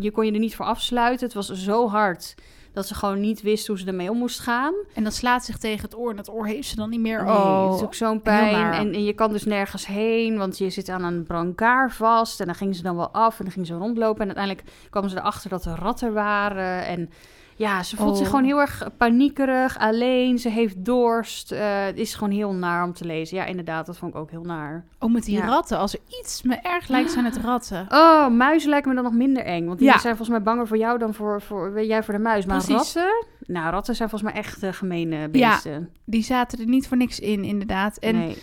je 0.00 0.10
kon 0.12 0.26
je 0.26 0.32
er 0.32 0.38
niet 0.38 0.56
voor 0.56 0.66
afsluiten. 0.66 1.26
Het 1.26 1.34
was 1.34 1.48
zo 1.48 1.88
hard 1.88 2.34
Dat 2.72 2.86
ze 2.86 2.94
gewoon 2.94 3.20
niet 3.20 3.42
wist 3.42 3.66
hoe 3.66 3.78
ze 3.78 3.86
ermee 3.86 4.10
om 4.10 4.18
moest 4.18 4.40
gaan. 4.40 4.74
En 4.94 5.04
dat 5.04 5.14
slaat 5.14 5.44
zich 5.44 5.58
tegen 5.58 5.84
het 5.84 5.96
oor 5.96 6.10
en 6.10 6.16
dat 6.16 6.30
oor 6.30 6.46
heeft 6.46 6.68
ze 6.68 6.76
dan 6.76 6.90
niet 6.90 7.00
meer. 7.00 7.24
Nee, 7.24 7.32
oh, 7.32 7.66
het 7.66 7.76
is 7.76 7.84
ook 7.84 7.94
zo'n 7.94 8.22
pijn. 8.22 8.72
En, 8.72 8.94
en, 8.94 9.04
je 9.04 9.12
kan 9.12 9.32
dus 9.32 9.44
nergens 9.44 9.86
heen, 9.86 10.38
want 10.38 10.58
je 10.58 10.70
zit 10.70 10.88
aan 10.88 11.04
een 11.04 11.24
brancard 11.24 11.92
vast. 11.92 12.40
En 12.40 12.46
dan 12.46 12.54
ging 12.54 12.76
ze 12.76 12.82
dan 12.82 12.96
wel 12.96 13.10
af 13.10 13.38
en 13.38 13.44
dan 13.44 13.52
ging 13.52 13.66
ze 13.66 13.74
rondlopen. 13.74 14.20
En 14.20 14.36
uiteindelijk 14.36 14.68
kwamen 14.90 15.10
ze 15.10 15.16
erachter 15.16 15.50
dat 15.50 15.64
er 15.64 15.78
ratten 15.78 16.12
waren. 16.12 16.86
En 16.86 17.10
ja, 17.56 17.82
ze 17.82 17.96
voelt 17.96 18.16
zich 18.16 18.26
oh. 18.26 18.30
gewoon 18.30 18.44
heel 18.44 18.60
erg 18.60 18.88
paniekerig, 18.96 19.78
alleen. 19.78 20.38
Ze 20.38 20.48
heeft 20.48 20.84
dorst. 20.84 21.52
Uh, 21.52 21.84
het 21.84 21.96
is 21.96 22.14
gewoon 22.14 22.32
heel 22.32 22.52
naar 22.52 22.84
om 22.84 22.92
te 22.92 23.04
lezen. 23.04 23.36
Ja, 23.36 23.44
inderdaad, 23.44 23.86
dat 23.86 23.96
vond 23.96 24.14
ik 24.14 24.20
ook 24.20 24.30
heel 24.30 24.42
naar. 24.42 24.84
Oh, 24.98 25.12
met 25.12 25.24
die 25.24 25.40
ratten. 25.40 25.78
Als 25.78 25.94
er 25.94 26.00
iets 26.20 26.42
me 26.42 26.54
erg 26.54 26.88
lijkt, 26.88 27.10
zijn 27.10 27.24
het 27.24 27.36
ratten. 27.36 27.86
Oh, 27.88 28.28
muizen 28.28 28.70
lijken 28.70 28.88
me 28.88 28.94
dan 28.94 29.04
nog 29.04 29.14
minder 29.14 29.44
eng. 29.44 29.66
Want 29.66 29.78
die 29.78 29.88
zijn 29.88 30.16
volgens 30.16 30.28
mij 30.28 30.42
banger 30.42 30.66
voor 30.66 30.78
jou 30.78 30.98
dan 30.98 31.14
voor, 31.14 31.42
voor 31.42 31.84
jij 31.84 32.02
voor 32.02 32.14
de 32.14 32.20
muis. 32.20 32.46
Maar 32.46 32.64
ratten... 32.68 33.26
Nou, 33.46 33.70
ratten 33.70 33.94
zijn 33.94 34.08
volgens 34.08 34.32
mij 34.32 34.40
echt 34.40 34.62
uh, 34.62 34.72
gemene 34.72 35.28
beesten. 35.28 35.72
Ja, 35.72 35.86
die 36.04 36.22
zaten 36.22 36.58
er 36.58 36.66
niet 36.66 36.88
voor 36.88 36.96
niks 36.96 37.20
in, 37.20 37.44
inderdaad. 37.44 37.96
En 37.96 38.18
nee. 38.18 38.38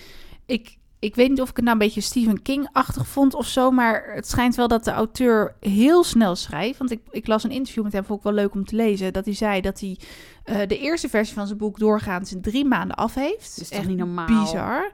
ik 0.46 0.78
ik 1.02 1.16
weet 1.16 1.30
niet 1.30 1.42
of 1.42 1.50
ik 1.50 1.56
het 1.56 1.66
nou 1.66 1.78
een 1.78 1.86
beetje 1.86 2.02
Stephen 2.02 2.42
King-achtig 2.42 3.08
vond 3.08 3.34
of 3.34 3.48
zo, 3.48 3.72
maar 3.72 4.12
het 4.16 4.28
schijnt 4.28 4.56
wel 4.56 4.68
dat 4.68 4.84
de 4.84 4.92
auteur 4.92 5.56
heel 5.60 6.04
snel 6.04 6.36
schrijft. 6.36 6.78
Want 6.78 6.92
ik, 6.92 7.00
ik 7.12 7.28
las 7.28 7.44
een 7.44 7.52
interview 7.52 7.84
met 7.84 7.94
hem, 7.94 8.04
vond 8.04 8.20
ik 8.20 8.26
wel 8.26 8.34
leuk 8.34 8.54
om 8.54 8.66
te 8.66 8.76
lezen. 8.76 9.14
Dat 9.14 9.26
hij 9.26 9.34
zei 9.34 9.62
dat 9.62 9.80
hij 9.80 9.98
uh, 10.46 10.68
de 10.68 10.80
eerste 10.80 11.10
versie 11.10 11.36
van 11.36 11.48
zijn 11.48 11.58
boek 11.58 11.80
doorgaans 11.80 12.34
in 12.34 12.42
drie 12.42 12.66
maanden 12.66 12.96
af 12.96 13.14
heeft. 13.14 13.56
Dat 13.56 13.66
is 13.66 13.78
echt 13.78 13.88
niet 13.88 13.98
normaal. 13.98 14.42
Bizar. 14.42 14.92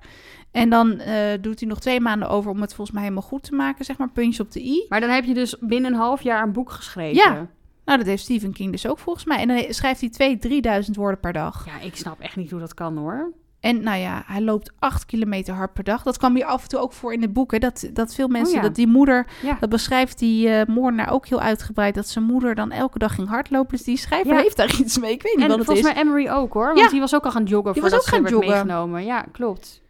En 0.52 0.70
dan 0.70 1.02
uh, 1.08 1.16
doet 1.42 1.60
hij 1.60 1.70
nog 1.70 1.80
twee 1.80 2.00
maanden 2.00 2.30
over 2.30 2.52
om 2.52 2.62
het 2.62 2.74
volgens 2.74 2.92
mij 2.96 3.06
helemaal 3.06 3.28
goed 3.28 3.44
te 3.44 3.56
maken, 3.56 3.86
zeg 3.86 3.98
maar, 3.98 4.10
puntje 4.10 4.44
op 4.44 4.52
de 4.52 4.64
i. 4.64 4.86
Maar 4.90 5.00
dan 5.00 5.10
heb 5.10 5.24
je 5.24 5.34
dus 5.34 5.56
binnen 5.60 5.92
een 5.92 6.00
half 6.00 6.22
jaar 6.22 6.44
een 6.44 6.52
boek 6.52 6.72
geschreven. 6.72 7.16
Ja. 7.16 7.48
Nou, 7.86 7.98
dat 7.98 8.08
heeft 8.08 8.24
Stephen 8.24 8.54
King 8.54 8.72
dus 8.72 8.88
ook 8.88 9.00
volgens 9.00 9.26
mij. 9.26 9.38
En 9.38 9.48
dan 9.48 9.74
schrijft 9.74 10.00
hij 10.00 10.10
twee, 10.10 10.38
drieduizend 10.38 10.96
woorden 10.96 11.20
per 11.20 11.34
dag. 11.34 11.66
Ja, 11.66 11.80
ik 11.80 11.96
snap 11.96 12.20
echt 12.20 12.36
niet 12.36 12.52
hoe 12.52 12.60
dat 12.60 12.74
kan 12.74 12.98
hoor. 12.98 13.32
En 13.68 13.84
nou 13.84 14.00
ja, 14.00 14.24
hij 14.26 14.42
loopt 14.42 14.72
acht 14.80 15.06
kilometer 15.06 15.54
hard 15.54 15.74
per 15.74 15.84
dag. 15.84 16.04
Dat 16.04 16.18
kwam 16.18 16.36
hier 16.36 16.46
af 16.46 16.64
en 16.64 16.70
toe 16.70 16.80
ook 16.80 16.94
voor 16.94 17.14
in 17.14 17.22
het 17.22 17.34
boek. 17.34 17.52
Hè? 17.52 17.58
Dat, 17.58 17.90
dat 17.94 18.14
veel 18.14 18.28
mensen, 18.28 18.56
oh 18.56 18.62
dat 18.62 18.76
die 18.76 18.88
moeder, 18.88 19.28
dat 19.60 19.70
beschrijft 19.70 20.20
die 20.20 20.48
uh, 20.48 20.62
moordenaar 20.68 21.12
ook 21.12 21.28
heel 21.28 21.42
uitgebreid. 21.42 21.96
Dat 21.96 22.08
zijn 22.08 22.26
moeder 22.26 22.56
dan 22.56 22.72
elke 22.72 23.00
dag 23.00 23.16
ging 23.16 23.28
hardlopen. 23.28 23.78
Dus 23.78 23.86
die 23.86 23.98
schrijver 23.98 24.36
heeft 24.36 24.58
daar 24.58 24.76
iets 24.80 25.00
mee. 25.00 25.12
Ik 25.12 25.22
weet 25.22 25.36
niet 25.36 25.44
en 25.44 25.50
wat 25.50 25.60
het 25.60 25.68
is. 25.68 25.74
volgens 25.74 25.94
mij 25.94 26.04
Emery 26.04 26.30
ook 26.30 26.54
hoor. 26.54 26.74
Want 26.74 26.90
die 26.90 27.00
was 27.00 27.16
ook 27.16 27.26
al 27.26 27.32
gaan 27.32 27.44
joggen 27.44 27.74
die 27.74 27.82
was 27.82 27.94
ook 27.94 28.04
gaan 28.04 28.22
joggen. 28.22 28.50
meegenomen. 28.50 29.06
Ja, 29.06 29.26
klopt. 29.32 29.82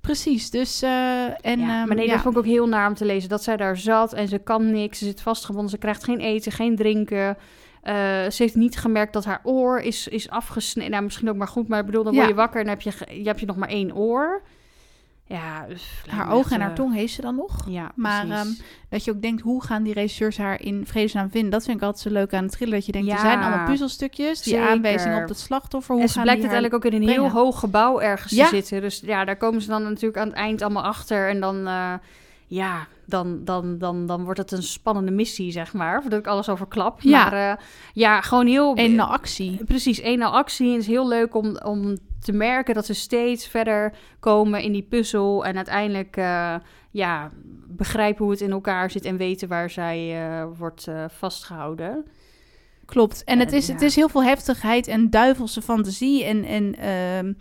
Precies, 0.00 0.50
dus... 0.50 0.82
Uh, 0.82 0.90
en, 1.46 1.60
ja, 1.60 1.84
maar 1.84 1.96
nee, 1.96 2.08
dat 2.08 2.20
vond 2.20 2.34
ik 2.34 2.40
ook 2.40 2.46
heel 2.46 2.68
naar 2.68 2.88
om 2.88 2.94
te 2.94 3.04
lezen. 3.04 3.28
Dat 3.28 3.42
zij 3.42 3.56
daar 3.56 3.76
zat 3.76 4.12
en 4.12 4.28
ze 4.28 4.38
kan 4.38 4.70
niks. 4.70 4.98
Ze 4.98 5.04
zit 5.04 5.20
vastgebonden, 5.20 5.70
ze 5.70 5.78
krijgt 5.78 6.04
geen 6.04 6.20
eten, 6.20 6.52
geen 6.52 6.76
drinken. 6.76 7.36
Uh, 7.84 7.92
ze 8.30 8.42
heeft 8.42 8.54
niet 8.54 8.78
gemerkt 8.78 9.12
dat 9.12 9.24
haar 9.24 9.40
oor 9.42 9.80
is, 9.80 10.08
is 10.08 10.30
afgesneden. 10.30 10.90
Nou, 10.90 11.02
misschien 11.02 11.28
ook 11.28 11.36
maar 11.36 11.48
goed, 11.48 11.68
maar 11.68 11.80
ik 11.80 11.86
bedoel, 11.86 12.04
dan 12.04 12.14
word 12.14 12.28
je 12.28 12.34
wakker 12.34 12.60
en 12.60 12.68
heb 12.68 12.80
je, 12.80 12.92
je, 13.08 13.26
heb 13.26 13.38
je 13.38 13.46
nog 13.46 13.56
maar 13.56 13.68
één 13.68 13.96
oor. 13.96 14.42
Ja, 15.26 15.66
dus 15.68 16.02
haar 16.06 16.32
ogen 16.32 16.52
en 16.52 16.60
haar 16.60 16.70
eh, 16.70 16.76
tong 16.76 16.94
heeft 16.94 17.12
ze 17.12 17.20
dan 17.20 17.34
nog. 17.34 17.64
Ja, 17.68 17.92
maar 17.94 18.24
um, 18.24 18.56
dat 18.88 19.04
je 19.04 19.10
ook 19.10 19.22
denkt, 19.22 19.42
hoe 19.42 19.64
gaan 19.64 19.82
die 19.82 19.92
regisseurs 19.92 20.36
haar 20.36 20.60
in 20.60 20.86
vredesnaam 20.86 21.30
vinden? 21.30 21.50
Dat 21.50 21.64
vind 21.64 21.76
ik 21.76 21.82
altijd 21.82 22.02
zo 22.02 22.10
leuk 22.10 22.34
aan 22.34 22.42
het 22.42 22.52
thriller. 22.52 22.74
Dat 22.74 22.86
je 22.86 22.92
denkt, 22.92 23.08
ja, 23.08 23.14
er 23.14 23.20
zijn 23.20 23.38
allemaal 23.38 23.66
puzzelstukjes. 23.66 24.42
Die 24.42 24.60
aanwijzing 24.60 25.22
op 25.22 25.28
het 25.28 25.38
slachtoffer. 25.38 25.94
Hoe 25.94 26.02
en 26.02 26.08
ze 26.08 26.20
blijkt 26.20 26.40
uiteindelijk 26.40 26.84
ook 26.84 26.92
in 26.92 27.02
een 27.02 27.08
heel 27.08 27.30
hoog 27.30 27.58
gebouw 27.58 28.00
ergens 28.00 28.34
te 28.34 28.46
zitten. 28.46 28.80
Dus 28.80 29.00
ja, 29.04 29.24
daar 29.24 29.36
komen 29.36 29.62
ze 29.62 29.68
dan 29.68 29.82
natuurlijk 29.82 30.16
aan 30.16 30.28
het 30.28 30.36
eind 30.36 30.62
allemaal 30.62 30.84
achter. 30.84 31.28
En 31.28 31.40
dan... 31.40 31.56
Uh, 31.56 31.94
ja, 32.46 32.86
dan, 33.06 33.44
dan, 33.44 33.78
dan, 33.78 34.06
dan 34.06 34.24
wordt 34.24 34.38
het 34.38 34.52
een 34.52 34.62
spannende 34.62 35.10
missie, 35.10 35.50
zeg 35.50 35.72
maar. 35.72 36.00
Voordat 36.00 36.18
ik 36.18 36.26
alles 36.26 36.48
over 36.48 36.66
klap. 36.66 37.00
Ja. 37.00 37.30
Maar 37.30 37.50
uh, 37.50 37.64
ja, 37.92 38.20
gewoon 38.20 38.46
heel... 38.46 38.78
Eén 38.78 39.00
actie. 39.00 39.64
Precies, 39.64 40.00
één 40.00 40.22
actie. 40.22 40.66
En 40.66 40.72
het 40.72 40.80
is 40.80 40.86
heel 40.86 41.08
leuk 41.08 41.34
om, 41.34 41.58
om 41.58 41.96
te 42.20 42.32
merken 42.32 42.74
dat 42.74 42.86
ze 42.86 42.94
steeds 42.94 43.46
verder 43.46 43.92
komen 44.20 44.62
in 44.62 44.72
die 44.72 44.86
puzzel. 44.88 45.44
En 45.44 45.56
uiteindelijk 45.56 46.16
uh, 46.16 46.54
ja, 46.90 47.30
begrijpen 47.66 48.22
hoe 48.24 48.32
het 48.32 48.42
in 48.42 48.50
elkaar 48.50 48.90
zit 48.90 49.04
en 49.04 49.16
weten 49.16 49.48
waar 49.48 49.70
zij 49.70 50.28
uh, 50.28 50.44
wordt 50.58 50.88
vastgehouden. 51.08 52.04
Klopt. 52.84 53.24
En 53.24 53.38
het 53.38 53.52
is, 53.52 53.68
het 53.68 53.82
is 53.82 53.96
heel 53.96 54.08
veel 54.08 54.24
heftigheid 54.24 54.86
en 54.86 55.10
duivelse 55.10 55.62
fantasie. 55.62 56.24
En, 56.24 56.44
en 56.44 56.74
uh, 56.78 57.34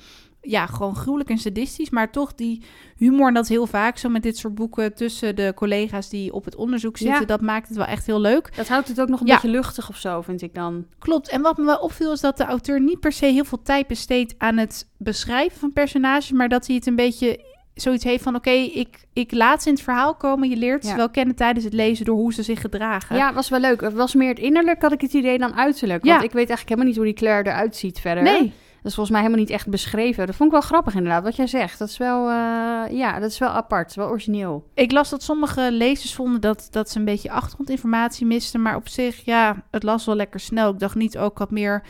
ja, 0.45 0.65
gewoon 0.65 0.95
gruwelijk 0.95 1.29
en 1.29 1.37
sadistisch. 1.37 1.89
Maar 1.89 2.11
toch 2.11 2.35
die 2.35 2.63
humor, 2.97 3.27
en 3.27 3.33
dat 3.33 3.43
is 3.43 3.49
heel 3.49 3.67
vaak 3.67 3.97
zo 3.97 4.09
met 4.09 4.23
dit 4.23 4.37
soort 4.37 4.55
boeken 4.55 4.93
tussen 4.93 5.35
de 5.35 5.51
collega's 5.55 6.09
die 6.09 6.33
op 6.33 6.45
het 6.45 6.55
onderzoek 6.55 6.97
zitten. 6.97 7.27
Dat 7.27 7.41
maakt 7.41 7.67
het 7.67 7.77
wel 7.77 7.85
echt 7.85 8.05
heel 8.05 8.19
leuk. 8.21 8.55
Dat 8.55 8.67
houdt 8.67 8.87
het 8.87 9.01
ook 9.01 9.09
nog 9.09 9.19
een 9.19 9.25
beetje 9.25 9.47
luchtig 9.49 9.89
of 9.89 9.97
zo, 9.97 10.21
vind 10.21 10.41
ik 10.41 10.53
dan. 10.55 10.85
Klopt. 10.99 11.29
En 11.29 11.41
wat 11.41 11.57
me 11.57 11.65
wel 11.65 11.77
opviel 11.77 12.11
is 12.11 12.21
dat 12.21 12.37
de 12.37 12.45
auteur 12.45 12.81
niet 12.81 12.99
per 12.99 13.11
se 13.11 13.25
heel 13.25 13.45
veel 13.45 13.61
tijd 13.61 13.87
besteedt 13.87 14.35
aan 14.37 14.57
het 14.57 14.87
beschrijven 14.97 15.59
van 15.59 15.73
personages. 15.73 16.31
Maar 16.31 16.49
dat 16.49 16.67
hij 16.67 16.75
het 16.75 16.87
een 16.87 16.95
beetje 16.95 17.39
zoiets 17.73 18.03
heeft 18.03 18.23
van: 18.23 18.35
oké, 18.35 18.49
ik, 18.51 19.05
ik 19.13 19.31
laat 19.31 19.61
ze 19.61 19.67
in 19.67 19.73
het 19.73 19.83
verhaal 19.83 20.15
komen. 20.15 20.49
Je 20.49 20.55
leert 20.55 20.85
ze 20.85 20.95
wel 20.95 21.09
kennen 21.09 21.35
tijdens 21.35 21.65
het 21.65 21.73
lezen 21.73 22.05
door 22.05 22.15
hoe 22.15 22.33
ze 22.33 22.43
zich 22.43 22.61
gedragen. 22.61 23.15
Ja, 23.15 23.33
was 23.33 23.49
wel 23.49 23.59
leuk. 23.59 23.81
Het 23.81 23.93
was 23.93 24.13
meer 24.15 24.29
het 24.29 24.39
innerlijk, 24.39 24.81
had 24.81 24.91
ik 24.91 25.01
het 25.01 25.13
idee, 25.13 25.37
dan 25.37 25.53
uiterlijk. 25.53 26.05
Want 26.05 26.23
ik 26.23 26.31
weet 26.31 26.49
eigenlijk 26.49 26.69
helemaal 26.69 26.87
niet 26.87 26.97
hoe 26.97 27.05
die 27.05 27.15
Claire 27.15 27.49
eruit 27.49 27.75
ziet 27.75 27.99
verder. 27.99 28.23
Nee. 28.23 28.53
Dat 28.83 28.91
is 28.91 28.97
volgens 28.97 29.09
mij 29.09 29.25
helemaal 29.25 29.45
niet 29.45 29.53
echt 29.53 29.69
beschreven. 29.69 30.25
Dat 30.25 30.35
vond 30.35 30.53
ik 30.53 30.59
wel 30.59 30.67
grappig 30.67 30.95
inderdaad, 30.95 31.23
wat 31.23 31.35
jij 31.35 31.47
zegt. 31.47 31.79
Dat 31.79 31.89
is 31.89 31.97
wel, 31.97 32.29
uh, 32.29 32.33
ja, 32.89 33.19
dat 33.19 33.31
is 33.31 33.37
wel 33.37 33.49
apart, 33.49 33.95
wel 33.95 34.07
origineel. 34.07 34.67
Ik 34.73 34.91
las 34.91 35.09
dat 35.09 35.23
sommige 35.23 35.71
lezers 35.71 36.15
vonden 36.15 36.41
dat, 36.41 36.67
dat 36.71 36.89
ze 36.89 36.99
een 36.99 37.05
beetje 37.05 37.31
achtergrondinformatie 37.31 38.25
misten. 38.25 38.61
Maar 38.61 38.75
op 38.75 38.87
zich, 38.87 39.25
ja, 39.25 39.63
het 39.71 39.83
las 39.83 40.05
wel 40.05 40.15
lekker 40.15 40.39
snel. 40.39 40.71
Ik 40.71 40.79
dacht 40.79 40.95
niet 40.95 41.17
ook, 41.17 41.37
had 41.37 41.51
meer 41.51 41.83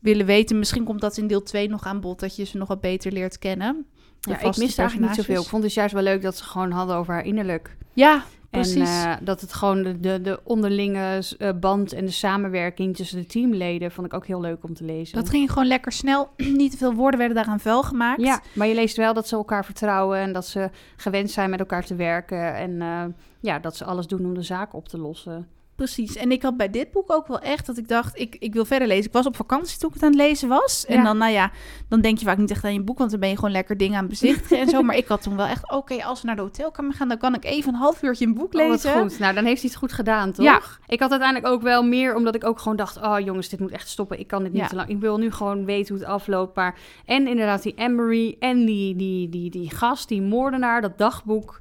willen 0.00 0.26
weten. 0.26 0.58
Misschien 0.58 0.84
komt 0.84 1.00
dat 1.00 1.16
in 1.16 1.26
deel 1.26 1.42
2 1.42 1.68
nog 1.68 1.84
aan 1.86 2.00
bod, 2.00 2.20
dat 2.20 2.36
je 2.36 2.44
ze 2.44 2.56
nog 2.56 2.68
wat 2.68 2.80
beter 2.80 3.12
leert 3.12 3.38
kennen. 3.38 3.86
Ja, 4.20 4.40
ik 4.40 4.56
miste 4.56 4.80
eigenlijk 4.80 5.10
niet 5.10 5.24
zoveel. 5.24 5.42
Ik 5.42 5.48
vond 5.48 5.62
het 5.62 5.74
juist 5.74 5.94
wel 5.94 6.02
leuk 6.02 6.22
dat 6.22 6.36
ze 6.36 6.44
gewoon 6.44 6.70
hadden 6.70 6.96
over 6.96 7.14
haar 7.14 7.24
innerlijk. 7.24 7.76
Ja, 7.92 8.24
en 8.56 8.78
uh, 8.78 9.14
dat 9.20 9.40
het 9.40 9.52
gewoon 9.52 9.82
de, 9.82 10.00
de, 10.00 10.20
de 10.20 10.40
onderlinge 10.44 11.22
uh, 11.38 11.48
band 11.60 11.92
en 11.92 12.04
de 12.04 12.10
samenwerking 12.10 12.96
tussen 12.96 13.18
de 13.18 13.26
teamleden 13.26 13.90
vond 13.90 14.06
ik 14.06 14.14
ook 14.14 14.26
heel 14.26 14.40
leuk 14.40 14.64
om 14.64 14.74
te 14.74 14.84
lezen. 14.84 15.14
Dat 15.14 15.30
ging 15.30 15.52
gewoon 15.52 15.68
lekker 15.68 15.92
snel. 15.92 16.28
Niet 16.36 16.70
te 16.70 16.76
veel 16.76 16.94
woorden 16.94 17.18
werden 17.18 17.36
daaraan 17.36 17.60
vuil 17.60 17.82
gemaakt. 17.82 18.20
Ja, 18.20 18.42
maar 18.54 18.66
je 18.66 18.74
leest 18.74 18.96
wel 18.96 19.14
dat 19.14 19.28
ze 19.28 19.36
elkaar 19.36 19.64
vertrouwen 19.64 20.18
en 20.18 20.32
dat 20.32 20.46
ze 20.46 20.70
gewend 20.96 21.30
zijn 21.30 21.50
met 21.50 21.60
elkaar 21.60 21.84
te 21.84 21.94
werken. 21.94 22.54
En 22.54 22.70
uh, 22.70 23.04
ja, 23.40 23.58
dat 23.58 23.76
ze 23.76 23.84
alles 23.84 24.06
doen 24.06 24.24
om 24.24 24.34
de 24.34 24.42
zaak 24.42 24.74
op 24.74 24.88
te 24.88 24.98
lossen. 24.98 25.48
Precies. 25.76 26.16
En 26.16 26.30
ik 26.30 26.42
had 26.42 26.56
bij 26.56 26.70
dit 26.70 26.90
boek 26.90 27.12
ook 27.12 27.26
wel 27.26 27.40
echt 27.40 27.66
dat 27.66 27.76
ik 27.76 27.88
dacht, 27.88 28.18
ik, 28.18 28.36
ik 28.38 28.52
wil 28.52 28.64
verder 28.64 28.88
lezen. 28.88 29.04
Ik 29.04 29.12
was 29.12 29.26
op 29.26 29.36
vakantie 29.36 29.78
toen 29.78 29.88
ik 29.88 29.94
het 29.94 30.02
aan 30.02 30.10
het 30.10 30.18
lezen 30.18 30.48
was. 30.48 30.86
En 30.86 31.04
dan, 31.04 31.18
nou 31.18 31.32
ja, 31.32 31.50
dan 31.88 32.00
denk 32.00 32.18
je 32.18 32.24
vaak 32.24 32.38
niet 32.38 32.50
echt 32.50 32.64
aan 32.64 32.72
je 32.72 32.82
boek, 32.82 32.98
want 32.98 33.10
dan 33.10 33.20
ben 33.20 33.28
je 33.28 33.34
gewoon 33.34 33.50
lekker 33.50 33.76
dingen 33.76 33.98
aan 33.98 34.08
bezichtigen 34.08 34.58
en 34.58 34.68
zo. 34.68 34.82
Maar 34.86 34.96
ik 34.96 35.06
had 35.06 35.22
toen 35.22 35.36
wel 35.36 35.46
echt, 35.46 35.70
oké, 35.70 36.04
als 36.04 36.20
we 36.20 36.26
naar 36.26 36.36
de 36.36 36.42
hotelkamer 36.42 36.94
gaan, 36.94 37.08
dan 37.08 37.18
kan 37.18 37.34
ik 37.34 37.44
even 37.44 37.74
een 37.74 37.78
half 37.78 38.02
uurtje 38.02 38.26
een 38.26 38.34
boek 38.34 38.52
lezen. 38.52 38.94
Oh, 38.94 39.00
goed. 39.00 39.18
Nou, 39.18 39.34
dan 39.34 39.44
heeft 39.44 39.60
hij 39.60 39.70
het 39.70 39.78
goed 39.78 39.92
gedaan, 39.92 40.32
toch? 40.32 40.44
Ja. 40.44 40.60
Ik 40.86 41.00
had 41.00 41.10
uiteindelijk 41.10 41.52
ook 41.52 41.62
wel 41.62 41.82
meer, 41.82 42.14
omdat 42.14 42.34
ik 42.34 42.44
ook 42.44 42.58
gewoon 42.58 42.76
dacht, 42.76 42.96
oh 42.96 43.18
jongens, 43.20 43.48
dit 43.48 43.60
moet 43.60 43.70
echt 43.70 43.88
stoppen. 43.88 44.18
Ik 44.18 44.26
kan 44.26 44.42
dit 44.42 44.52
niet 44.52 44.68
te 44.68 44.74
lang. 44.74 44.88
Ik 44.88 45.00
wil 45.00 45.18
nu 45.18 45.30
gewoon 45.30 45.64
weten 45.64 45.94
hoe 45.94 46.04
het 46.04 46.12
afloopt. 46.12 46.56
Maar, 46.56 46.78
en 47.04 47.26
inderdaad 47.26 47.62
die 47.62 47.74
Emery 47.76 48.36
en 48.38 48.64
die, 48.64 48.96
die, 48.96 49.28
die, 49.28 49.50
die 49.50 49.70
gast, 49.70 50.08
die 50.08 50.22
moordenaar, 50.22 50.80
dat 50.80 50.98
dagboek. 50.98 51.60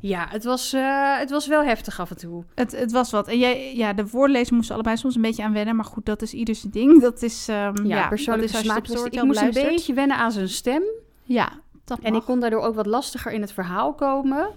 Ja, 0.00 0.26
het 0.30 0.44
was, 0.44 0.74
uh, 0.74 1.18
het 1.18 1.30
was 1.30 1.46
wel 1.46 1.64
heftig 1.64 2.00
af 2.00 2.10
en 2.10 2.16
toe. 2.16 2.44
Het, 2.54 2.72
het 2.72 2.92
was 2.92 3.10
wat. 3.10 3.28
En 3.28 3.38
jij, 3.38 3.76
ja, 3.76 3.92
de 3.92 4.06
woordlezer 4.06 4.54
moesten 4.54 4.74
allebei 4.74 4.96
soms 4.96 5.14
een 5.14 5.22
beetje 5.22 5.42
aan 5.42 5.52
wennen. 5.52 5.76
Maar 5.76 5.84
goed, 5.84 6.06
dat 6.06 6.22
is 6.22 6.32
ieders 6.32 6.60
ding. 6.60 7.00
Dat 7.08 7.22
is, 7.22 7.48
um, 7.48 7.54
ja, 7.54 7.72
ja, 7.96 8.08
persoonlijke 8.08 8.56
smaak. 8.56 8.88
Ik 8.88 9.22
moest 9.22 9.40
een 9.40 9.50
beetje 9.52 9.94
wennen 9.94 10.16
aan 10.16 10.32
zijn 10.32 10.48
stem. 10.48 10.82
Ja, 11.24 11.52
dat 11.84 11.98
En 11.98 12.14
ik 12.14 12.22
kon 12.22 12.40
daardoor 12.40 12.60
ook 12.60 12.74
wat 12.74 12.86
lastiger 12.86 13.32
in 13.32 13.40
het 13.40 13.52
verhaal 13.52 13.94
komen. 13.94 14.48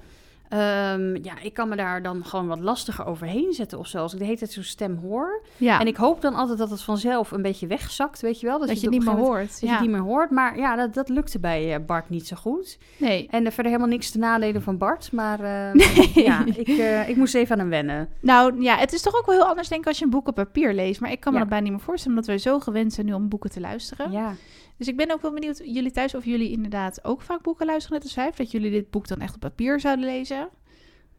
Um, 0.54 1.24
ja, 1.24 1.34
ik 1.42 1.54
kan 1.54 1.70
me 1.70 1.76
daar 1.76 2.02
dan 2.02 2.26
gewoon 2.26 2.48
wat 2.48 2.60
lastiger 2.60 3.06
overheen 3.06 3.54
zetten 3.54 3.80
of 3.80 3.88
zo. 3.88 3.98
Als 3.98 4.14
ik 4.14 4.20
de 4.20 4.26
hele 4.26 4.38
tijd 4.38 4.52
zo'n 4.52 4.64
stem 4.64 4.98
hoor. 4.98 5.42
Ja. 5.58 5.80
En 5.80 5.88
ik 5.88 5.96
hoop 5.96 6.22
dan 6.22 6.34
altijd 6.34 6.58
dat 6.58 6.70
het 6.70 6.82
vanzelf 6.82 7.32
een 7.32 7.42
beetje 7.42 7.68
wegzakt, 7.68 8.22
weet 8.22 8.40
je 8.40 8.46
wel? 8.46 8.60
Dat, 8.60 8.68
je, 8.68 8.82
het 8.82 8.90
niet 8.90 9.06
meer 9.06 9.16
hoort. 9.16 9.50
Dat 9.50 9.60
je 9.60 9.70
het 9.70 9.82
niet 9.82 9.90
meer 9.90 10.00
hoort. 10.00 10.30
Maar 10.30 10.58
ja, 10.58 10.76
dat, 10.76 10.94
dat 10.94 11.10
lukte 11.10 11.40
bij 11.40 11.80
uh, 11.80 11.86
Bart 11.86 12.10
niet 12.10 12.28
zo 12.28 12.36
goed. 12.36 12.78
Nee. 12.98 13.28
En 13.30 13.46
er 13.46 13.52
verder 13.52 13.72
helemaal 13.72 13.92
niks 13.92 14.12
te 14.12 14.18
nadelen 14.18 14.62
van 14.62 14.78
Bart. 14.78 15.12
Maar 15.12 15.40
uh, 15.40 15.74
nee. 15.74 16.24
ja, 16.24 16.46
ik, 16.46 16.68
uh, 16.68 17.10
ik 17.10 17.16
moest 17.16 17.36
even 17.36 17.54
aan 17.54 17.60
hem 17.60 17.70
wennen. 17.70 18.10
Nou 18.20 18.62
ja, 18.62 18.78
het 18.78 18.94
is 18.94 19.02
toch 19.02 19.16
ook 19.16 19.26
wel 19.26 19.36
heel 19.36 19.48
anders 19.48 19.68
denk 19.68 19.82
ik 19.82 19.88
als 19.88 19.98
je 19.98 20.04
een 20.04 20.12
boek 20.12 20.28
op 20.28 20.36
papier 20.36 20.74
leest. 20.74 21.02
Maar 21.02 21.12
ik 21.12 21.20
kan 21.20 21.34
me 21.34 21.40
dat 21.40 21.50
bijna 21.50 21.64
niet 21.64 21.74
meer 21.74 21.82
voorstellen, 21.82 22.18
omdat 22.18 22.30
wij 22.30 22.38
zo 22.38 22.60
gewend 22.60 22.94
zijn 22.94 23.06
nu 23.06 23.14
om 23.14 23.30
boeken 23.30 23.50
te 23.50 23.60
luisteren. 23.60 24.12
Ja. 24.12 24.36
Dus 24.82 24.90
ik 24.90 24.98
ben 24.98 25.12
ook 25.12 25.22
wel 25.22 25.34
benieuwd, 25.34 25.62
jullie 25.66 25.92
thuis, 25.92 26.16
of 26.16 26.26
jullie 26.26 26.52
inderdaad 26.52 27.04
ook 27.04 27.22
vaak 27.22 27.42
boeken 27.42 27.66
luisteren 27.66 27.98
net 27.98 28.04
als 28.08 28.16
wij. 28.16 28.32
dat 28.36 28.52
jullie 28.52 28.72
dit 28.72 28.90
boek 28.90 29.08
dan 29.08 29.20
echt 29.20 29.34
op 29.34 29.40
papier 29.40 29.80
zouden 29.80 30.06
lezen. 30.06 30.50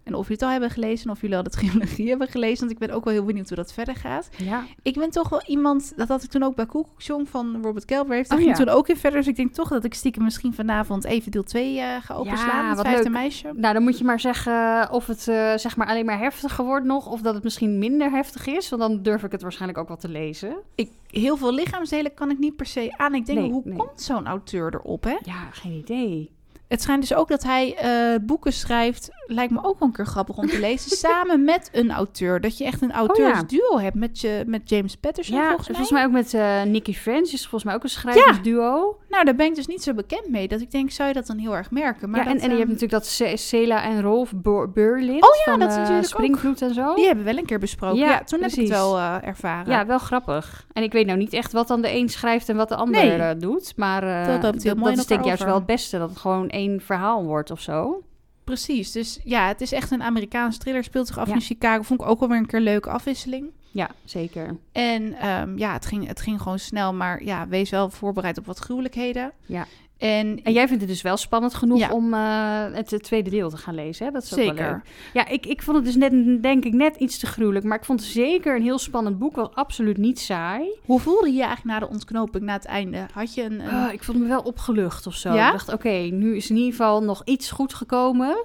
En 0.05 0.15
of 0.15 0.21
jullie 0.29 0.33
het 0.35 0.43
al 0.43 0.51
hebben 0.51 0.71
gelezen 0.71 1.11
of 1.11 1.21
jullie 1.21 1.37
al 1.37 1.43
de 1.43 1.51
trilogie 1.51 2.09
hebben 2.13 2.29
gelezen. 2.29 2.59
Want 2.59 2.71
ik 2.71 2.79
ben 2.79 2.91
ook 2.91 3.05
wel 3.05 3.13
heel 3.13 3.25
benieuwd 3.25 3.49
hoe 3.49 3.57
dat 3.57 3.73
verder 3.73 3.97
gaat. 3.97 4.29
Ja. 4.37 4.65
Ik 4.83 4.95
ben 4.95 5.11
toch 5.11 5.29
wel 5.29 5.43
iemand, 5.47 5.93
dat 5.97 6.09
had 6.09 6.23
ik 6.23 6.31
toen 6.31 6.43
ook 6.43 6.55
bij 6.57 6.67
Koekoekjong 6.67 7.29
van 7.29 7.59
Robert 7.63 7.91
Galbraith. 7.93 8.29
Daar 8.29 8.39
Oh, 8.39 8.45
ging 8.45 8.57
ja. 8.59 8.65
toen 8.65 8.75
ook 8.75 8.89
in 8.89 8.97
verder. 8.97 9.19
Dus 9.19 9.29
ik 9.29 9.37
denk 9.37 9.53
toch 9.55 9.69
dat 9.69 9.85
ik 9.85 9.95
stiekem 9.95 10.23
misschien 10.25 10.55
vanavond 10.55 11.05
even 11.05 11.31
deel 11.31 11.43
2 11.43 11.79
eh, 11.81 11.87
ga 12.03 12.15
openslaan. 12.15 12.67
het 12.67 12.77
wat 12.77 12.87
vijfde 12.87 13.03
leuk. 13.03 13.13
meisje. 13.13 13.51
Nou, 13.57 13.75
dan 13.75 13.83
moet 13.83 13.99
je 13.99 14.05
maar 14.05 14.21
zeggen 14.21 14.91
of 14.91 15.07
het 15.07 15.29
eh, 15.29 15.53
zeg 15.57 15.77
maar 15.77 15.87
alleen 15.87 16.05
maar 16.07 16.19
heftiger 16.19 16.65
wordt 16.65 16.87
nog... 16.87 17.07
of 17.07 17.21
dat 17.21 17.35
het 17.35 17.43
misschien 17.45 17.79
minder 17.79 18.11
heftig 18.11 18.47
is. 18.47 18.69
Want 18.69 18.83
dan 18.83 19.03
durf 19.03 19.23
ik 19.23 19.33
het 19.33 19.43
waarschijnlijk 19.43 19.79
ook 19.81 19.89
wel 19.89 19.97
te 19.97 20.09
lezen. 20.09 20.57
Ik, 20.75 20.91
heel 21.07 21.37
veel 21.37 21.53
lichaamsdelen 21.55 22.15
kan 22.15 22.31
ik 22.31 22.39
niet 22.39 22.57
per 22.57 22.67
se 22.67 22.93
aan. 22.97 23.15
Ik 23.15 23.27
denk, 23.27 23.39
Nee, 23.39 23.51
hoe 23.51 23.63
nee. 23.65 23.77
komt 23.77 24.01
zo'n 24.01 24.27
auteur 24.27 24.75
erop, 24.75 25.05
hè? 25.05 25.17
Ja, 25.25 25.51
geen 25.51 25.73
idee. 25.73 26.31
Het 26.73 26.83
schijnt 26.83 27.01
dus 27.01 27.15
ook 27.15 27.29
dat 27.29 27.43
hij 27.43 27.77
eh, 27.77 28.19
boeken 28.23 28.53
schrijft. 28.53 29.09
Lijkt 29.27 29.53
me 29.53 29.59
ook 29.65 29.79
wel 29.79 29.89
een 29.89 29.95
keer 29.95 30.07
grappig 30.07 30.37
om 30.37 30.47
te 30.47 30.59
lezen. 30.69 30.97
samen 30.97 31.45
met 31.45 31.69
een 31.73 31.91
auteur. 31.91 32.41
Dat 32.41 32.59
je 32.59 32.65
echt 32.65 32.83
een 32.83 32.93
auteursduo 32.93 33.79
hebt 33.79 33.95
met, 33.97 34.21
je, 34.21 34.43
met 34.47 34.69
James 34.69 34.97
Patterson 34.97 35.37
Ja, 35.37 35.47
volgens 35.47 35.69
mij. 35.69 35.77
volgens 35.77 35.99
mij 35.99 36.05
ook 36.07 36.13
met 36.13 36.69
Nicky 36.69 36.95
French. 36.95 37.27
Is 37.33 37.41
volgens 37.41 37.65
mij 37.65 37.75
ook 37.75 37.83
een 37.83 37.89
schrijversduo. 37.89 38.99
Nou, 39.13 39.25
daar 39.25 39.35
ben 39.35 39.47
ik 39.47 39.55
dus 39.55 39.67
niet 39.67 39.83
zo 39.83 39.95
bekend 39.95 40.29
mee. 40.29 40.49
Dat 40.49 40.61
ik 40.61 40.71
denk, 40.71 40.91
zou 40.91 41.09
je 41.09 41.15
dat 41.15 41.27
dan 41.27 41.39
heel 41.39 41.57
erg 41.57 41.71
merken? 41.71 42.11
Maar 42.11 42.21
ja, 42.25 42.27
en, 42.27 42.33
dat, 42.33 42.43
en 42.43 42.51
je 42.51 42.57
hebt 42.57 42.63
ehm, 42.71 42.73
natuurlijk 42.81 43.03
dat 43.03 43.07
Ce- 43.13 43.37
Cela 43.37 43.83
en 43.83 44.01
Rolf 44.03 44.33
Burlin 44.75 45.23
Oh 45.23 45.35
ja, 45.45 45.51
van 45.51 45.59
dat 45.61 45.71
is 45.71 45.89
eh, 45.89 45.97
ook. 45.97 46.05
Springvloed 46.05 46.63
en 46.63 46.75
zo. 46.75 46.95
Die 46.95 47.07
hebben 47.07 47.25
we 47.25 47.31
wel 47.31 47.39
een 47.41 47.47
keer 47.47 47.59
besproken. 47.59 47.99
Ja, 47.99 48.05
Ja, 48.11 48.25
toen 48.25 48.41
heb 48.41 48.49
ik 48.49 48.55
precies. 48.55 48.69
het 48.75 48.79
wel 48.79 48.97
eh, 48.99 49.17
ervaren. 49.23 49.73
Ja, 49.73 49.87
wel 49.87 49.99
grappig. 49.99 50.67
En 50.73 50.83
ik 50.83 50.93
weet 50.93 51.07
nou 51.07 51.19
niet 51.19 51.33
echt 51.33 51.53
wat 51.53 51.69
dan 51.69 51.83
de 51.83 51.95
een 51.95 52.09
schrijft 52.09 52.49
en 52.49 52.57
wat 52.57 52.69
de 52.69 52.77
ander 52.77 53.01
Nee. 53.05 53.13
eh, 53.17 53.31
doet. 53.39 53.73
Maar 53.77 54.01
Dat 54.27 54.43
dat, 54.43 54.53
mooi 54.65 54.77
dat 54.77 54.93
in 54.93 54.99
is 54.99 55.07
denk 55.07 55.21
ik 55.21 55.27
juist 55.27 55.45
wel 55.45 55.55
het 55.55 55.67
beste. 55.67 55.99
Dat 55.99 56.09
het 56.09 56.19
gewoon 56.19 56.49
één 56.49 56.81
verhaal 56.81 57.25
wordt 57.25 57.51
of 57.51 57.61
zo. 57.61 58.03
precies. 58.45 58.93
Dus 58.93 59.21
ja, 59.25 59.47
het 59.49 59.61
is 59.61 59.73
echt 59.73 59.91
een 59.91 60.03
Amerikaans 60.03 60.59
thriller. 60.59 60.85
Speelt 60.85 61.07
zich 61.07 61.19
af 61.19 61.29
Ja. 61.29 61.35
in 61.35 61.41
Chicago. 61.41 61.83
Vond 61.83 62.01
ik 62.01 62.07
ook 62.09 62.19
wel 62.21 62.29
weer 62.29 62.39
een 62.39 62.47
keer 62.47 62.59
een 62.59 62.65
leuke 62.65 62.91
afwisseling. 62.91 63.51
Ja, 63.75 63.91
zeker. 64.05 64.57
En 64.73 65.15
ehm, 65.15 65.59
ja, 65.59 65.73
het 65.73 65.87
ging, 65.87 66.07
het 66.07 66.21
ging 66.21 66.43
gewoon 66.43 66.59
snel. 66.59 66.93
Maar 66.95 67.25
ja, 67.25 67.49
wees 67.49 67.71
wel 67.71 67.91
voorbereid 67.91 68.39
op 68.39 68.47
wat 68.47 68.59
gruwelijkheden. 68.59 69.33
Ja. 69.47 69.67
En, 69.99 70.41
En 70.43 70.53
jij 70.53 70.67
vindt 70.67 70.83
het 70.83 70.91
dus 70.91 71.03
wel 71.03 71.17
spannend 71.17 71.55
genoeg 71.55 71.79
Ja. 71.79 71.91
om 71.91 72.15
eh, 72.15 72.65
het, 72.73 73.03
tweede 73.03 73.31
deel 73.31 73.51
te 73.51 73.57
gaan 73.57 73.75
lezen, 73.75 74.07
hè? 74.07 74.13
Dat 74.13 74.23
is 74.23 74.33
ook 74.33 74.39
wel 74.39 74.49
Zeker. 74.49 74.71
leuk. 74.71 74.83
Ja, 75.13 75.29
ik, 75.33 75.47
ik 75.47 75.63
vond 75.63 75.77
het 75.77 75.87
dus 75.87 75.97
net, 75.97 76.43
denk 76.43 76.65
ik, 76.65 76.73
net 76.73 76.97
iets 76.97 77.19
te 77.19 77.27
gruwelijk. 77.27 77.65
Maar 77.65 77.79
ik 77.79 77.85
vond 77.85 78.01
het 78.01 78.09
zeker 78.09 78.57
een 78.57 78.63
heel 78.63 78.79
spannend 78.79 79.19
boek. 79.19 79.37
Was 79.37 79.55
absoluut 79.55 79.97
niet 79.97 80.21
saai. 80.21 80.69
hoe 80.85 81.01
voelde 81.01 81.27
je 81.29 81.33
je 81.37 81.43
eigenlijk 81.45 81.81
na 81.81 81.87
de 81.87 81.93
ontknoping, 81.93 82.45
na 82.45 82.53
het 82.53 82.65
einde? 82.65 83.07
Had 83.13 83.35
je 83.35 83.43
een... 83.43 83.61
een- 83.61 83.69
Ah, 83.87 83.93
ik 83.93 84.05
voelde 84.05 84.21
me 84.21 84.29
wel 84.29 84.41
opgelucht 84.43 85.07
of 85.07 85.15
zo. 85.15 85.33
Ja? 85.35 85.47
Ik 85.47 85.53
dacht, 85.53 85.73
oké, 85.73 85.89
nu 86.13 86.37
is 86.37 86.51
in 86.51 86.57
ieder 86.57 86.71
geval 86.71 87.03
nog 87.03 87.23
iets 87.25 87.51
goed 87.51 87.75
gekomen. 87.75 88.45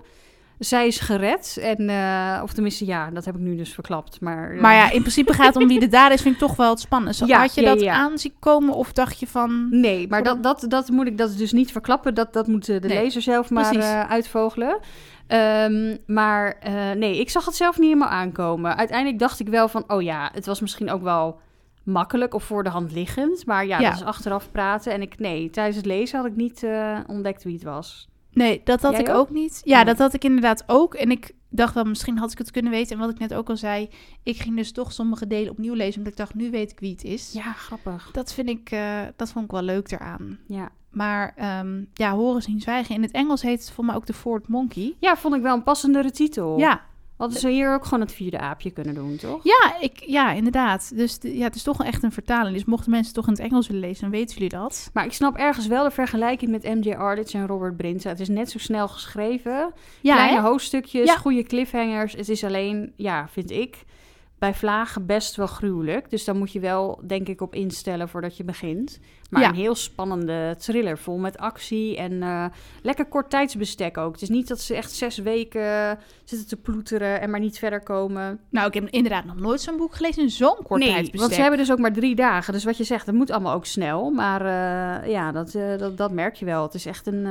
Zij 0.60 0.88
is 0.88 1.00
gered. 1.00 1.58
En, 1.62 1.90
eh, 1.90 2.40
of 2.44 2.54
tenminste, 2.54 2.86
ja, 2.86 3.10
dat 3.12 3.26
heb 3.26 3.36
ik 3.36 3.42
nu 3.42 3.56
dus 3.56 3.74
verklapt. 3.74 4.22
Maar, 4.22 4.52
eh, 4.52 4.62
Maar 4.62 4.74
ja, 4.74 4.92
in 4.92 5.00
principe 5.00 5.34
gaat 5.34 5.54
het 5.54 5.64
om 5.64 5.68
wie 5.68 5.80
de 5.80 5.88
dader 5.88 6.14
is, 6.14 6.22
vind 6.22 6.34
ik 6.34 6.40
toch 6.40 6.56
wel 6.56 6.70
het 6.70 6.80
spannend. 6.80 7.18
Ja, 7.26 7.40
Had 7.40 7.56
je 7.56 7.62
ja, 7.62 7.68
dat 7.74 7.82
ja. 7.82 7.94
aan 7.94 8.18
zien 8.18 8.34
komen 8.40 8.74
of 8.74 8.92
dacht 8.92 9.20
je 9.20 9.28
van... 9.28 9.68
Nee, 9.70 10.08
maar 10.08 10.24
dat, 10.24 10.44
dat, 10.44 10.66
dat 10.68 10.90
moet 10.90 11.08
ik 11.08 11.18
dat 11.18 11.30
is 11.30 11.36
dus 11.36 11.52
niet 11.52 11.72
verklappen. 11.72 12.14
Dat, 12.14 12.34
dat 12.34 12.48
moet 12.48 12.66
de 12.66 12.80
Nee, 12.80 13.04
lezer 13.04 13.22
zelf 13.22 13.50
maar 13.50 13.76
eh, 13.76 14.02
uitvogelen. 14.02 14.80
Ehm, 15.28 15.98
maar 16.06 16.58
nee, 16.98 17.20
ik 17.20 17.30
zag 17.30 17.46
het 17.46 17.56
zelf 17.56 17.78
niet 17.78 17.88
helemaal 17.88 18.10
aankomen. 18.10 18.78
Uiteindelijk 18.78 19.20
dacht 19.20 19.40
ik 19.40 19.48
wel 19.50 19.68
van, 19.68 19.84
oh 19.88 20.02
ja, 20.02 20.30
het 20.34 20.46
was 20.46 20.62
misschien 20.62 20.92
ook 20.92 21.02
wel 21.02 21.40
makkelijk 21.84 22.34
of 22.34 22.44
voor 22.44 22.64
de 22.64 22.70
hand 22.70 22.92
liggend. 22.92 23.46
Maar 23.46 23.66
ja, 23.66 23.80
Ja. 23.80 23.90
dat 23.90 24.00
is 24.00 24.06
achteraf 24.06 24.52
praten. 24.52 24.92
En 24.94 25.02
ik, 25.02 25.20
nee, 25.20 25.50
tijdens 25.50 25.76
het 25.76 25.86
lezen 25.86 26.18
had 26.18 26.28
ik 26.28 26.36
niet 26.36 26.66
ontdekt 27.08 27.44
wie 27.44 27.54
het 27.54 27.64
was. 27.64 28.08
Nee, 28.38 28.62
dat 28.64 28.82
had 28.82 28.92
Jij 28.92 29.02
ik 29.02 29.10
ook? 29.10 29.16
ook 29.16 29.30
niet. 29.30 29.62
Ja, 29.64 29.76
Nee. 29.76 29.86
dat 29.86 29.98
had 29.98 30.14
ik 30.14 30.24
inderdaad 30.24 30.64
ook. 30.68 30.94
En 30.94 31.12
ik 31.12 31.32
dacht 31.50 31.74
wel, 31.74 31.84
misschien 31.84 32.18
had 32.18 32.32
ik 32.32 32.38
het 32.38 32.52
kunnen 32.52 32.72
weten. 32.72 32.92
En 32.96 33.02
wat 33.02 33.10
ik 33.10 33.20
net 33.20 33.34
ook 33.34 33.50
al 33.50 33.58
zei, 33.58 33.90
ik 34.24 34.38
ging 34.38 34.56
dus 34.56 34.72
toch 34.72 34.92
sommige 34.94 35.28
delen 35.28 35.52
opnieuw 35.52 35.74
lezen. 35.74 35.98
Omdat 35.98 36.12
ik 36.12 36.18
dacht, 36.18 36.34
nu 36.34 36.52
weet 36.52 36.72
ik 36.72 36.80
wie 36.80 36.92
het 36.92 37.04
is. 37.04 37.32
Ja, 37.34 37.52
grappig. 37.54 38.10
Dat 38.12 38.34
vind 38.34 38.50
ik, 38.50 38.72
eh, 38.72 39.02
dat 39.16 39.32
vond 39.32 39.46
ik 39.46 39.52
wel 39.52 39.62
leuk 39.62 39.92
eraan. 39.92 40.40
Ja. 40.48 40.70
Maar 40.90 41.34
ehm, 41.36 41.84
ja, 41.94 42.12
horen 42.16 42.42
zien 42.42 42.62
zwijgen. 42.62 42.96
In 42.96 43.02
het 43.02 43.12
Engels 43.12 43.42
heet 43.42 43.60
het 43.60 43.72
voor 43.72 43.86
mij 43.86 43.96
ook 43.96 44.06
de 44.06 44.14
Ford 44.14 44.48
Monkey. 44.48 44.96
ja, 45.00 45.18
vond 45.18 45.36
ik 45.36 45.42
wel 45.42 45.56
een 45.56 45.64
passendere 45.64 46.12
titel. 46.12 46.58
Ja, 46.60 46.82
Hadden 47.18 47.40
ze 47.40 47.50
hier 47.50 47.74
ook 47.74 47.84
gewoon 47.84 48.00
het 48.02 48.12
vierde 48.12 48.40
aapje 48.40 48.72
kunnen 48.72 48.94
doen, 48.96 49.16
toch? 49.16 49.44
ja, 49.44 49.76
ik, 49.80 50.04
ja, 50.06 50.32
inderdaad. 50.32 50.92
Dus 50.96 51.20
de- 51.20 51.38
ja, 51.38 51.44
het 51.44 51.56
is 51.56 51.64
toch 51.64 51.78
wel 51.78 51.88
echt 51.88 52.04
een 52.04 52.12
vertaling. 52.12 52.56
Dus 52.56 52.66
mochten 52.66 52.92
mensen 52.92 53.14
toch 53.14 53.26
in 53.28 53.32
het 53.34 53.42
Engels 53.42 53.68
willen 53.68 53.82
lezen, 53.82 54.02
dan 54.02 54.12
weten 54.12 54.34
jullie 54.34 54.50
dat. 54.50 54.90
Maar 54.94 55.06
ik 55.06 55.14
snap 55.14 55.36
ergens 55.38 55.68
wel 55.68 55.84
de 55.84 55.92
vergelijking 55.92 56.52
met 56.52 56.64
M.J. 56.64 56.92
Arledge 56.94 57.38
en 57.38 57.48
Robert 57.48 57.78
Brinta. 57.78 58.10
Het 58.10 58.20
is 58.20 58.28
net 58.30 58.52
zo 58.52 58.58
snel 58.60 58.88
geschreven. 58.88 59.74
Ja, 60.02 60.16
Kleine 60.16 60.36
hè? 60.42 60.42
hoofdstukjes, 60.48 61.06
Ja. 61.08 61.16
goede 61.16 61.44
cliffhangers. 61.44 62.14
Het 62.14 62.30
is 62.30 62.44
alleen, 62.44 62.94
ja, 62.96 63.28
vind 63.32 63.52
ik, 63.52 63.84
bij 64.40 64.54
vlagen 64.54 65.06
best 65.06 65.36
wel 65.36 65.48
gruwelijk. 65.48 66.10
Dus 66.10 66.24
daar 66.26 66.36
moet 66.36 66.52
je 66.52 66.60
wel, 66.60 67.02
denk 67.08 67.28
ik, 67.28 67.42
op 67.42 67.54
instellen 67.56 68.10
voordat 68.10 68.38
je 68.38 68.44
begint. 68.44 69.00
Maar 69.30 69.42
Ja. 69.42 69.50
een 69.50 69.56
heel 69.56 69.76
spannende 69.76 70.56
thriller, 70.58 70.98
vol 70.98 71.18
met 71.18 71.38
actie 71.38 71.98
en 71.98 72.24
eh, 72.24 72.46
lekker 72.82 73.06
kort 73.06 73.30
tijdsbestek 73.30 73.98
ook. 73.98 74.12
Het 74.14 74.22
is 74.22 74.30
niet 74.30 74.48
dat 74.48 74.60
ze 74.62 74.76
echt 74.76 74.92
zes 74.92 75.18
weken 75.18 75.98
zitten 76.24 76.48
te 76.48 76.56
ploeteren 76.56 77.22
en 77.22 77.30
maar 77.30 77.40
niet 77.40 77.58
verder 77.60 77.82
komen. 77.82 78.40
Nou, 78.50 78.68
ik 78.68 78.74
heb 78.74 78.88
inderdaad 78.90 79.26
nog 79.26 79.36
nooit 79.40 79.62
zo'n 79.62 79.78
boek 79.78 79.96
gelezen 79.96 80.24
in 80.24 80.30
zo'n 80.30 80.58
kort 80.64 80.80
nee, 80.80 80.90
tijdsbestek. 80.90 81.20
want 81.20 81.34
ze 81.34 81.42
hebben 81.42 81.60
dus 81.60 81.72
ook 81.72 81.80
maar 81.80 81.94
drie 81.94 82.16
dagen. 82.16 82.54
Dus 82.54 82.64
wat 82.64 82.78
je 82.78 82.84
zegt, 82.84 83.06
dat 83.06 83.16
moet 83.16 83.32
allemaal 83.32 83.54
ook 83.54 83.66
snel. 83.66 84.10
Maar 84.12 84.42
eh, 84.42 85.10
ja, 85.12 85.32
dat, 85.32 85.56
eh, 85.56 85.78
dat, 85.78 85.98
dat 85.98 86.12
merk 86.12 86.36
je 86.36 86.46
wel. 86.46 86.64
Het 86.64 86.74
is 86.74 86.86
echt 86.86 87.08
een... 87.08 87.26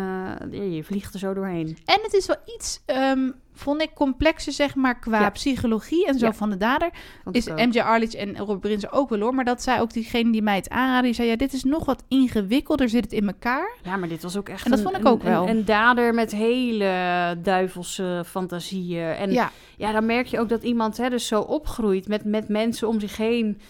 eh, 0.52 0.74
je 0.76 0.84
vliegt 0.84 1.12
er 1.14 1.18
zo 1.20 1.34
doorheen. 1.34 1.78
En 1.84 1.98
het 2.02 2.12
is 2.12 2.26
wel 2.26 2.36
iets, 2.56 2.82
ehm, 2.86 3.30
vond 3.58 3.82
ik, 3.82 3.90
complexer, 3.94 4.52
zeg 4.52 4.74
maar, 4.74 4.98
qua 4.98 5.20
Ja. 5.20 5.30
psychologie 5.30 6.06
en 6.06 6.18
zo 6.18 6.26
Ja. 6.26 6.32
van 6.32 6.50
de 6.50 6.56
dader. 6.56 6.90
Vond 7.24 7.36
Is. 7.36 7.46
MJ 7.48 7.80
Arledge 7.80 8.18
en 8.18 8.36
Robert 8.36 8.60
Brinsen 8.60 8.92
ook 8.92 9.08
wel 9.08 9.20
hoor. 9.20 9.34
Maar 9.34 9.44
dat 9.44 9.62
zei 9.62 9.80
ook 9.80 9.92
diegene 9.92 10.32
die 10.32 10.42
mij 10.42 10.56
het 10.56 10.68
aanraadde. 10.68 11.02
Die 11.06 11.14
zei, 11.14 11.28
ja, 11.28 11.36
dit 11.36 11.52
is 11.52 11.64
nog 11.64 11.84
wat 11.84 12.04
ingewikkelder, 12.08 12.88
zit 12.88 13.04
het 13.04 13.12
in 13.12 13.26
elkaar. 13.26 13.70
Ja, 13.82 13.96
maar 13.96 14.08
dit 14.08 14.22
was 14.22 14.36
ook 14.36 14.48
echt 14.48 14.64
En 14.64 14.70
dat 14.70 14.78
een, 14.78 14.84
vond 14.84 14.96
ik 14.96 15.04
een- 15.04 15.10
ook 15.10 15.22
wel. 15.22 15.42
Een, 15.48 15.56
een 15.56 15.64
dader 15.64 16.14
met 16.14 16.32
hele 16.32 17.38
duivelse 17.42 18.22
fantasieën. 18.26 19.08
En 19.10 19.32
ja. 19.32 19.50
ja, 19.76 19.92
dan 19.92 20.06
merk 20.06 20.26
je 20.26 20.38
ook 20.40 20.48
dat 20.48 20.62
iemand 20.62 20.96
hè, 20.96 21.10
dus 21.10 21.26
zo 21.26 21.40
opgroeit 21.40 22.08
met, 22.08 22.24
met 22.24 22.48
mensen 22.48 22.88
om 22.88 23.00
zich 23.00 23.16
heen... 23.16 23.60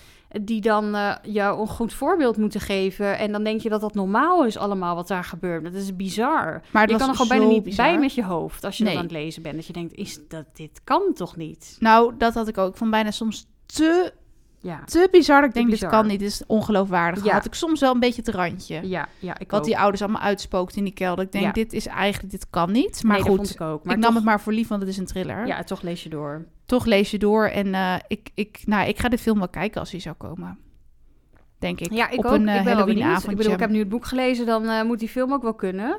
die 0.42 0.60
dan 0.60 0.94
eh, 0.94 1.14
jou 1.22 1.60
een 1.60 1.66
goed 1.66 1.92
voorbeeld 1.92 2.36
moeten 2.36 2.60
geven. 2.60 3.18
En 3.18 3.32
dan 3.32 3.44
denk 3.44 3.60
je 3.60 3.68
dat 3.68 3.80
dat 3.80 3.94
normaal 3.94 4.44
is 4.44 4.56
allemaal 4.56 4.94
wat 4.94 5.08
daar 5.08 5.24
gebeurt. 5.24 5.64
Dat 5.64 5.74
is 5.74 5.96
bizar. 5.96 6.62
maar 6.72 6.90
je 6.90 6.96
kan 6.96 7.08
er 7.08 7.14
gewoon 7.14 7.28
bijna 7.38 7.44
niet 7.52 7.62
bizar. 7.62 7.86
bij 7.86 7.98
met 7.98 8.14
je 8.14 8.24
hoofd 8.24 8.64
als 8.64 8.78
je 8.78 8.84
Nee. 8.84 8.92
dat 8.92 9.02
aan 9.02 9.08
het 9.08 9.18
lezen 9.18 9.42
bent. 9.42 9.54
Dat 9.54 9.66
je 9.66 9.72
denkt, 9.72 9.94
is 9.94 10.18
dat, 10.28 10.44
dit 10.52 10.80
kan 10.84 11.12
toch 11.14 11.36
niet? 11.36 11.76
Nou, 11.80 12.12
dat 12.18 12.34
had 12.34 12.48
ik 12.48 12.58
ook. 12.58 12.76
Vond 12.76 12.90
bijna 12.90 13.10
soms 13.10 13.46
te, 13.66 14.12
Ja, 14.60 14.84
te 14.84 15.08
bizar. 15.10 15.40
Dat 15.40 15.48
ik 15.48 15.54
denk, 15.54 15.70
dit 15.70 15.86
kan 15.86 16.06
niet. 16.06 16.18
Dit 16.18 16.28
is 16.28 16.42
ongeloofwaardig. 16.46 17.24
Ja. 17.24 17.32
Had 17.32 17.44
ik 17.44 17.54
soms 17.54 17.80
wel 17.80 17.94
een 17.94 18.00
beetje 18.00 18.22
het 18.24 18.34
randje. 18.34 18.88
ja, 18.88 19.08
ja 19.18 19.38
ik 19.38 19.50
Wat 19.50 19.60
ook. 19.60 19.66
die 19.66 19.78
ouders 19.78 20.02
allemaal 20.02 20.20
uitspookt 20.22 20.76
in 20.76 20.84
die 20.84 20.92
kelder. 20.92 21.24
Ik 21.24 21.32
denk, 21.32 21.44
Ja. 21.44 21.52
dit 21.52 21.72
is 21.72 21.86
eigenlijk, 21.86 22.30
dit 22.32 22.50
kan 22.50 22.72
niet. 22.72 23.02
Maar 23.02 23.16
nee, 23.16 23.24
goed, 23.26 23.36
vond 23.36 23.50
ik 23.50 23.60
ook. 23.60 23.78
ik 23.80 23.84
Maar 23.84 23.94
nam 23.94 24.04
toch, 24.04 24.14
het 24.14 24.24
maar 24.24 24.40
voor 24.40 24.52
lief, 24.52 24.68
want 24.68 24.80
het 24.80 24.90
is 24.90 24.96
een 24.96 25.06
thriller. 25.06 25.46
Ja, 25.46 25.62
toch 25.62 25.82
lees 25.82 26.02
je 26.02 26.08
door. 26.08 26.44
Toch 26.66 26.84
lees 26.84 27.10
je 27.10 27.18
door. 27.18 27.44
En 27.46 27.74
eh, 27.74 27.94
ik, 28.08 28.30
ik, 28.34 28.62
nou, 28.64 28.88
ik 28.88 28.98
ga 28.98 29.08
dit 29.08 29.20
film 29.20 29.38
wel 29.38 29.48
kijken 29.48 29.80
als 29.80 29.90
hij 29.90 30.00
zou 30.00 30.14
komen. 30.14 30.58
Denk 31.58 31.80
ik. 31.80 31.92
Ja, 31.92 32.10
ik 32.10 32.18
Op 32.18 32.24
ook. 32.24 32.32
een 32.32 32.48
eh, 32.48 32.56
ik 32.56 32.62
benieuwd. 32.64 32.78
Halloweenavondje. 32.78 33.30
Ik 33.30 33.36
bedoel, 33.36 33.52
ik 33.52 33.60
heb 33.60 33.70
nu 33.70 33.78
het 33.78 33.88
boek 33.88 34.06
gelezen, 34.06 34.46
dan 34.46 34.68
eh, 34.68 34.82
moet 34.82 34.98
die 34.98 35.08
film 35.08 35.32
ook 35.32 35.42
wel 35.42 35.54
kunnen. 35.54 35.98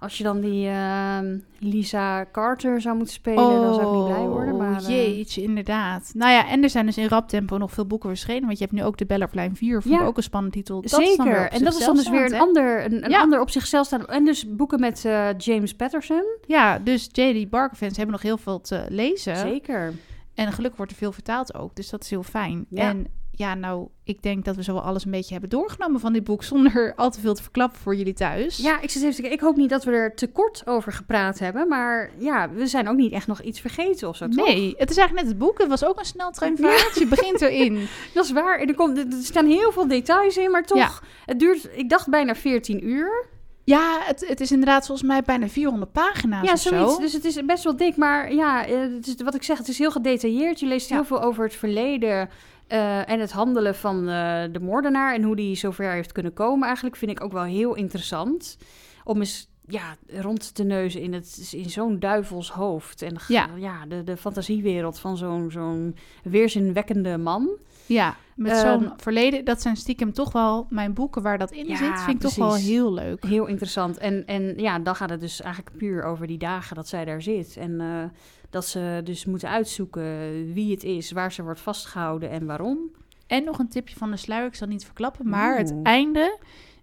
Als 0.00 0.18
je 0.18 0.24
dan 0.24 0.40
die 0.40 0.68
ehm, 0.68 1.38
Lisa 1.58 2.26
Carter 2.32 2.80
zou 2.80 2.96
moeten 2.96 3.14
spelen, 3.14 3.60
dan 3.60 3.74
zou 3.74 3.86
ik 3.86 3.92
niet 4.02 4.14
blij 4.16 4.28
worden. 4.28 4.56
Maar, 4.56 4.82
eh, 4.82 4.88
jeetje, 4.88 5.42
inderdaad. 5.42 6.10
Nou 6.14 6.32
ja, 6.32 6.48
en 6.48 6.62
er 6.62 6.70
zijn 6.70 6.86
dus 6.86 6.98
in 6.98 7.08
rap 7.08 7.28
tempo 7.28 7.56
nog 7.58 7.72
veel 7.72 7.86
boeken 7.86 8.08
verschenen. 8.08 8.44
Want 8.46 8.58
je 8.58 8.64
hebt 8.64 8.76
nu 8.76 8.84
ook 8.84 8.96
de 8.96 9.28
lijn 9.32 9.56
4. 9.56 9.82
Vond 9.82 9.94
Ja. 9.94 10.04
ook 10.06 10.16
een 10.16 10.22
spannende 10.22 10.56
titel. 10.56 10.80
Dat 10.80 10.90
Zeker. 10.90 11.50
En 11.50 11.64
dat 11.64 11.78
is 11.78 11.84
dan 11.84 11.96
dus 11.96 12.08
weer 12.10 12.24
een 12.24 12.40
ander, 12.40 12.84
een, 12.84 13.04
een 13.04 13.10
Ja. 13.10 13.20
ander 13.20 13.40
op 13.40 13.50
zichzelf 13.50 13.86
staan. 13.86 14.06
En 14.06 14.24
dus 14.24 14.54
boeken 14.54 14.80
met 14.80 15.04
eh, 15.04 15.28
James 15.38 15.74
Patterson. 15.74 16.24
Ja, 16.46 16.78
dus 16.78 17.08
J.D. 17.12 17.50
Barker 17.50 17.76
fans 17.76 17.96
hebben 17.96 18.12
nog 18.14 18.22
heel 18.22 18.38
veel 18.38 18.60
te 18.60 18.84
lezen. 18.88 19.36
Zeker. 19.36 19.92
En 20.34 20.52
gelukkig 20.52 20.76
wordt 20.76 20.92
er 20.92 20.98
veel 20.98 21.12
vertaald 21.12 21.54
ook. 21.54 21.76
Dus 21.76 21.90
dat 21.90 22.02
is 22.02 22.10
heel 22.10 22.22
fijn. 22.22 22.66
Ja. 22.68 22.88
En 22.88 23.06
ja, 23.38 23.54
nou, 23.54 23.88
ik 24.04 24.22
denk 24.22 24.44
dat 24.44 24.56
we 24.56 24.62
zo 24.62 24.72
wel 24.72 24.82
alles 24.82 25.04
een 25.04 25.10
beetje 25.10 25.32
hebben 25.32 25.50
doorgenomen 25.50 26.00
van 26.00 26.12
dit 26.12 26.24
boek. 26.24 26.42
Zonder 26.44 26.92
al 26.96 27.10
te 27.10 27.20
veel 27.20 27.34
te 27.34 27.42
verklappen 27.42 27.80
voor 27.80 27.94
jullie 27.96 28.12
thuis. 28.12 28.56
Ja, 28.56 28.80
ik 28.80 28.90
zit 28.90 29.02
even 29.02 29.14
te 29.14 29.20
kijken. 29.20 29.38
Ik 29.38 29.44
hoop 29.44 29.56
niet 29.56 29.70
dat 29.70 29.84
we 29.84 29.90
er 29.90 30.14
te 30.14 30.26
kort 30.26 30.62
over 30.66 30.92
gepraat 30.92 31.38
hebben. 31.38 31.68
Maar 31.68 32.10
ja, 32.18 32.50
we 32.50 32.66
zijn 32.66 32.88
ook 32.88 32.96
niet 32.96 33.12
echt 33.12 33.26
nog 33.26 33.40
iets 33.42 33.60
vergeten 33.60 34.08
of 34.08 34.16
zo, 34.16 34.28
toch? 34.28 34.46
Nee, 34.46 34.74
het 34.76 34.90
is 34.90 34.96
eigenlijk 34.96 35.26
net 35.26 35.36
het 35.36 35.38
boek. 35.46 35.58
Het 35.58 35.68
was 35.68 35.84
ook 35.84 35.98
een 35.98 36.04
sneltreinvaart. 36.04 36.98
Je 36.98 37.06
begint 37.06 37.40
erin. 37.40 37.88
Dat 38.14 38.24
is 38.24 38.32
waar. 38.32 38.60
Er, 38.60 38.74
komt, 38.74 38.98
er 38.98 39.06
staan 39.22 39.46
heel 39.46 39.72
veel 39.72 39.88
details 39.88 40.36
in, 40.36 40.50
maar 40.50 40.64
toch, 40.64 40.78
Ja. 40.78 40.90
het 41.24 41.38
duurt, 41.38 41.68
ik 41.72 41.88
dacht 41.88 42.08
bijna 42.08 42.34
14 42.34 42.88
uur. 42.88 43.26
Ja, 43.64 43.98
het, 44.00 44.24
het 44.28 44.40
is 44.40 44.50
inderdaad 44.52 44.86
volgens 44.86 45.08
mij 45.08 45.22
bijna 45.22 45.48
400 45.48 45.92
pagina's 45.92 46.46
ja, 46.46 46.52
of 46.52 46.58
zoiets. 46.58 46.94
zo. 46.94 47.00
Dus 47.00 47.12
het 47.12 47.24
is 47.24 47.44
best 47.44 47.64
wel 47.64 47.76
dik, 47.76 47.96
maar 47.96 48.32
ja, 48.34 48.66
eh, 48.66 48.80
het 48.80 49.06
is, 49.06 49.14
wat 49.24 49.34
ik 49.34 49.42
zeg, 49.42 49.58
het 49.58 49.68
is 49.68 49.78
heel 49.78 49.90
gedetailleerd. 49.90 50.60
Je 50.60 50.66
leest 50.66 50.88
Ja. 50.88 50.94
heel 50.94 51.04
veel 51.04 51.22
over 51.22 51.44
het 51.44 51.54
verleden 51.54 52.28
eh, 52.68 53.10
en 53.10 53.20
het 53.20 53.32
handelen 53.32 53.74
van 53.74 54.08
eh, 54.08 54.42
de 54.52 54.60
moordenaar 54.60 55.14
en 55.14 55.22
hoe 55.22 55.36
die 55.36 55.56
zover 55.56 55.92
heeft 55.92 56.12
kunnen 56.12 56.32
komen. 56.32 56.66
Eigenlijk 56.66 56.96
vind 56.96 57.10
ik 57.10 57.22
ook 57.22 57.32
wel 57.32 57.42
heel 57.42 57.74
interessant 57.74 58.58
om 59.04 59.18
eens 59.18 59.48
ja, 59.66 59.96
rond 60.06 60.54
te 60.54 60.64
neuzen 60.64 61.00
in, 61.00 61.12
het, 61.12 61.52
in 61.52 61.70
zo'n 61.70 61.98
duivels 61.98 62.50
hoofd. 62.50 63.02
En 63.02 63.16
ja, 63.28 63.48
ja 63.56 63.86
de, 63.86 64.04
de 64.04 64.16
fantasiewereld 64.16 64.98
van 64.98 65.16
zo'n 65.16 65.50
zo'n 65.50 65.96
weerzinwekkende 66.22 67.18
man. 67.18 67.48
Ja, 67.86 68.16
met 68.34 68.52
ehm, 68.52 68.60
zo'n 68.60 68.92
verleden. 68.96 69.44
Dat 69.44 69.62
zijn 69.62 69.76
stiekem 69.76 70.12
toch 70.12 70.32
wel 70.32 70.66
mijn 70.70 70.94
boeken 70.94 71.22
waar 71.22 71.38
dat 71.38 71.50
in 71.50 71.76
zit. 71.76 72.00
Vind 72.00 72.24
ik 72.24 72.30
toch 72.30 72.34
wel 72.34 72.54
heel 72.54 72.92
leuk. 72.92 73.24
Heel 73.24 73.46
interessant. 73.46 73.98
En, 73.98 74.26
en 74.26 74.54
ja, 74.56 74.78
dan 74.78 74.94
gaat 74.94 75.10
het 75.10 75.20
dus 75.20 75.40
eigenlijk 75.40 75.76
puur 75.76 76.04
over 76.04 76.26
die 76.26 76.38
dagen 76.38 76.76
dat 76.76 76.88
zij 76.88 77.04
daar 77.04 77.22
zit. 77.22 77.56
En 77.56 77.70
uh, 77.70 78.04
dat 78.50 78.66
ze 78.66 79.00
dus 79.04 79.24
moeten 79.24 79.48
uitzoeken 79.48 80.04
wie 80.52 80.70
het 80.70 80.84
is, 80.84 81.12
waar 81.12 81.32
ze 81.32 81.42
wordt 81.42 81.60
vastgehouden 81.60 82.30
en 82.30 82.46
waarom. 82.46 82.78
En 83.26 83.44
nog 83.44 83.58
een 83.58 83.68
tipje 83.68 83.96
van 83.96 84.10
de 84.10 84.16
sluier, 84.16 84.46
ik 84.46 84.54
zal 84.54 84.68
niet 84.68 84.84
verklappen, 84.84 85.28
maar 85.28 85.58
het 85.58 85.74
einde 85.82 86.38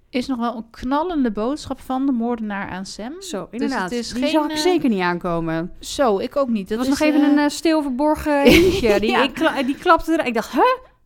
is 0.09 0.27
nog 0.27 0.37
wel 0.37 0.55
een 0.55 0.69
knallende 0.69 1.31
boodschap 1.31 1.79
van 1.79 2.05
de 2.05 2.11
moordenaar 2.11 2.69
aan 2.69 2.85
Sam. 2.85 3.21
Zo, 3.21 3.47
dus 3.51 3.61
inderdaad. 3.61 3.89
Dus 3.89 3.97
het 3.97 4.07
is 4.07 4.13
die 4.13 4.23
geen, 4.23 4.31
zag 4.31 4.45
ik 4.45 4.51
eh, 4.51 4.57
zeker 4.57 4.89
niet 4.89 5.01
aankomen. 5.01 5.71
Zo, 5.79 6.17
ik 6.17 6.35
ook 6.35 6.49
niet. 6.49 6.69
Dat 6.69 6.77
was 6.77 6.87
nog 6.87 6.99
even 6.99 7.23
een 7.23 7.37
uh, 7.37 7.49
stil 7.49 7.81
verborgen 7.81 8.41
hintje. 8.41 8.99
Die, 9.05 9.17
ik, 9.17 9.65
die 9.65 9.77
klapte 9.77 10.17
er. 10.17 10.25
Ik 10.25 10.33
dacht, 10.33 10.51
huh? 10.51 10.61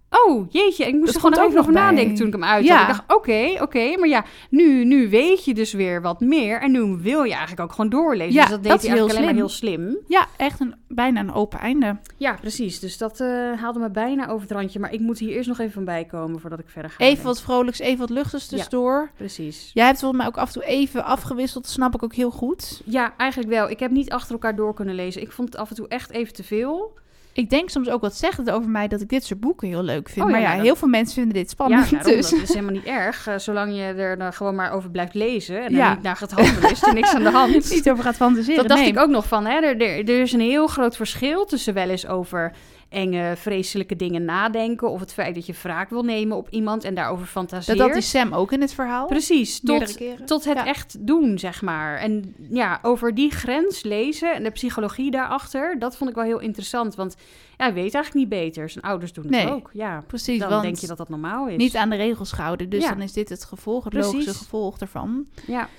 Oh, 0.09 0.45
jeetje. 0.49 0.85
Ik 0.87 0.93
moest 0.93 1.15
er 1.15 1.21
gewoon 1.21 1.39
ook 1.39 1.49
nog 1.49 1.59
over 1.59 1.73
nadenken 1.73 2.15
toen 2.15 2.27
ik 2.27 2.33
hem 2.33 2.43
uit 2.43 2.65
ja. 2.65 2.81
Ik 2.81 2.87
dacht, 2.87 3.03
oké, 3.13 3.55
oké. 3.61 3.97
maar 3.97 4.07
ja, 4.07 4.25
nu, 4.49 4.85
nu 4.85 5.09
weet 5.09 5.45
je 5.45 5.53
dus 5.53 5.73
weer 5.73 6.01
wat 6.01 6.19
meer. 6.19 6.61
En 6.61 6.71
nu 6.71 6.81
wil 6.81 7.23
je 7.23 7.31
eigenlijk 7.31 7.61
ook 7.61 7.71
gewoon 7.71 7.89
doorlezen. 7.89 8.33
Ja, 8.33 8.41
dus 8.41 8.49
dat 8.49 8.63
deed 8.63 8.71
dat 8.71 8.81
hij 8.81 9.01
alleen 9.01 9.23
maar 9.23 9.33
heel 9.33 9.49
slim. 9.49 9.97
Ja, 10.07 10.27
echt 10.37 10.59
een, 10.59 10.75
bijna 10.87 11.19
een 11.19 11.33
open 11.33 11.59
einde. 11.59 11.97
Ja, 12.17 12.37
precies. 12.41 12.79
Dus 12.79 12.97
dat 12.97 13.19
uh, 13.19 13.27
haalde 13.61 13.79
me 13.79 13.89
bijna 13.89 14.27
over 14.27 14.41
het 14.41 14.51
randje. 14.51 14.79
Maar 14.79 14.93
ik 14.93 14.99
moet 14.99 15.19
hier 15.19 15.29
eerst 15.29 15.47
nog 15.47 15.59
even 15.59 15.73
van 15.73 15.85
bijkomen 15.85 16.39
voordat 16.39 16.59
ik 16.59 16.69
verder 16.69 16.91
ga. 16.91 17.03
Even 17.03 17.23
wat 17.23 17.41
vrolijks, 17.41 17.79
even 17.79 17.99
wat 17.99 18.09
luchtigs 18.09 18.47
tussendoor. 18.47 19.01
Ja, 19.01 19.11
precies. 19.17 19.71
Jij 19.73 19.85
hebt 19.85 19.99
volgens 19.99 20.21
mij 20.21 20.29
ook 20.29 20.37
af 20.37 20.47
en 20.47 20.53
toe 20.53 20.65
even 20.65 21.03
afgewisseld. 21.03 21.63
Dat 21.63 21.73
snap 21.73 21.95
ik 21.95 22.03
ook 22.03 22.15
heel 22.15 22.31
goed. 22.31 22.81
Ja, 22.85 23.13
eigenlijk 23.17 23.49
wel. 23.49 23.69
Ik 23.69 23.79
heb 23.79 23.91
niet 23.91 24.09
achter 24.11 24.31
elkaar 24.31 24.55
door 24.55 24.73
kunnen 24.73 24.95
lezen. 24.95 25.21
Ik 25.21 25.31
vond 25.31 25.51
het 25.51 25.61
af 25.61 25.69
en 25.69 25.75
toe 25.75 25.87
echt 25.87 26.11
even 26.11 26.33
te 26.33 26.43
veel. 26.43 26.97
Ik 27.33 27.49
denk 27.49 27.69
soms 27.69 27.89
ook 27.89 28.01
wat 28.01 28.15
zegt 28.15 28.37
het 28.37 28.49
over 28.49 28.69
mij 28.69 28.87
dat 28.87 29.01
ik 29.01 29.09
dit 29.09 29.23
soort 29.23 29.39
boeken 29.39 29.67
heel 29.67 29.83
leuk 29.83 30.09
vind. 30.09 30.25
Oh, 30.25 30.31
maar 30.31 30.41
ja, 30.41 30.51
heel 30.51 30.75
veel 30.75 30.87
mensen 30.87 31.13
vinden 31.13 31.33
dit 31.33 31.49
spannend. 31.49 31.89
Ja, 31.89 32.03
dus. 32.03 32.29
dat 32.29 32.41
is 32.41 32.49
helemaal 32.49 32.73
niet 32.73 32.85
erg. 32.85 33.27
Uh, 33.27 33.37
zolang 33.37 33.75
je 33.75 33.81
er 33.81 34.17
dan 34.17 34.33
gewoon 34.33 34.55
maar 34.55 34.71
over 34.71 34.89
blijft 34.91 35.13
lezen 35.13 35.63
en 35.65 35.73
ja. 35.73 35.93
niet 35.93 36.01
naar 36.01 36.15
gaat 36.15 36.31
handelen, 36.31 36.71
is 36.71 36.83
er 36.83 36.93
niks 36.93 37.13
aan 37.13 37.23
de 37.23 37.31
hand. 37.39 37.69
niet 37.69 37.89
over 37.89 38.03
gaat 38.03 38.15
fantaseren. 38.15 38.67
Dat 38.67 38.77
dacht 38.77 38.87
ik 38.87 38.99
ook 38.99 39.09
nog 39.09 39.27
van. 39.27 39.45
Hè? 39.45 39.55
Er, 39.55 39.81
er, 39.81 40.09
er 40.09 40.21
is 40.21 40.33
een 40.33 40.39
heel 40.39 40.67
groot 40.67 40.95
verschil 40.95 41.45
tussen 41.45 41.73
wel 41.73 41.89
eens 41.89 42.07
over 42.07 42.53
enge, 42.89 43.33
vreselijke 43.35 43.95
dingen 43.95 44.25
nadenken. 44.25 44.89
Of 44.89 44.99
het 44.99 45.13
feit 45.13 45.35
dat 45.35 45.45
je 45.45 45.53
wraak 45.61 45.89
wil 45.89 46.03
nemen 46.03 46.37
op 46.37 46.49
iemand 46.49 46.83
en 46.83 46.95
daarover 46.95 47.25
fantaseert. 47.25 47.77
Dat, 47.77 47.87
dat 47.87 47.97
is 47.97 48.09
Sam 48.09 48.33
ook 48.33 48.51
in 48.51 48.61
het 48.61 48.73
verhaal. 48.73 49.07
Precies, 49.07 49.59
tot, 49.59 49.97
tot 50.25 50.45
het 50.45 50.57
echt 50.57 51.07
doen, 51.07 51.39
zeg 51.39 51.61
maar. 51.61 51.97
En 51.97 52.35
ja, 52.49 52.79
over 52.81 53.15
die 53.15 53.31
grens 53.31 53.83
lezen 53.83 54.33
en 54.33 54.43
de 54.43 54.49
psychologie 54.49 55.11
daarachter, 55.11 55.79
dat 55.79 55.97
vond 55.97 56.09
ik 56.09 56.15
wel 56.15 56.25
heel 56.25 56.39
interessant. 56.39 56.95
Want 56.95 57.15
ja, 57.57 57.65
hij 57.65 57.73
weet 57.73 57.93
eigenlijk 57.93 58.13
niet 58.13 58.41
beter. 58.41 58.69
Zijn 58.69 58.83
ouders 58.83 59.13
doen 59.13 59.23
het 59.23 59.33
nee, 59.33 59.51
ook. 59.51 59.69
Ja, 59.73 60.03
precies. 60.07 60.39
Dan 60.39 60.61
denk 60.61 60.77
je 60.77 60.87
dat 60.87 60.97
dat 60.97 61.09
normaal 61.09 61.47
is. 61.47 61.57
Niet 61.57 61.75
aan 61.75 61.89
de 61.89 61.95
regels 61.95 62.31
houden. 62.31 62.69
Dus 62.69 62.83
dan 62.83 63.01
is 63.01 63.13
dit 63.13 63.29
het 63.29 63.45
gevolg, 63.45 63.83
het 63.83 63.93
logische 63.93 64.33
gevolg 64.33 64.79
ervan. 64.79 65.25
Ja. 65.47 65.69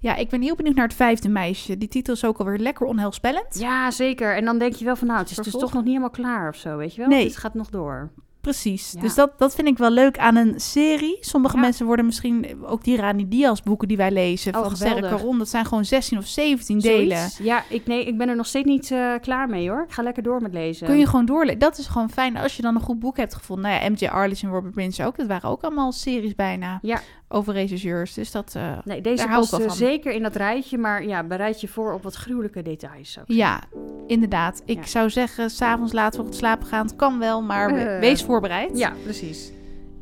Ja, 0.00 0.16
ik 0.16 0.28
ben 0.28 0.42
heel 0.42 0.56
benieuwd 0.56 0.74
naar 0.74 0.86
het 0.86 0.96
vijfde 0.96 1.28
meisje. 1.28 1.78
Die 1.78 1.88
titel 1.88 2.14
is 2.14 2.24
ook 2.24 2.38
alweer 2.38 2.58
lekker 2.58 2.86
onheilspellend. 2.86 3.58
Ja, 3.58 3.90
zeker. 3.90 4.36
En 4.36 4.44
dan 4.44 4.58
denk 4.58 4.74
je 4.74 4.84
wel 4.84 4.96
van, 4.96 5.06
nou, 5.06 5.18
het 5.18 5.30
is 5.30 5.36
dus 5.36 5.52
toch 5.52 5.72
nog 5.72 5.82
niet 5.82 5.86
helemaal 5.86 6.10
klaar 6.10 6.48
of 6.48 6.56
zo, 6.56 6.76
weet 6.76 6.94
je 6.94 7.00
wel? 7.00 7.10
Nee. 7.10 7.24
Het 7.24 7.36
gaat 7.36 7.54
nog 7.54 7.68
door. 7.68 8.10
Precies. 8.40 8.90
Dus 8.90 9.14
dat, 9.14 9.38
dat 9.38 9.54
vind 9.54 9.68
ik 9.68 9.78
wel 9.78 9.90
leuk 9.90 10.18
aan 10.18 10.36
een 10.36 10.60
serie. 10.60 11.16
Sommige 11.20 11.56
mensen 11.56 11.86
worden 11.86 12.04
misschien 12.04 12.46
ook 12.64 12.84
die 12.84 12.96
Rani 12.96 13.28
Diaz 13.28 13.60
boeken 13.60 13.88
die 13.88 13.96
wij 13.96 14.10
lezen 14.10 14.56
oh, 14.56 14.62
van 14.62 14.76
Sterke 14.76 15.16
Ron. 15.16 15.38
Dat 15.38 15.48
zijn 15.48 15.64
gewoon 15.64 15.84
16 15.84 16.18
of 16.18 16.26
17 16.26 16.78
delen. 16.78 17.28
Ja, 17.42 17.64
ik, 17.68 17.86
nee, 17.86 18.04
ik 18.04 18.18
ben 18.18 18.28
er 18.28 18.36
nog 18.36 18.46
steeds 18.46 18.66
niet 18.66 18.90
uh, 18.90 19.14
klaar 19.20 19.48
mee 19.48 19.68
hoor. 19.70 19.82
Ik 19.82 19.92
ga 19.92 20.02
lekker 20.02 20.22
door 20.22 20.42
met 20.42 20.52
lezen. 20.52 20.86
Kun 20.86 20.98
je 20.98 21.06
gewoon 21.06 21.24
doorlezen. 21.24 21.58
Dat 21.58 21.78
is 21.78 21.86
gewoon 21.86 22.10
fijn 22.10 22.36
als 22.36 22.56
je 22.56 22.62
dan 22.62 22.74
een 22.74 22.80
goed 22.80 22.98
boek 22.98 23.16
hebt 23.16 23.34
gevonden. 23.34 23.70
Nou 23.70 23.82
ja, 23.82 23.90
MJ 23.90 24.06
Arliss 24.06 24.42
en 24.42 24.50
Robert 24.50 24.74
Prince 24.74 25.04
ook. 25.04 25.16
Dat 25.16 25.26
waren 25.26 25.50
ook 25.50 25.62
allemaal 25.62 25.92
series 25.92 26.34
bijna. 26.34 26.78
Ja, 26.82 27.00
over 27.28 27.52
regisseurs. 27.52 28.14
Dus 28.14 28.30
dat. 28.30 28.54
Uh, 28.56 28.78
nee, 28.84 29.00
deze 29.00 29.26
past 29.28 29.58
uh, 29.58 29.70
zeker 29.70 30.12
in 30.12 30.22
dat 30.22 30.36
rijtje, 30.36 30.78
maar 30.78 31.04
ja, 31.04 31.24
bereid 31.24 31.60
je 31.60 31.68
voor 31.68 31.92
op 31.92 32.02
wat 32.02 32.14
gruwelijke 32.14 32.62
details. 32.62 33.18
Ja, 33.26 33.62
inderdaad. 34.06 34.62
Ik 34.64 34.86
zou 34.86 35.10
zeggen, 35.10 35.50
s'avonds 35.50 35.92
laten 35.92 36.20
we 36.20 36.26
het 36.26 36.36
slapen 36.36 36.66
gaan. 36.66 36.86
Het 36.86 36.96
kan 36.96 37.18
wel, 37.18 37.42
maar 37.42 37.76
uh, 37.76 37.98
wees 37.98 38.22
voorbereid. 38.22 38.78
Ja, 38.78 38.92
precies. 39.02 39.52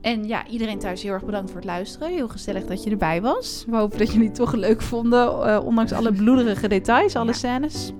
En 0.00 0.26
ja, 0.26 0.46
iedereen 0.46 0.78
thuis 0.78 1.02
heel 1.02 1.12
erg 1.12 1.24
bedankt 1.24 1.50
voor 1.50 1.60
het 1.60 1.68
luisteren. 1.68 2.08
Heel 2.08 2.28
gezellig 2.28 2.66
dat 2.66 2.84
je 2.84 2.90
erbij 2.90 3.22
was. 3.22 3.64
We 3.68 3.76
hopen 3.76 3.98
dat 3.98 4.12
jullie 4.12 4.26
het 4.26 4.36
toch 4.36 4.52
leuk 4.52 4.82
vonden, 4.82 5.62
ondanks 5.62 5.92
alle 5.92 6.12
bloederige 6.12 6.68
details, 6.68 7.16
alle 7.16 7.26
ja. 7.26 7.32
scènes. 7.32 7.92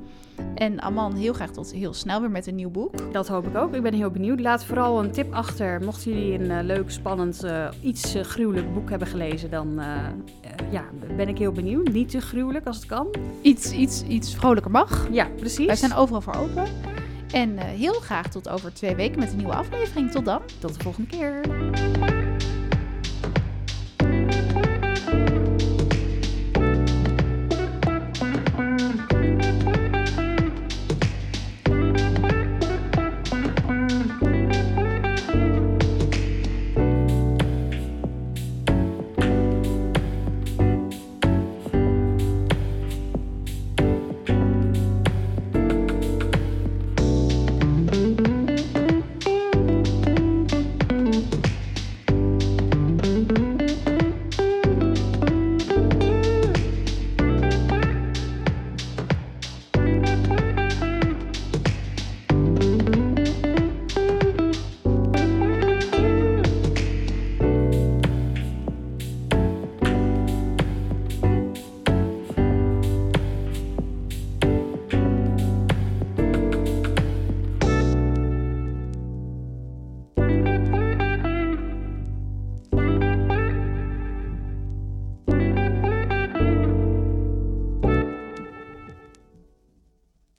En 0.55 0.81
Aman, 0.81 1.15
heel 1.15 1.33
graag 1.33 1.51
tot 1.51 1.73
heel 1.73 1.95
snel 1.95 2.21
weer 2.21 2.31
met 2.31 2.47
een 2.47 2.55
nieuw 2.55 2.71
boek. 2.71 3.13
Dat 3.13 3.29
hoop 3.29 3.47
ik 3.47 3.57
ook. 3.57 3.75
Ik 3.75 3.83
ben 3.83 3.95
heel 3.95 4.11
benieuwd. 4.11 4.41
Laat 4.41 4.65
vooral 4.65 5.05
een 5.05 5.11
tip 5.11 5.33
achter. 5.33 5.81
Mochten 5.85 6.13
jullie 6.13 6.39
een 6.39 6.51
uh, 6.51 6.59
leuk, 6.63 6.91
spannend, 6.91 7.45
uh, 7.45 7.69
iets 7.81 8.17
uh, 8.17 8.23
gruwelijk 8.23 8.75
boek 8.75 8.91
hebben 8.91 9.09
gelezen, 9.09 9.51
dan 9.51 9.81
ja, 10.71 10.85
ben 11.17 11.29
ik 11.29 11.39
heel 11.39 11.53
benieuwd. 11.53 11.93
Niet 11.93 12.09
te 12.09 12.21
gruwelijk 12.21 12.67
als 12.67 12.77
het 12.77 12.87
kan. 12.87 13.09
Iets, 13.43 13.73
iets, 13.73 14.03
iets 14.03 14.35
vrolijker 14.35 14.71
mag. 14.71 15.09
Ja, 15.11 15.29
precies. 15.37 15.67
Wij 15.67 15.77
zijn 15.77 15.95
overal 15.95 16.21
voor 16.21 16.35
open. 16.35 16.65
En 17.33 17.59
heel 17.59 17.95
graag 17.95 18.29
tot 18.29 18.49
over 18.49 18.75
twee 18.75 18.95
weken 18.95 19.19
met 19.19 19.31
een 19.31 19.37
nieuwe 19.37 19.55
aflevering. 19.55 20.11
Tot 20.11 20.25
dan. 20.25 20.41
Tot 20.61 20.75
de 20.75 20.81
volgende 20.81 21.09
keer. 21.09 21.41